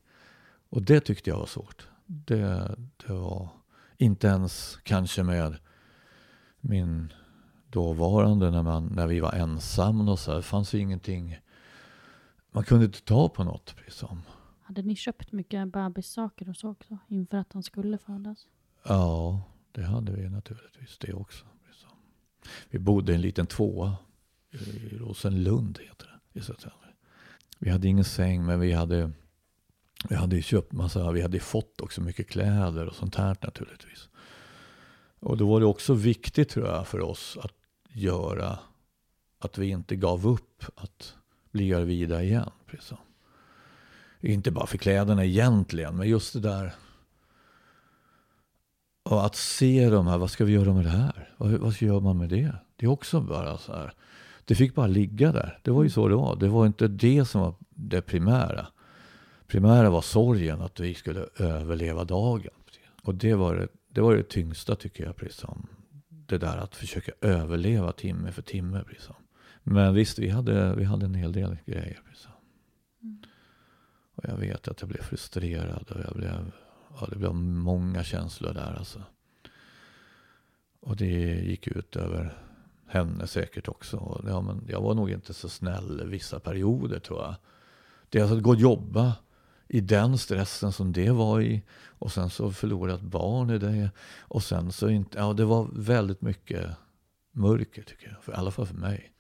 Och 0.69 0.83
det 0.83 1.01
tyckte 1.01 1.31
jag 1.31 1.39
var 1.39 1.47
svårt. 1.47 1.89
Det, 2.07 2.77
det 3.07 3.13
var 3.13 3.49
inte 3.97 4.27
ens 4.27 4.79
kanske 4.83 5.23
med 5.23 5.57
min 6.61 7.13
dåvarande 7.71 8.51
när, 8.51 8.63
man, 8.63 8.87
när 8.87 9.07
vi 9.07 9.21
var 9.21 9.33
ensamma 9.33 10.13
och 10.13 10.19
så 10.19 10.33
här. 10.33 10.41
Fanns 10.41 10.75
ju 10.75 10.79
ingenting. 10.79 11.39
Man 12.51 12.65
kunde 12.65 12.85
inte 12.85 13.03
ta 13.03 13.29
på 13.29 13.45
något. 13.45 13.75
Liksom. 13.85 14.23
Hade 14.63 14.83
ni 14.83 14.97
köpt 14.97 15.33
mycket 15.33 15.73
bebissaker 15.73 16.49
och 16.49 16.57
så 16.57 16.71
också 16.71 16.99
inför 17.09 17.37
att 17.37 17.53
han 17.53 17.63
skulle 17.63 17.99
födas? 17.99 18.47
Ja, 18.83 19.43
det 19.73 19.85
hade 19.85 20.13
vi 20.13 20.29
naturligtvis 20.29 20.99
det 20.99 21.13
också. 21.13 21.47
Liksom. 21.69 21.91
Vi 22.71 22.79
bodde 22.79 23.13
i 23.13 23.15
en 23.15 23.21
liten 23.21 23.47
tvåa 23.47 23.97
i 24.51 24.97
Rosenlund 24.99 25.79
heter 25.79 26.21
det. 26.33 26.39
i 26.39 26.43
Södertälje. 26.43 26.86
Vi 27.59 27.71
hade 27.71 27.89
ingen 27.89 28.05
säng 28.05 28.47
men 28.47 28.61
vi 28.61 28.73
hade, 28.73 29.11
vi 30.09 30.15
hade 30.15 30.37
ju 30.37 30.43
köpt 30.43 30.73
massa, 30.73 31.13
vi 31.13 31.23
hade 31.23 31.41
fått 31.41 31.81
också 31.81 32.01
mycket 32.01 32.29
kläder 32.29 32.87
och 32.87 32.95
sånt 32.95 33.15
här 33.15 33.37
naturligtvis. 33.41 34.09
Och 35.21 35.37
då 35.37 35.47
var 35.49 35.61
det 35.61 35.67
också 35.67 35.95
viktigt 35.95 36.49
tror 36.49 36.67
jag 36.67 36.87
för 36.87 37.01
oss 37.01 37.39
att 37.43 37.55
göra 37.93 38.59
att 39.39 39.59
vi 39.59 39.69
inte 39.69 39.97
gav 39.97 40.27
upp 40.27 40.65
att 40.75 41.15
bli 41.51 41.69
gravida 41.69 42.23
igen. 42.23 42.51
Precis. 42.67 42.99
Inte 44.21 44.51
bara 44.51 44.67
för 44.67 44.79
kläderna 44.79 45.25
egentligen, 45.25 45.97
men 45.97 46.09
just 46.09 46.33
det 46.33 46.41
där 46.41 46.75
och 49.07 49.27
att 49.27 49.37
se 49.37 49.91
de 49.91 50.07
här, 50.07 50.19
vad 50.19 50.31
ska 50.31 50.45
vi 50.45 50.53
göra 50.53 50.73
med 50.73 50.85
det 50.85 50.91
här? 50.91 51.35
Vad, 51.37 51.51
vad 51.51 51.83
gör 51.83 52.01
man 52.01 52.19
med 52.19 52.29
det? 52.29 52.55
Det 52.77 52.87
är 52.87 52.91
också 52.91 53.21
bara 53.21 53.59
så 53.59 53.73
här. 53.73 53.95
Det 54.47 54.55
fick 54.55 54.75
bara 54.75 54.87
ligga 54.87 55.33
där. 55.33 55.59
Det 55.63 55.71
var 55.71 55.83
ju 55.83 55.91
så 55.91 56.09
det 56.09 56.15
var. 56.15 56.37
Det 56.37 56.49
var 56.49 56.67
inte 56.67 56.89
det 56.89 57.25
som 57.25 57.41
var 57.41 57.55
det 57.71 58.03
primära. 58.03 58.67
Primära 59.47 59.91
var 59.91 60.03
sorgen 60.03 60.61
att 60.61 60.81
vi 60.81 60.95
skulle 60.95 61.27
överleva 61.37 62.05
dagen. 62.05 62.53
Och 63.03 63.15
det 63.15 63.35
var 63.35 63.55
det, 63.55 63.69
det, 63.89 64.01
var 64.01 64.17
det 64.17 64.29
tyngsta 64.29 64.77
tycker 64.77 65.05
jag. 65.05 65.17
Precis 65.17 65.37
som 65.37 65.67
det 66.09 66.39
där 66.39 66.57
att 66.57 66.77
försöka 66.77 67.13
överleva 67.21 67.93
timme 67.93 68.33
för 68.33 68.43
timme. 68.43 68.85
Precis 68.89 69.05
som. 69.05 69.15
Men 69.63 69.95
visst, 69.95 70.19
vi 70.19 70.29
hade, 70.29 70.75
vi 70.75 70.85
hade 70.85 71.07
en 71.07 71.15
hel 71.15 71.33
del 71.33 71.57
grejer. 71.67 72.01
Precis 72.09 72.23
som. 72.23 72.33
Och 74.15 74.25
jag 74.29 74.37
vet 74.37 74.69
att 74.69 74.81
jag 74.81 74.89
blev 74.89 75.03
frustrerad 75.03 75.91
och 75.91 76.01
jag 76.01 76.17
blev 76.17 76.53
ja, 77.01 77.07
det 77.11 77.17
blev 77.17 77.35
många 77.35 78.05
känslor 78.05 78.55
där 78.55 78.75
alltså. 78.79 79.03
Och 80.81 80.97
det 80.97 81.45
gick 81.45 81.67
ut 81.67 81.97
över 81.97 82.46
henne 82.87 83.27
säkert 83.27 83.69
också. 83.69 84.23
Ja, 84.29 84.41
men 84.41 84.65
jag 84.69 84.81
var 84.81 84.95
nog 84.95 85.11
inte 85.11 85.35
så 85.35 85.49
snäll 85.49 86.03
vissa 86.07 86.41
perioder 86.41 86.99
tror 86.99 87.23
jag. 87.23 87.35
Det 88.09 88.19
är 88.19 88.23
alltså 88.23 88.37
att 88.37 88.43
gå 88.43 88.51
och 88.51 88.57
jobba 88.57 89.17
i 89.69 89.81
den 89.81 90.19
stressen 90.19 90.73
som 90.73 90.93
det 90.93 91.11
var 91.11 91.41
i. 91.41 91.63
Och 91.87 92.13
sen 92.13 92.31
så 92.31 92.51
förlorat 92.51 93.01
ett 93.01 93.07
barn 93.07 93.51
i 93.51 93.59
det. 93.59 93.91
Och 94.21 94.43
sen 94.43 94.73
så 94.73 94.89
inte, 94.89 95.19
ja 95.19 95.33
det 95.33 95.45
var 95.45 95.69
väldigt 95.73 96.23
mycket 96.23 96.71
mörker 97.33 97.83
tycker 97.83 98.09
jag. 98.09 98.25
För, 98.25 98.33
I 98.33 98.37
alla 98.37 98.51
fall 98.51 98.67
för 98.67 98.75
mig. 98.75 99.13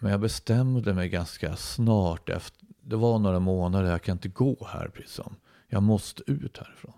Men 0.00 0.10
jag 0.10 0.20
bestämde 0.20 0.94
mig 0.94 1.08
ganska 1.08 1.56
snart 1.56 2.28
efter. 2.28 2.66
Det 2.80 2.96
var 2.96 3.18
några 3.18 3.40
månader, 3.40 3.90
jag 3.90 4.02
kan 4.02 4.12
inte 4.12 4.28
gå 4.28 4.68
här 4.72 4.88
precis 4.88 5.14
som. 5.14 5.36
Jag 5.68 5.82
måste 5.82 6.22
ut 6.30 6.58
härifrån. 6.58 6.92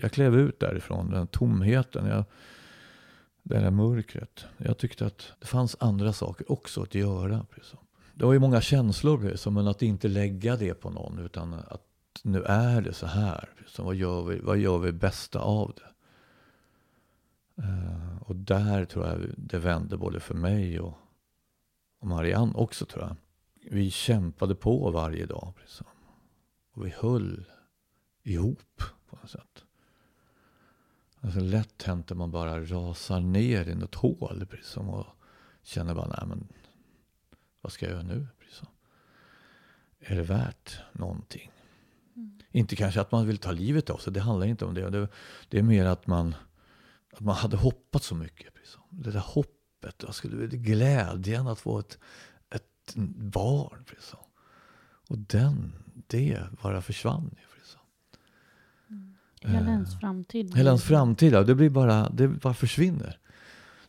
Jag 0.00 0.12
klev 0.12 0.36
ut 0.36 0.60
därifrån, 0.60 1.10
den 1.10 1.26
tomheten, 1.26 2.06
jag, 2.06 2.24
det 3.48 3.60
där 3.60 3.70
mörkret. 3.70 4.44
Jag 4.56 4.78
tyckte 4.78 5.06
att 5.06 5.32
det 5.38 5.46
fanns 5.46 5.76
andra 5.80 6.12
saker 6.12 6.52
också 6.52 6.82
att 6.82 6.94
göra. 6.94 7.46
Liksom. 7.54 7.78
Det 8.14 8.24
var 8.24 8.32
ju 8.32 8.38
många 8.38 8.60
känslor, 8.60 9.22
liksom, 9.22 9.54
men 9.54 9.68
att 9.68 9.82
inte 9.82 10.08
lägga 10.08 10.56
det 10.56 10.74
på 10.74 10.90
någon. 10.90 11.18
Utan 11.18 11.54
att 11.54 11.84
nu 12.22 12.42
är 12.42 12.80
det 12.80 12.92
så 12.92 13.06
här. 13.06 13.48
Liksom. 13.58 13.84
vad, 13.84 13.94
gör 13.94 14.22
vi, 14.22 14.38
vad 14.38 14.58
gör 14.58 14.78
vi 14.78 14.92
bästa 14.92 15.40
av 15.40 15.74
det? 15.76 15.88
Uh, 17.62 18.22
och 18.22 18.36
där 18.36 18.84
tror 18.84 19.06
jag 19.06 19.20
det 19.36 19.58
vände 19.58 19.96
både 19.96 20.20
för 20.20 20.34
mig 20.34 20.80
och, 20.80 20.94
och 22.00 22.06
Marianne 22.06 22.52
också 22.54 22.86
tror 22.86 23.04
jag. 23.04 23.16
Vi 23.70 23.90
kämpade 23.90 24.54
på 24.54 24.90
varje 24.90 25.26
dag. 25.26 25.54
Liksom. 25.60 25.86
Och 26.72 26.86
vi 26.86 26.94
höll 26.98 27.44
ihop 28.22 28.82
på 29.10 29.16
något 29.16 29.30
sätt. 29.30 29.64
Alltså 31.20 31.40
lätt 31.40 31.82
hänt 31.82 32.10
att 32.10 32.16
man 32.16 32.30
bara 32.30 32.60
rasar 32.60 33.20
ner 33.20 33.68
i 33.68 33.74
något 33.74 33.94
hål. 33.94 34.46
Liksom, 34.50 34.88
och 34.88 35.06
känner 35.62 35.94
bara, 35.94 36.06
nej 36.06 36.26
men 36.28 36.48
vad 37.60 37.72
ska 37.72 37.86
jag 37.86 37.92
göra 37.92 38.02
nu? 38.02 38.26
Liksom. 38.40 38.68
Är 40.00 40.16
det 40.16 40.22
värt 40.22 40.80
någonting? 40.92 41.50
Mm. 42.16 42.38
Inte 42.50 42.76
kanske 42.76 43.00
att 43.00 43.12
man 43.12 43.26
vill 43.26 43.38
ta 43.38 43.52
livet 43.52 43.90
av 43.90 43.98
sig, 43.98 44.12
det 44.12 44.20
handlar 44.20 44.46
inte 44.46 44.64
om 44.64 44.74
det. 44.74 44.90
Det, 44.90 45.08
det 45.48 45.58
är 45.58 45.62
mer 45.62 45.86
att 45.86 46.06
man, 46.06 46.34
att 47.12 47.20
man 47.20 47.34
hade 47.34 47.56
hoppat 47.56 48.02
så 48.02 48.14
mycket. 48.14 48.56
Liksom. 48.56 48.82
Det 48.90 49.10
där 49.10 49.20
hoppet, 49.20 50.02
jag 50.02 50.14
skulle, 50.14 50.46
glädjen 50.46 51.46
att 51.46 51.60
få 51.60 51.78
ett, 51.78 51.98
ett 52.50 52.94
barn. 53.16 53.84
Liksom. 53.90 54.20
Och 55.08 55.18
den, 55.18 55.72
det 56.06 56.42
bara 56.62 56.82
försvann. 56.82 57.30
Liksom. 57.30 57.47
Eh, 59.44 59.84
framtid. 60.00 60.56
Hela 60.56 60.70
ens 60.70 60.84
framtid, 60.84 61.32
det 61.32 61.54
blir 61.54 61.70
bara, 61.70 62.08
det 62.08 62.28
bara 62.28 62.54
försvinner. 62.54 63.18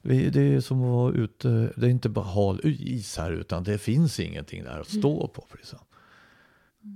Det 0.02 0.38
är 0.38 0.62
som 0.62 0.84
att 0.84 0.90
vara 0.90 1.14
ute, 1.14 1.74
det 1.76 1.86
är 1.86 1.90
inte 1.90 2.10
bara 2.10 2.26
hal 2.26 2.60
is 2.64 3.18
här 3.18 3.32
utan 3.32 3.64
det 3.64 3.78
finns 3.78 4.20
ingenting 4.20 4.64
där 4.64 4.80
att 4.80 4.88
stå 4.88 5.20
mm. 5.20 5.34
på. 5.34 5.46
Liksom. 5.56 5.80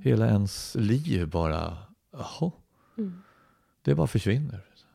Hela 0.04 0.28
ens 0.28 0.76
liv 0.76 1.30
bara, 1.30 1.78
jaha. 2.12 2.52
Mm. 2.98 3.22
Det 3.82 3.96
bara 3.96 4.08
försvinner. 4.08 4.62
Liksom. 4.70 4.90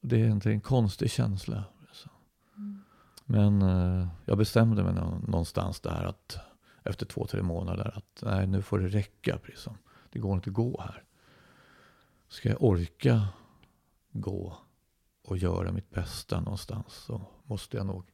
Det 0.00 0.20
är 0.20 0.26
inte 0.26 0.50
en 0.50 0.60
konstig 0.60 1.10
känsla. 1.10 1.64
Liksom. 1.88 2.10
Mm. 2.56 2.82
Men 3.24 3.62
uh, 3.62 4.08
jag 4.24 4.38
bestämde 4.38 4.84
mig 4.84 4.94
någonstans 4.94 5.80
där 5.80 6.04
att 6.04 6.38
efter 6.82 7.06
två, 7.06 7.26
tre 7.26 7.42
månader 7.42 7.92
att 7.96 8.22
nej, 8.22 8.46
nu 8.46 8.62
får 8.62 8.78
det 8.78 8.88
räcka. 8.88 9.38
Liksom. 9.46 9.78
Det 10.12 10.18
går 10.18 10.34
inte 10.34 10.50
att 10.50 10.54
gå 10.54 10.80
här. 10.80 11.02
Ska 12.32 12.48
jag 12.48 12.62
orka 12.62 13.28
gå 14.12 14.58
och 15.22 15.36
göra 15.38 15.72
mitt 15.72 15.90
bästa 15.90 16.40
någonstans 16.40 16.92
så 16.92 17.26
måste 17.44 17.76
jag 17.76 17.86
nog 17.86 18.04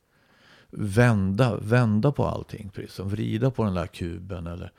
vända, 0.70 1.56
vända 1.56 2.12
på 2.12 2.24
allting. 2.26 2.70
Precis. 2.70 2.98
Vrida 2.98 3.50
på 3.50 3.64
den 3.64 3.74
där 3.74 3.86
kuben 3.86 4.46
eller 4.46 4.72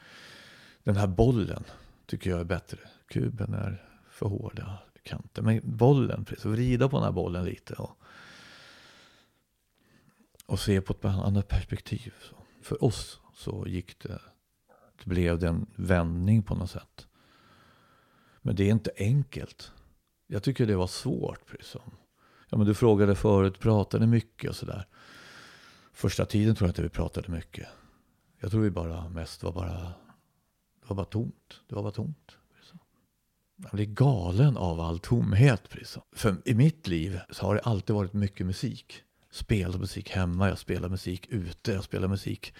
den 0.84 0.96
här 0.96 1.08
bollen 1.08 1.64
tycker 2.06 2.30
jag 2.30 2.40
är 2.40 2.44
bättre. 2.44 2.80
Kuben 3.08 3.54
är 3.54 3.86
för 4.10 4.26
hårda 4.26 4.80
kanter. 5.04 5.42
Men 5.42 5.62
bollen, 5.64 6.26
precis. 6.26 6.46
Vrida 6.46 6.90
på 6.90 6.98
den 6.98 7.04
här 7.04 7.12
bollen 7.12 7.46
lite. 7.46 7.74
Och, 7.74 7.98
och 10.46 10.60
se 10.60 10.82
på 10.82 10.94
ett 10.94 11.06
annat 11.06 11.48
perspektiv. 11.48 12.14
Så 12.22 12.36
för 12.62 12.84
oss 12.84 13.20
så 13.36 13.68
gick 13.68 14.00
det. 14.00 14.22
Det 14.98 15.06
blev 15.06 15.40
det 15.40 15.48
en 15.48 15.66
vändning 15.76 16.44
på 16.44 16.56
något 16.56 16.72
sätt. 16.72 17.09
Men 18.42 18.56
det 18.56 18.64
är 18.64 18.72
inte 18.72 18.92
enkelt. 18.98 19.72
Jag 20.28 20.44
tycker 20.44 20.66
det 20.66 20.76
var 20.76 20.88
svårt. 20.88 21.46
Precis. 21.46 21.76
Ja, 22.50 22.58
men 22.58 22.68
du 22.68 22.74
frågade 22.74 23.16
förut, 23.16 23.60
pratade 23.60 24.08
mycket 24.08 24.50
och 24.50 24.56
sådär. 24.56 24.88
Första 25.94 26.26
tiden 26.26 26.56
tror 26.56 26.68
jag 26.68 26.72
inte 26.72 26.82
vi 26.82 26.90
pratade 26.90 27.32
mycket. 27.32 27.68
Jag 28.40 28.52
tror 28.52 28.62
vi 28.62 28.72
bara 28.72 29.10
mest 29.10 29.44
var 29.44 29.52
bara, 29.52 29.78
det 30.82 30.88
var 30.88 30.96
bara 30.96 31.06
tomt. 31.06 31.62
Det 31.68 31.76
var 31.76 31.84
bara 31.84 31.92
tomt. 31.92 32.38
Jag 33.62 33.72
blir 33.72 33.86
galen 33.86 34.58
av 34.58 34.80
all 34.80 35.00
tomhet. 35.00 35.64
För 36.12 36.36
i 36.46 36.54
mitt 36.54 36.88
liv 36.88 37.20
så 37.30 37.46
har 37.46 37.56
det 37.56 37.62
alltid 37.62 37.96
varit 37.96 38.14
mycket 38.14 38.46
musik. 38.46 39.04
Spelat 39.32 39.80
musik 39.80 40.10
hemma, 40.10 40.50
jag 40.50 40.58
spelar 40.58 40.90
musik 40.90 41.28
ute, 41.30 41.72
jag 41.72 41.84
spelar 41.84 42.08
musik. 42.08 42.54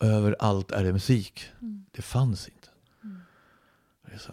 Överallt 0.00 0.70
är 0.70 0.84
det 0.84 0.92
musik. 0.92 1.44
Mm. 1.60 1.84
Det 1.90 2.02
fanns 2.02 2.48
inte. 2.48 2.68
Mm. 3.04 4.18
Så. 4.18 4.32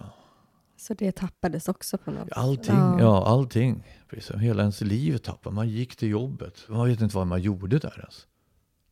Så 0.77 0.93
det 0.93 1.11
tappades 1.11 1.67
också 1.67 1.97
på 1.97 2.11
något 2.11 2.31
Allting, 2.31 2.75
ja, 2.75 2.99
ja 2.99 3.25
allting. 3.25 3.83
Precis. 4.09 4.35
Hela 4.35 4.61
ens 4.61 4.81
liv 4.81 5.17
tappade. 5.17 5.55
Man 5.55 5.69
gick 5.69 5.95
till 5.95 6.09
jobbet. 6.09 6.65
Man 6.69 6.87
vet 6.87 7.01
inte 7.01 7.15
vad 7.15 7.27
man 7.27 7.41
gjorde 7.41 7.79
där 7.79 7.99
ens. 7.99 8.27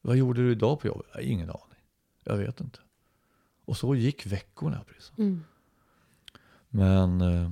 Vad 0.01 0.17
gjorde 0.17 0.41
du 0.41 0.51
idag 0.51 0.79
på 0.79 0.87
jobbet? 0.87 1.05
Ingen 1.21 1.49
aning. 1.49 1.81
Jag 2.23 2.37
vet 2.37 2.61
inte. 2.61 2.79
Och 3.65 3.77
så 3.77 3.95
gick 3.95 4.25
veckorna. 4.25 4.83
Precis. 4.87 5.11
Mm. 5.17 5.43
Men 6.69 7.21
eh, 7.21 7.51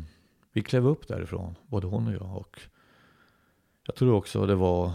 vi 0.51 0.61
klev 0.61 0.87
upp 0.87 1.07
därifrån, 1.07 1.55
både 1.67 1.87
hon 1.87 2.07
och 2.07 2.13
jag. 2.13 2.37
Och 2.37 2.59
jag 3.85 3.95
tror 3.95 4.13
också 4.13 4.45
det 4.45 4.55
var 4.55 4.91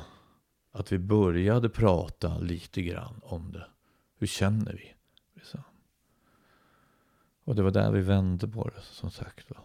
att 0.73 0.93
vi 0.93 0.99
började 0.99 1.69
prata 1.69 2.39
lite 2.39 2.83
grann 2.83 3.21
om 3.23 3.53
det. 3.53 3.67
Hur 4.19 4.27
känner 4.27 4.73
vi? 4.73 4.95
Precis. 5.35 5.61
Och 7.49 7.55
det 7.55 7.63
var 7.63 7.71
där 7.71 7.91
vi 7.91 8.01
vände 8.01 8.49
på 8.49 8.69
det, 8.69 8.83
som 8.83 9.11
sagt. 9.11 9.51
Va? 9.51 9.57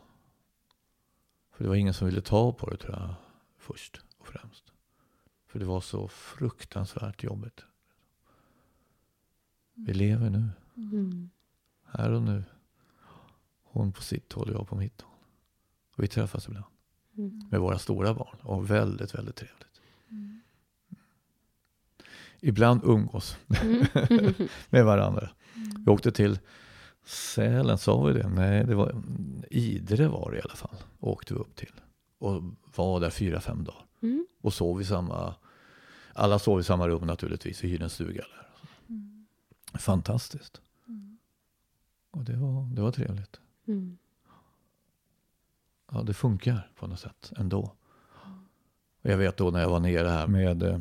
För 1.51 1.63
det 1.63 1.69
var 1.69 1.75
ingen 1.75 1.93
som 1.93 2.07
ville 2.07 2.21
ta 2.21 2.53
på 2.53 2.69
det, 2.69 2.77
tror 2.77 2.93
jag, 2.93 3.15
först 3.57 4.01
och 4.17 4.27
främst. 4.27 4.63
För 5.47 5.59
det 5.59 5.65
var 5.65 5.81
så 5.81 6.07
fruktansvärt 6.07 7.23
jobbigt. 7.23 7.65
Vi 9.73 9.93
lever 9.93 10.29
nu. 10.29 10.49
Mm. 10.77 11.29
Här 11.83 12.11
och 12.11 12.21
nu. 12.21 12.43
Hon 13.63 13.91
på 13.91 14.01
sitt 14.01 14.33
håll 14.33 14.49
och 14.49 14.55
jag 14.55 14.67
på 14.67 14.75
mitt 14.75 15.01
håll. 15.01 15.17
Och 15.95 16.03
vi 16.03 16.07
träffas 16.07 16.47
ibland. 16.47 16.65
Mm. 17.17 17.47
Med 17.51 17.59
våra 17.59 17.79
stora 17.79 18.13
barn. 18.13 18.37
Och 18.41 18.69
väldigt, 18.69 19.15
väldigt 19.15 19.35
trevligt. 19.35 19.81
Mm. 20.09 20.41
Ibland 22.39 22.81
umgås 22.83 23.37
mm. 23.61 23.85
med 24.69 24.85
varandra. 24.85 25.29
Vi 25.85 25.91
åkte 25.91 26.11
till 26.11 26.39
Sälen, 27.05 27.77
sa 27.77 28.03
vi 28.03 28.13
det? 28.13 28.29
Nej, 28.29 28.65
det 28.65 28.75
var 28.75 29.03
Idre 29.49 30.07
var 30.07 30.31
det 30.31 30.37
i 30.37 30.41
alla 30.41 30.55
fall. 30.55 30.75
Åkte 30.99 31.33
vi 31.33 31.39
upp 31.39 31.55
till. 31.55 31.71
Och 32.17 32.43
var 32.75 32.99
där 32.99 33.09
fyra, 33.09 33.41
fem 33.41 33.63
dagar. 33.63 33.85
Mm. 34.01 34.27
Och 34.41 34.53
sov 34.53 34.81
i 34.81 34.85
samma, 34.85 35.35
alla 36.13 36.39
sov 36.39 36.59
i 36.59 36.63
samma 36.63 36.87
rum 36.87 37.07
naturligtvis. 37.07 37.63
Vi 37.63 37.67
hyrde 37.67 37.83
en 37.83 37.89
stuga 37.89 38.21
där. 38.21 38.47
Mm. 38.89 39.25
Fantastiskt. 39.73 40.61
Mm. 40.87 41.17
Och 42.11 42.23
det 42.23 42.37
var, 42.37 42.75
det 42.75 42.81
var 42.81 42.91
trevligt. 42.91 43.39
Mm. 43.67 43.97
Ja, 45.91 46.03
det 46.03 46.13
funkar 46.13 46.69
på 46.75 46.87
något 46.87 46.99
sätt 46.99 47.33
ändå. 47.37 47.73
Och 49.01 49.09
jag 49.09 49.17
vet 49.17 49.37
då 49.37 49.51
när 49.51 49.61
jag 49.61 49.69
var 49.69 49.79
nere 49.79 50.07
här 50.07 50.27
med 50.27 50.63
eh, 50.63 50.79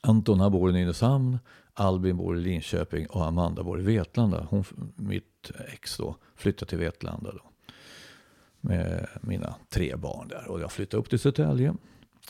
Anton, 0.00 0.40
han 0.40 0.52
bor 0.52 0.70
i 0.70 0.72
Nynäshamn. 0.72 1.38
Albin 1.80 2.16
bor 2.16 2.38
i 2.38 2.40
Linköping 2.40 3.06
och 3.06 3.26
Amanda 3.26 3.62
bor 3.62 3.80
i 3.80 3.82
Vetlanda. 3.82 4.46
Hon, 4.50 4.64
mitt 4.96 5.50
ex 5.72 5.96
då, 5.96 6.16
flyttade 6.34 6.68
till 6.68 6.78
Vetlanda 6.78 7.32
då. 7.32 7.50
Med 8.60 9.06
mina 9.20 9.54
tre 9.68 9.96
barn 9.96 10.28
där. 10.28 10.48
Och 10.48 10.60
jag 10.60 10.72
flyttade 10.72 11.00
upp 11.00 11.10
till 11.10 11.18
Södertälje 11.18 11.74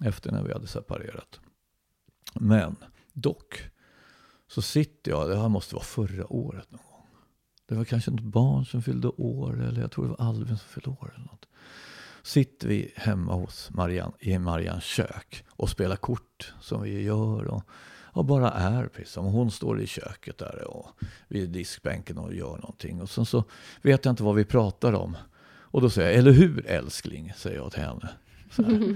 efter 0.03 0.33
när 0.33 0.43
vi 0.43 0.53
hade 0.53 0.67
separerat. 0.67 1.41
Men 2.35 2.77
dock 3.13 3.63
så 4.49 4.63
sitter 4.63 5.11
jag, 5.11 5.29
det 5.29 5.37
här 5.37 5.49
måste 5.49 5.75
vara 5.75 5.85
förra 5.85 6.33
året 6.33 6.71
någon 6.71 6.83
gång. 6.91 7.07
Det 7.67 7.75
var 7.75 7.85
kanske 7.85 8.11
ett 8.11 8.21
barn 8.21 8.65
som 8.67 8.83
fyllde 8.83 9.09
år 9.09 9.63
eller 9.63 9.81
jag 9.81 9.91
tror 9.91 10.05
det 10.05 10.11
var 10.11 10.27
Albin 10.29 10.59
som 10.59 10.69
fyllde 10.69 10.91
år 10.91 11.13
eller 11.15 11.27
något. 11.27 11.47
Sitter 12.23 12.69
vi 12.69 12.93
hemma 12.97 13.35
hos 13.35 13.71
Marianne, 13.71 14.13
i 14.19 14.39
Marians 14.39 14.85
kök 14.85 15.45
och 15.51 15.71
spelar 15.71 15.97
kort 15.97 16.55
som 16.61 16.83
vi 16.83 17.03
gör. 17.03 17.45
Och, 17.45 17.63
och 18.13 18.25
bara 18.25 18.51
är. 18.51 18.87
Precis 18.87 19.13
som 19.13 19.25
hon 19.25 19.51
står 19.51 19.81
i 19.81 19.87
köket 19.87 20.39
där 20.39 20.65
och 20.69 20.89
vid 21.29 21.51
diskbänken 21.51 22.19
och 22.19 22.35
gör 22.35 22.57
någonting. 22.57 23.03
Och 23.03 23.11
sen 23.11 23.27
så 23.27 23.45
vet 23.83 24.05
jag 24.05 24.13
inte 24.13 24.23
vad 24.23 24.35
vi 24.35 24.45
pratar 24.45 24.93
om. 24.93 25.17
Och 25.73 25.81
då 25.81 25.91
säger 25.91 26.09
jag, 26.11 26.19
eller 26.19 26.33
hur 26.33 26.67
älskling? 26.67 27.33
Säger 27.37 27.57
jag 27.57 27.73
till 27.73 27.83
henne. 27.83 28.09
Så 28.51 28.63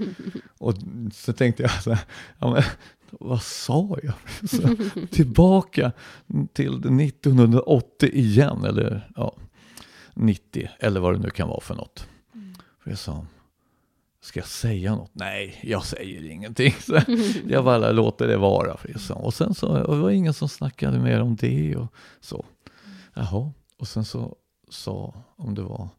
och 0.57 0.73
så 1.13 1.33
tänkte 1.33 1.63
jag, 1.63 1.83
så 1.83 1.91
här, 1.91 2.05
ja, 2.39 2.53
men, 2.53 2.63
vad 3.09 3.41
sa 3.41 3.97
jag? 4.03 4.13
Så, 4.49 4.75
tillbaka 5.11 5.91
till 6.53 7.01
1980 7.01 8.09
igen, 8.13 8.63
eller 8.63 9.09
ja, 9.15 9.35
90, 10.13 10.69
eller 10.79 10.99
vad 10.99 11.13
det 11.13 11.19
nu 11.19 11.29
kan 11.29 11.47
vara 11.47 11.61
för 11.61 11.75
något. 11.75 12.07
Mm. 12.33 12.55
För 12.83 12.89
jag 12.89 12.99
sa, 12.99 13.25
Ska 14.25 14.39
jag 14.39 14.47
säga 14.47 14.95
något? 14.95 15.11
Nej, 15.13 15.59
jag 15.63 15.85
säger 15.85 16.31
ingenting. 16.31 16.73
Så 16.79 17.01
jag 17.47 17.65
bara 17.65 17.91
låter 17.91 18.27
det 18.27 18.37
vara. 18.37 18.77
Och 19.09 19.33
sen 19.33 19.53
så 19.53 19.73
det 19.73 19.83
var 19.83 20.09
det 20.09 20.15
ingen 20.15 20.33
som 20.33 20.49
snackade 20.49 20.99
mer 20.99 21.21
om 21.21 21.35
det 21.35 21.75
och 21.75 21.93
så. 22.19 22.45
Jaha, 23.13 23.51
och 23.77 23.87
sen 23.87 24.05
så 24.05 24.35
sa, 24.69 25.13
om 25.35 25.55
det 25.55 25.61
var 25.61 25.89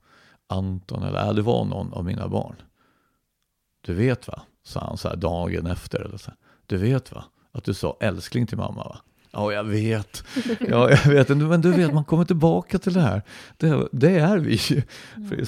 Anton 0.47 1.03
eller 1.03 1.27
äh, 1.27 1.35
det 1.35 1.43
var 1.43 1.65
någon 1.65 1.93
av 1.93 2.05
mina 2.05 2.29
barn. 2.29 2.57
Du 3.81 3.95
vet 3.95 4.29
va, 4.29 4.43
sa 4.65 4.81
han 4.81 4.99
så 4.99 5.09
här 5.09 5.17
dagen 5.17 5.67
efter 5.67 6.01
eller 6.01 6.19
så. 6.19 6.31
Du 6.67 6.77
vet 6.77 7.13
va, 7.13 7.25
att 7.53 7.65
du 7.65 7.75
sa 7.75 7.97
älskling 8.01 8.47
till 8.47 8.59
mamma 8.59 8.85
va? 8.85 8.99
Ja, 9.31 9.53
jag 9.53 9.65
vet. 9.65 10.25
Ja, 10.61 10.91
jag 10.91 11.07
vet. 11.07 11.29
Men 11.29 11.61
du 11.61 11.73
vet, 11.73 11.95
man 11.95 12.05
kommer 12.05 12.25
tillbaka 12.25 12.79
till 12.79 12.93
det 12.93 13.01
här. 13.01 13.23
Det, 13.57 13.89
det 13.93 14.19
är 14.19 14.39
vi 14.39 14.55
ju. 14.55 14.83
För 15.29 15.45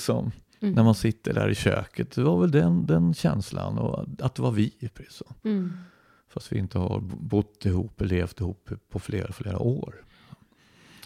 Mm. 0.60 0.74
när 0.74 0.84
man 0.84 0.94
sitter 0.94 1.34
där 1.34 1.48
i 1.48 1.54
köket. 1.54 2.10
Det 2.10 2.22
var 2.22 2.40
väl 2.40 2.50
den, 2.50 2.86
den 2.86 3.14
känslan. 3.14 3.78
Och 3.78 4.06
att 4.18 4.34
det 4.34 4.42
var 4.42 4.52
vi. 4.52 4.70
Precis 4.94 5.12
så. 5.14 5.24
Mm. 5.42 5.72
Fast 6.28 6.52
vi 6.52 6.58
inte 6.58 6.78
har 6.78 7.00
bott 7.20 7.66
ihop, 7.66 8.00
levt 8.00 8.40
ihop 8.40 8.70
på 8.88 8.98
flera, 8.98 9.32
flera 9.32 9.58
år. 9.58 10.04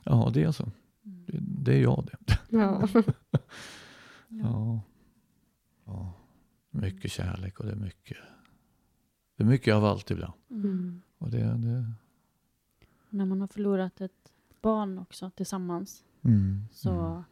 Ja, 0.05 0.31
det 0.35 0.43
är 0.43 0.53
så. 0.53 0.71
Det, 1.03 1.39
det 1.41 1.75
är 1.75 1.83
jag 1.83 2.09
det. 2.11 2.39
Ja. 2.49 2.89
Ja. 4.43 4.81
ja. 5.85 6.13
Mycket 6.71 7.11
kärlek 7.13 7.61
och 7.61 7.67
det 7.67 7.73
är 7.73 7.77
mycket. 7.77 8.17
Det 9.37 9.43
är 9.43 9.47
mycket 9.47 9.75
av 9.75 9.85
allt 9.85 10.11
ibland. 10.11 10.33
Mm. 10.51 11.03
Och 11.19 11.31
det, 11.31 11.39
det, 11.39 11.93
När 13.11 13.25
man 13.25 13.41
har 13.41 13.49
förlorat 13.49 14.01
ett 14.01 14.33
barn 14.63 14.99
också 14.99 15.31
tillsammans. 15.31 16.05
mm, 16.23 16.65
Så, 16.73 16.91
mm. 16.91 17.23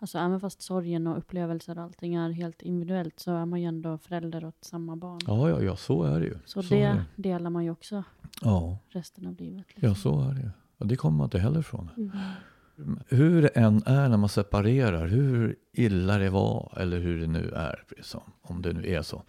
Alltså 0.00 0.18
även 0.18 0.40
fast 0.40 0.62
sorgen 0.62 1.06
och 1.06 1.18
upplevelser 1.18 1.78
och 1.78 1.84
allting 1.84 2.14
är 2.14 2.30
helt 2.30 2.62
individuellt 2.62 3.20
så 3.20 3.32
är 3.32 3.46
man 3.46 3.60
ju 3.60 3.66
ändå 3.66 3.98
förälder 3.98 4.44
åt 4.44 4.64
samma 4.64 4.96
barn. 4.96 5.20
Ja, 5.26 5.48
ja, 5.50 5.62
ja, 5.62 5.76
så 5.76 6.02
är 6.02 6.20
det 6.20 6.26
ju. 6.26 6.38
Så, 6.44 6.62
så 6.62 6.74
det 6.74 7.04
delar 7.16 7.50
man 7.50 7.64
ju 7.64 7.70
också 7.70 8.04
Ja, 8.42 8.78
resten 8.88 9.26
av 9.26 9.36
livet. 9.36 9.64
liksom. 9.68 9.88
ja, 9.88 9.94
så 9.94 10.20
är 10.20 10.34
det 10.34 10.40
ju. 10.40 10.50
Och 10.78 10.86
det 10.86 10.96
kommer 10.96 11.16
man 11.18 11.24
inte 11.24 11.38
heller 11.38 11.60
ifrån. 11.60 11.90
Mm. 11.96 12.98
Hur 13.08 13.42
det 13.42 13.48
än 13.48 13.82
är 13.86 14.08
när 14.08 14.16
man 14.16 14.28
separerar, 14.28 15.06
hur 15.06 15.56
illa 15.72 16.18
det 16.18 16.30
var 16.30 16.74
eller 16.76 16.98
hur 17.00 17.20
det 17.20 17.26
nu 17.26 17.50
är, 17.50 17.84
liksom, 17.96 18.20
om 18.42 18.62
det 18.62 18.72
nu 18.72 18.86
är 18.86 19.02
så, 19.02 19.22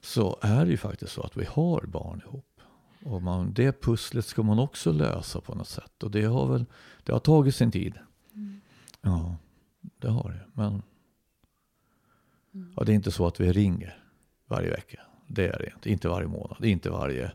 så 0.00 0.38
är 0.42 0.64
det 0.64 0.70
ju 0.70 0.76
faktiskt 0.76 1.12
så 1.12 1.22
att 1.22 1.36
vi 1.36 1.44
har 1.44 1.86
barn 1.86 2.20
ihop. 2.26 2.60
Och 3.04 3.22
man, 3.22 3.52
det 3.52 3.82
pusslet 3.82 4.24
ska 4.26 4.42
man 4.42 4.58
också 4.58 4.92
lösa 4.92 5.40
på 5.40 5.54
något 5.54 5.68
sätt. 5.68 6.02
Och 6.02 6.10
det 6.10 6.24
har 6.24 6.46
väl, 6.46 6.64
det 7.04 7.12
har 7.12 7.18
tagit 7.18 7.54
sin 7.56 7.70
tid. 7.70 7.98
Mm. 8.34 8.60
Ja, 9.02 9.36
det 9.98 10.08
har 10.08 10.30
det. 10.30 10.60
Men 10.62 10.82
Mm. 12.54 12.68
ja, 12.76 12.84
det 12.84 12.92
är 12.92 12.94
inte 12.94 13.10
så 13.10 13.26
att 13.26 13.40
vi 13.40 13.52
ringer 13.52 13.98
varje 14.46 14.70
vecka. 14.70 15.00
Det 15.26 15.46
är 15.46 15.58
det 15.58 15.70
inte. 15.74 15.90
Inte 15.90 16.08
varje 16.08 16.28
månad, 16.28 16.64
inte 16.64 16.90
varje 16.90 17.32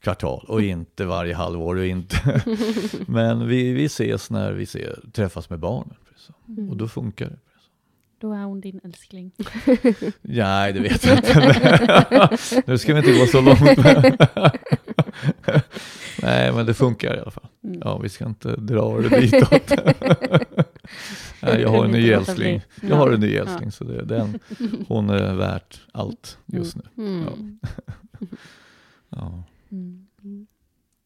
kvartal 0.00 0.44
och 0.48 0.62
inte 0.62 1.04
varje 1.04 1.34
halvår. 1.34 1.76
Och 1.76 1.86
inte. 1.86 2.42
Men 3.06 3.48
vi, 3.48 3.72
vi 3.72 3.84
ses 3.84 4.30
när 4.30 4.52
vi 4.52 4.66
ser, 4.66 5.00
träffas 5.12 5.50
med 5.50 5.58
barnen. 5.58 5.94
Mm. 6.48 6.70
Och 6.70 6.76
då 6.76 6.88
funkar 6.88 7.26
det. 7.26 7.36
Då 8.18 8.32
är 8.32 8.44
hon 8.44 8.60
din 8.60 8.80
älskling. 8.84 9.32
Nej, 10.22 10.72
det 10.72 10.80
vet 10.80 11.04
jag 11.06 11.16
inte. 11.18 12.38
Nu 12.66 12.78
ska 12.78 12.94
vi 12.94 12.98
inte 12.98 13.12
gå 13.20 13.26
så 13.26 13.40
långt. 13.40 13.60
Nej, 16.22 16.52
men 16.52 16.66
det 16.66 16.74
funkar 16.74 17.16
i 17.16 17.20
alla 17.20 17.30
fall. 17.30 17.48
Mm. 17.64 17.80
Ja, 17.84 17.98
vi 17.98 18.08
ska 18.08 18.24
inte 18.26 18.56
dra 18.56 19.00
det 19.00 19.20
ditåt. 19.20 19.72
Nej, 21.44 21.60
jag 21.60 21.68
har 21.68 21.84
en 21.84 21.90
ny 21.90 22.10
älskling. 22.10 22.60
Jag 22.82 22.96
har 22.96 23.06
en 23.06 23.12
Ja. 23.12 23.18
ny 23.28 23.34
älskling, 23.36 23.72
så 23.72 23.84
det 23.84 23.96
är 23.96 24.04
den. 24.04 24.38
Hon 24.88 25.10
är 25.10 25.34
värt 25.34 25.80
allt 25.92 26.38
just 26.46 26.76
nu. 26.76 26.82
Mm. 27.04 27.58
Ja. 29.08 29.42
Mm. 29.70 30.06
Mm. 30.24 30.46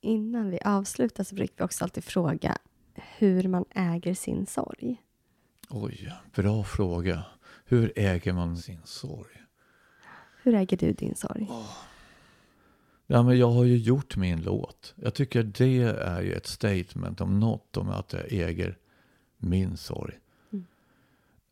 Innan 0.01 0.51
vi 0.51 0.59
avslutar 0.65 1.25
så 1.25 1.35
brukar 1.35 1.55
vi 1.59 1.65
också 1.65 1.85
alltid 1.85 2.05
fråga 2.05 2.59
hur 2.95 3.49
man 3.49 3.65
äger 3.71 4.15
sin 4.15 4.47
sorg. 4.47 5.03
Oj, 5.71 6.13
bra 6.35 6.65
fråga. 6.65 7.23
Hur 7.65 7.93
äger 7.97 8.33
man 8.33 8.57
sin 8.57 8.81
sorg? 8.85 9.43
Hur 10.43 10.55
äger 10.55 10.77
du 10.77 10.93
din 10.93 11.15
sorg? 11.15 11.47
Ja, 13.07 13.23
men 13.23 13.39
jag 13.39 13.51
har 13.51 13.65
ju 13.65 13.77
gjort 13.77 14.17
min 14.17 14.43
låt. 14.43 14.95
Jag 14.97 15.15
tycker 15.15 15.43
det 15.43 15.83
är 16.03 16.23
ju 16.23 16.33
ett 16.33 16.47
statement 16.47 17.21
om 17.21 17.41
något 17.41 17.77
om 17.77 17.89
att 17.89 18.13
jag 18.13 18.33
äger 18.33 18.79
min 19.39 19.77
sorg. 19.77 20.19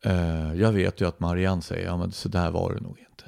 Eh, 0.01 0.53
jag 0.53 0.71
vet 0.71 1.01
ju 1.01 1.07
att 1.07 1.19
Marianne 1.19 1.61
säger, 1.61 1.85
ja 1.85 1.97
men 1.97 2.11
så 2.11 2.29
där 2.29 2.51
var 2.51 2.73
det 2.73 2.81
nog 2.81 2.99
inte. 2.99 3.23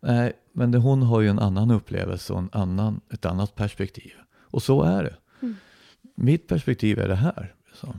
Nej, 0.00 0.32
men 0.52 0.70
det, 0.70 0.78
hon 0.78 1.02
har 1.02 1.20
ju 1.20 1.28
en 1.28 1.38
annan 1.38 1.70
upplevelse 1.70 2.32
och 2.32 2.38
en 2.38 2.50
annan, 2.52 3.00
ett 3.12 3.26
annat 3.26 3.54
perspektiv. 3.54 4.12
Och 4.34 4.62
så 4.62 4.82
är 4.82 5.04
det. 5.04 5.16
Mm. 5.42 5.56
Mitt 6.14 6.48
perspektiv 6.48 6.98
är 6.98 7.08
det 7.08 7.14
här. 7.14 7.54
Så. 7.74 7.94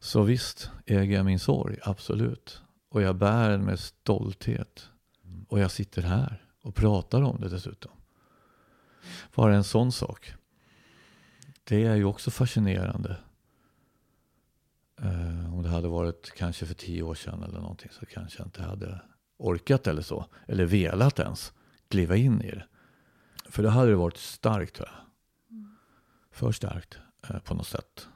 så 0.00 0.22
visst 0.22 0.70
äger 0.86 1.16
jag 1.16 1.24
min 1.24 1.38
sorg, 1.38 1.78
absolut. 1.82 2.62
Och 2.90 3.02
jag 3.02 3.16
bär 3.16 3.50
den 3.50 3.64
med 3.64 3.78
stolthet. 3.78 4.88
Och 5.48 5.60
jag 5.60 5.70
sitter 5.70 6.02
här 6.02 6.42
och 6.62 6.74
pratar 6.74 7.22
om 7.22 7.40
det 7.40 7.48
dessutom. 7.48 7.92
Bara 9.34 9.56
en 9.56 9.64
sån 9.64 9.92
sak. 9.92 10.34
Det 11.64 11.84
är 11.84 11.94
ju 11.94 12.04
också 12.04 12.30
fascinerande. 12.30 13.16
Eh, 15.02 15.54
om 15.54 15.62
det 15.62 15.68
hade 15.68 15.88
varit 15.88 16.32
kanske 16.36 16.66
för 16.66 16.74
tio 16.74 17.02
år 17.02 17.14
sedan 17.14 17.42
eller 17.42 17.60
någonting 17.60 17.90
så 17.92 18.06
kanske 18.06 18.38
jag 18.38 18.46
inte 18.46 18.62
hade 18.62 19.00
orkat 19.36 19.86
eller 19.86 20.02
så. 20.02 20.26
Eller 20.46 20.64
velat 20.64 21.18
ens 21.18 21.52
kliva 21.88 22.16
in 22.16 22.42
i 22.42 22.50
det. 22.50 22.64
För 23.48 23.62
då 23.62 23.68
hade 23.68 23.90
det 23.90 23.96
varit 23.96 24.16
starkt 24.16 24.74
tror 24.76 24.88
jag. 24.88 24.98
För 26.30 26.52
starkt 26.52 26.98
eh, 27.28 27.38
på 27.38 27.54
något 27.54 27.66
sätt. 27.66 28.08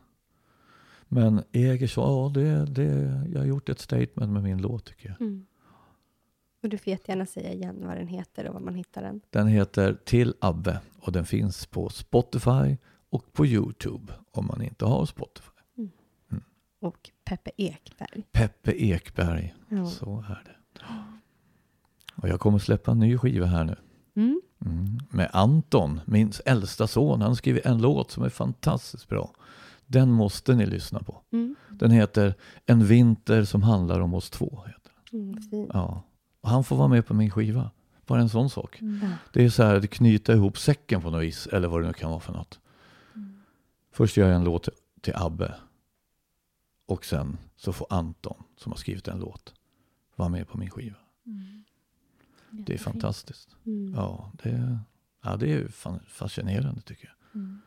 Men 1.08 1.42
Eger 1.52 1.86
så, 1.86 2.00
ja 2.00 2.40
det, 2.40 2.64
det, 2.66 2.84
jag 3.32 3.40
har 3.40 3.46
gjort 3.46 3.68
ett 3.68 3.80
statement 3.80 4.32
med 4.32 4.42
min 4.42 4.62
låt 4.62 4.84
tycker 4.84 5.08
jag. 5.08 5.20
Mm. 5.20 5.46
Och 6.62 6.68
du 6.68 6.78
får 6.78 6.90
jättegärna 6.90 7.26
säga 7.26 7.52
igen 7.52 7.86
vad 7.86 7.96
den 7.96 8.06
heter 8.06 8.46
och 8.46 8.54
var 8.54 8.60
man 8.60 8.74
hittar 8.74 9.02
den. 9.02 9.20
Den 9.30 9.46
heter 9.46 9.98
Till 10.04 10.34
Abbe 10.40 10.80
och 11.00 11.12
den 11.12 11.26
finns 11.26 11.66
på 11.66 11.88
Spotify 11.88 12.76
och 13.10 13.32
på 13.32 13.46
Youtube 13.46 14.12
om 14.30 14.46
man 14.46 14.62
inte 14.62 14.84
har 14.84 15.06
Spotify. 15.06 15.51
Och 16.82 17.10
Peppe 17.24 17.50
Ekberg. 17.56 18.22
Peppe 18.32 18.72
Ekberg, 18.84 19.54
Ja. 19.68 19.86
så 19.86 20.24
är 20.28 20.42
det. 20.44 20.84
Och 22.16 22.28
jag 22.28 22.40
kommer 22.40 22.58
släppa 22.58 22.90
en 22.90 22.98
ny 22.98 23.18
skiva 23.18 23.46
här 23.46 23.64
nu. 23.64 23.76
Mm. 24.16 24.40
Mm. 24.64 24.98
Med 25.10 25.30
Anton, 25.32 26.00
min 26.04 26.32
äldsta 26.44 26.86
son. 26.86 27.20
Han 27.20 27.36
skriver 27.36 27.66
en 27.66 27.82
låt 27.82 28.10
som 28.10 28.22
är 28.22 28.28
fantastiskt 28.28 29.08
bra. 29.08 29.30
Den 29.86 30.10
måste 30.10 30.54
ni 30.54 30.66
lyssna 30.66 31.00
på. 31.02 31.22
Mm. 31.32 31.56
Den 31.70 31.90
heter 31.90 32.34
En 32.66 32.84
vinter 32.86 33.44
som 33.44 33.62
handlar 33.62 34.00
om 34.00 34.14
oss 34.14 34.30
två. 34.30 34.64
Heter. 34.66 34.92
Mm. 35.12 35.68
Ja. 35.72 36.02
Och 36.40 36.48
han 36.48 36.64
får 36.64 36.76
vara 36.76 36.88
med 36.88 37.06
på 37.06 37.14
min 37.14 37.30
skiva. 37.30 37.70
Bara 38.06 38.20
en 38.20 38.28
sån 38.28 38.50
sak. 38.50 38.80
Mm. 38.80 39.10
Det 39.32 39.44
är 39.44 39.48
så 39.50 39.62
här, 39.62 39.74
att 39.74 39.90
knyta 39.90 40.32
ihop 40.32 40.58
säcken 40.58 41.02
på 41.02 41.10
något 41.10 41.22
vis. 41.22 41.46
Eller 41.46 41.68
vad 41.68 41.82
det 41.82 41.86
nu 41.86 41.92
kan 41.92 42.10
vara 42.10 42.20
för 42.20 42.32
något. 42.32 42.60
Först 43.92 44.16
gör 44.16 44.26
jag 44.28 44.36
en 44.36 44.44
låt 44.44 44.68
till 45.00 45.14
Abbe. 45.16 45.54
Och 46.92 47.04
sen 47.04 47.38
så 47.56 47.72
får 47.72 47.86
Anton, 47.90 48.42
som 48.56 48.72
har 48.72 48.76
skrivit 48.76 49.08
en 49.08 49.18
låt, 49.18 49.54
vara 50.16 50.28
med 50.28 50.48
på 50.48 50.58
min 50.58 50.70
skiva. 50.70 50.96
Mm. 51.26 51.64
Det 52.50 52.74
är 52.74 52.78
fantastiskt. 52.78 53.56
Mm. 53.66 53.94
Ja, 53.94 54.32
det, 54.42 54.78
ja, 55.22 55.36
det 55.36 55.52
är 55.52 55.68
fascinerande 56.08 56.80
tycker 56.80 57.04
jag. 57.32 57.40
Mm. 57.40 57.60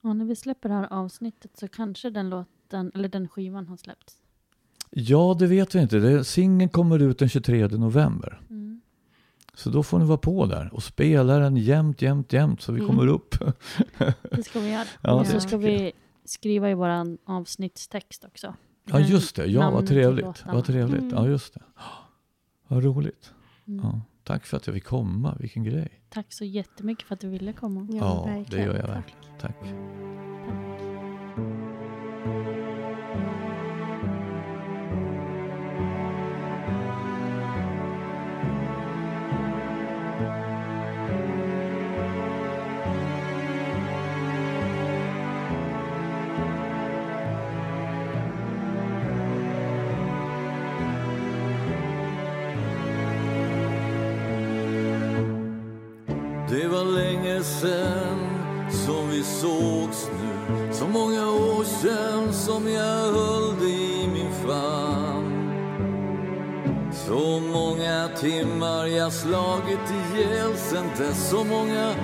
Ja, 0.00 0.12
när 0.12 0.24
vi 0.24 0.36
släpper 0.36 0.68
det 0.68 0.74
här 0.74 0.92
avsnittet 0.92 1.56
så 1.56 1.68
kanske 1.68 2.10
den 2.10 2.30
låten, 2.30 2.90
eller 2.94 3.08
den 3.08 3.28
skivan 3.28 3.66
har 3.68 3.76
släppts. 3.76 4.16
Ja, 4.90 5.36
det 5.38 5.46
vet 5.46 5.74
vi 5.74 5.80
inte. 5.80 6.24
Singeln 6.24 6.68
kommer 6.70 6.98
ut 6.98 7.18
den 7.18 7.28
23 7.28 7.66
november. 7.68 8.40
Mm. 8.50 8.80
Så 9.54 9.70
då 9.70 9.82
får 9.82 9.98
ni 9.98 10.04
vara 10.04 10.18
på 10.18 10.46
där 10.46 10.74
och 10.74 10.82
spela 10.82 11.38
den 11.38 11.56
jämt, 11.56 12.02
jämt, 12.02 12.32
jämt 12.32 12.62
så 12.62 12.72
vi 12.72 12.80
Mm. 12.80 12.90
kommer 12.90 13.06
upp. 13.06 13.34
Det 14.30 14.42
ska 14.42 14.60
vi 14.60 14.70
göra. 14.72 14.84
Ja, 15.02 15.12
och 15.20 15.26
så 15.26 15.40
ska 15.40 15.56
vi 15.56 15.92
skriva 16.24 16.70
i 16.70 16.74
vår 16.74 17.16
avsnittstext 17.24 18.24
också. 18.24 18.54
Ja, 18.84 19.00
just 19.00 19.36
det. 19.36 19.46
Ja, 19.46 19.70
vad 19.70 19.86
trevligt. 19.86 20.44
Vad 20.46 20.64
trevligt. 20.64 21.02
Mm. 21.02 21.14
Ja, 21.14 21.26
just 21.28 21.54
det. 21.54 21.62
Vad 22.68 22.84
roligt. 22.84 23.32
Mm. 23.66 23.80
Ja, 23.84 24.00
tack 24.24 24.46
för 24.46 24.56
att 24.56 24.66
jag 24.66 24.74
fick 24.74 24.84
komma. 24.84 25.36
Vilken 25.40 25.64
grej. 25.64 26.00
Tack 26.08 26.32
så 26.32 26.44
jättemycket 26.44 27.06
för 27.08 27.14
att 27.14 27.20
du 27.20 27.28
ville 27.28 27.52
komma. 27.52 27.88
Ja, 27.90 27.96
Ja, 27.96 28.24
det 28.32 28.38
verkligen. 28.38 28.66
gör 28.66 28.74
jag 28.76 28.86
Tack. 28.86 28.96
verkligen. 28.96 29.38
Tack. 29.40 29.56
Det 29.62 30.63
sen 57.44 58.18
som 58.70 59.08
vi 59.10 59.22
sågs 59.22 60.08
nu. 60.20 60.72
Så 60.72 60.86
många 60.86 61.30
år 61.30 61.64
sen 61.64 62.32
som 62.32 62.68
jag 62.68 63.12
höll 63.12 63.58
dig 63.60 64.04
i 64.04 64.08
min 64.08 64.32
famn. 64.32 65.44
Så 66.92 67.40
många 67.40 68.08
timmar 68.16 68.86
jag 68.86 69.12
slagit 69.12 69.90
ihjäl 69.90 70.56
sen 70.56 70.86
dess. 70.98 71.30
Så 71.30 71.44
många 71.44 71.94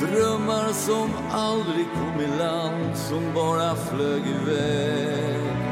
drömmar 0.00 0.72
som 0.72 1.10
aldrig 1.30 1.86
kom 1.94 2.20
i 2.20 2.38
land 2.38 2.96
Som 2.96 3.34
bara 3.34 3.74
flög 3.74 4.22
iväg. 4.42 5.67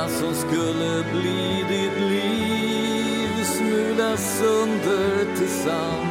stjärna 0.00 0.08
som 0.08 0.34
skulle 0.34 1.04
bli 1.12 1.64
ditt 1.68 2.00
liv 2.10 3.44
smulas 3.44 4.38
sönder 4.38 5.36
tillsammans. 5.36 6.09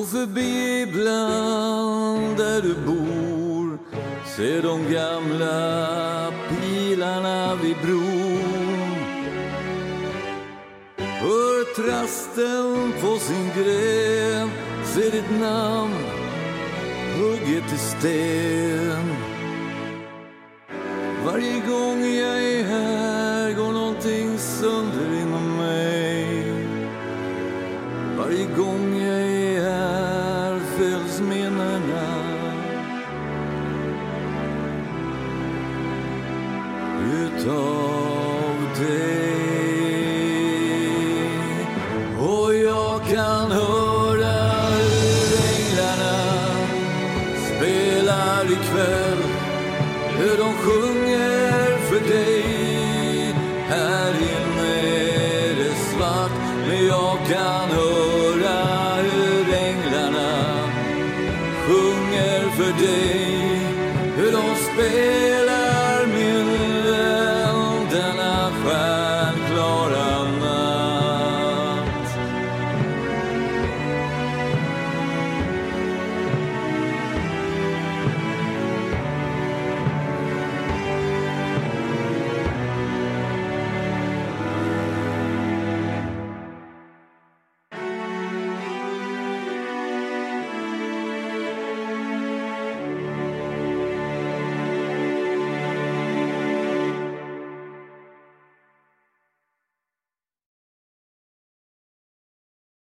Gå 0.00 0.06
förbi 0.06 0.82
ibland 0.82 2.36
där 2.36 2.62
du 2.62 2.74
bor. 2.74 3.78
Se 4.36 4.60
de 4.60 4.92
gamla 4.92 6.32
pilarna 6.48 7.54
vid 7.62 7.76
bron. 7.82 8.94
Hör 10.96 11.74
trasten 11.74 12.92
på 13.00 13.18
sin 13.18 13.50
gren. 13.56 14.50
Se 14.84 15.10
ditt 15.10 15.40
namn 15.40 15.94
hugget 17.18 17.72
i 17.72 17.78
sten. 17.78 19.09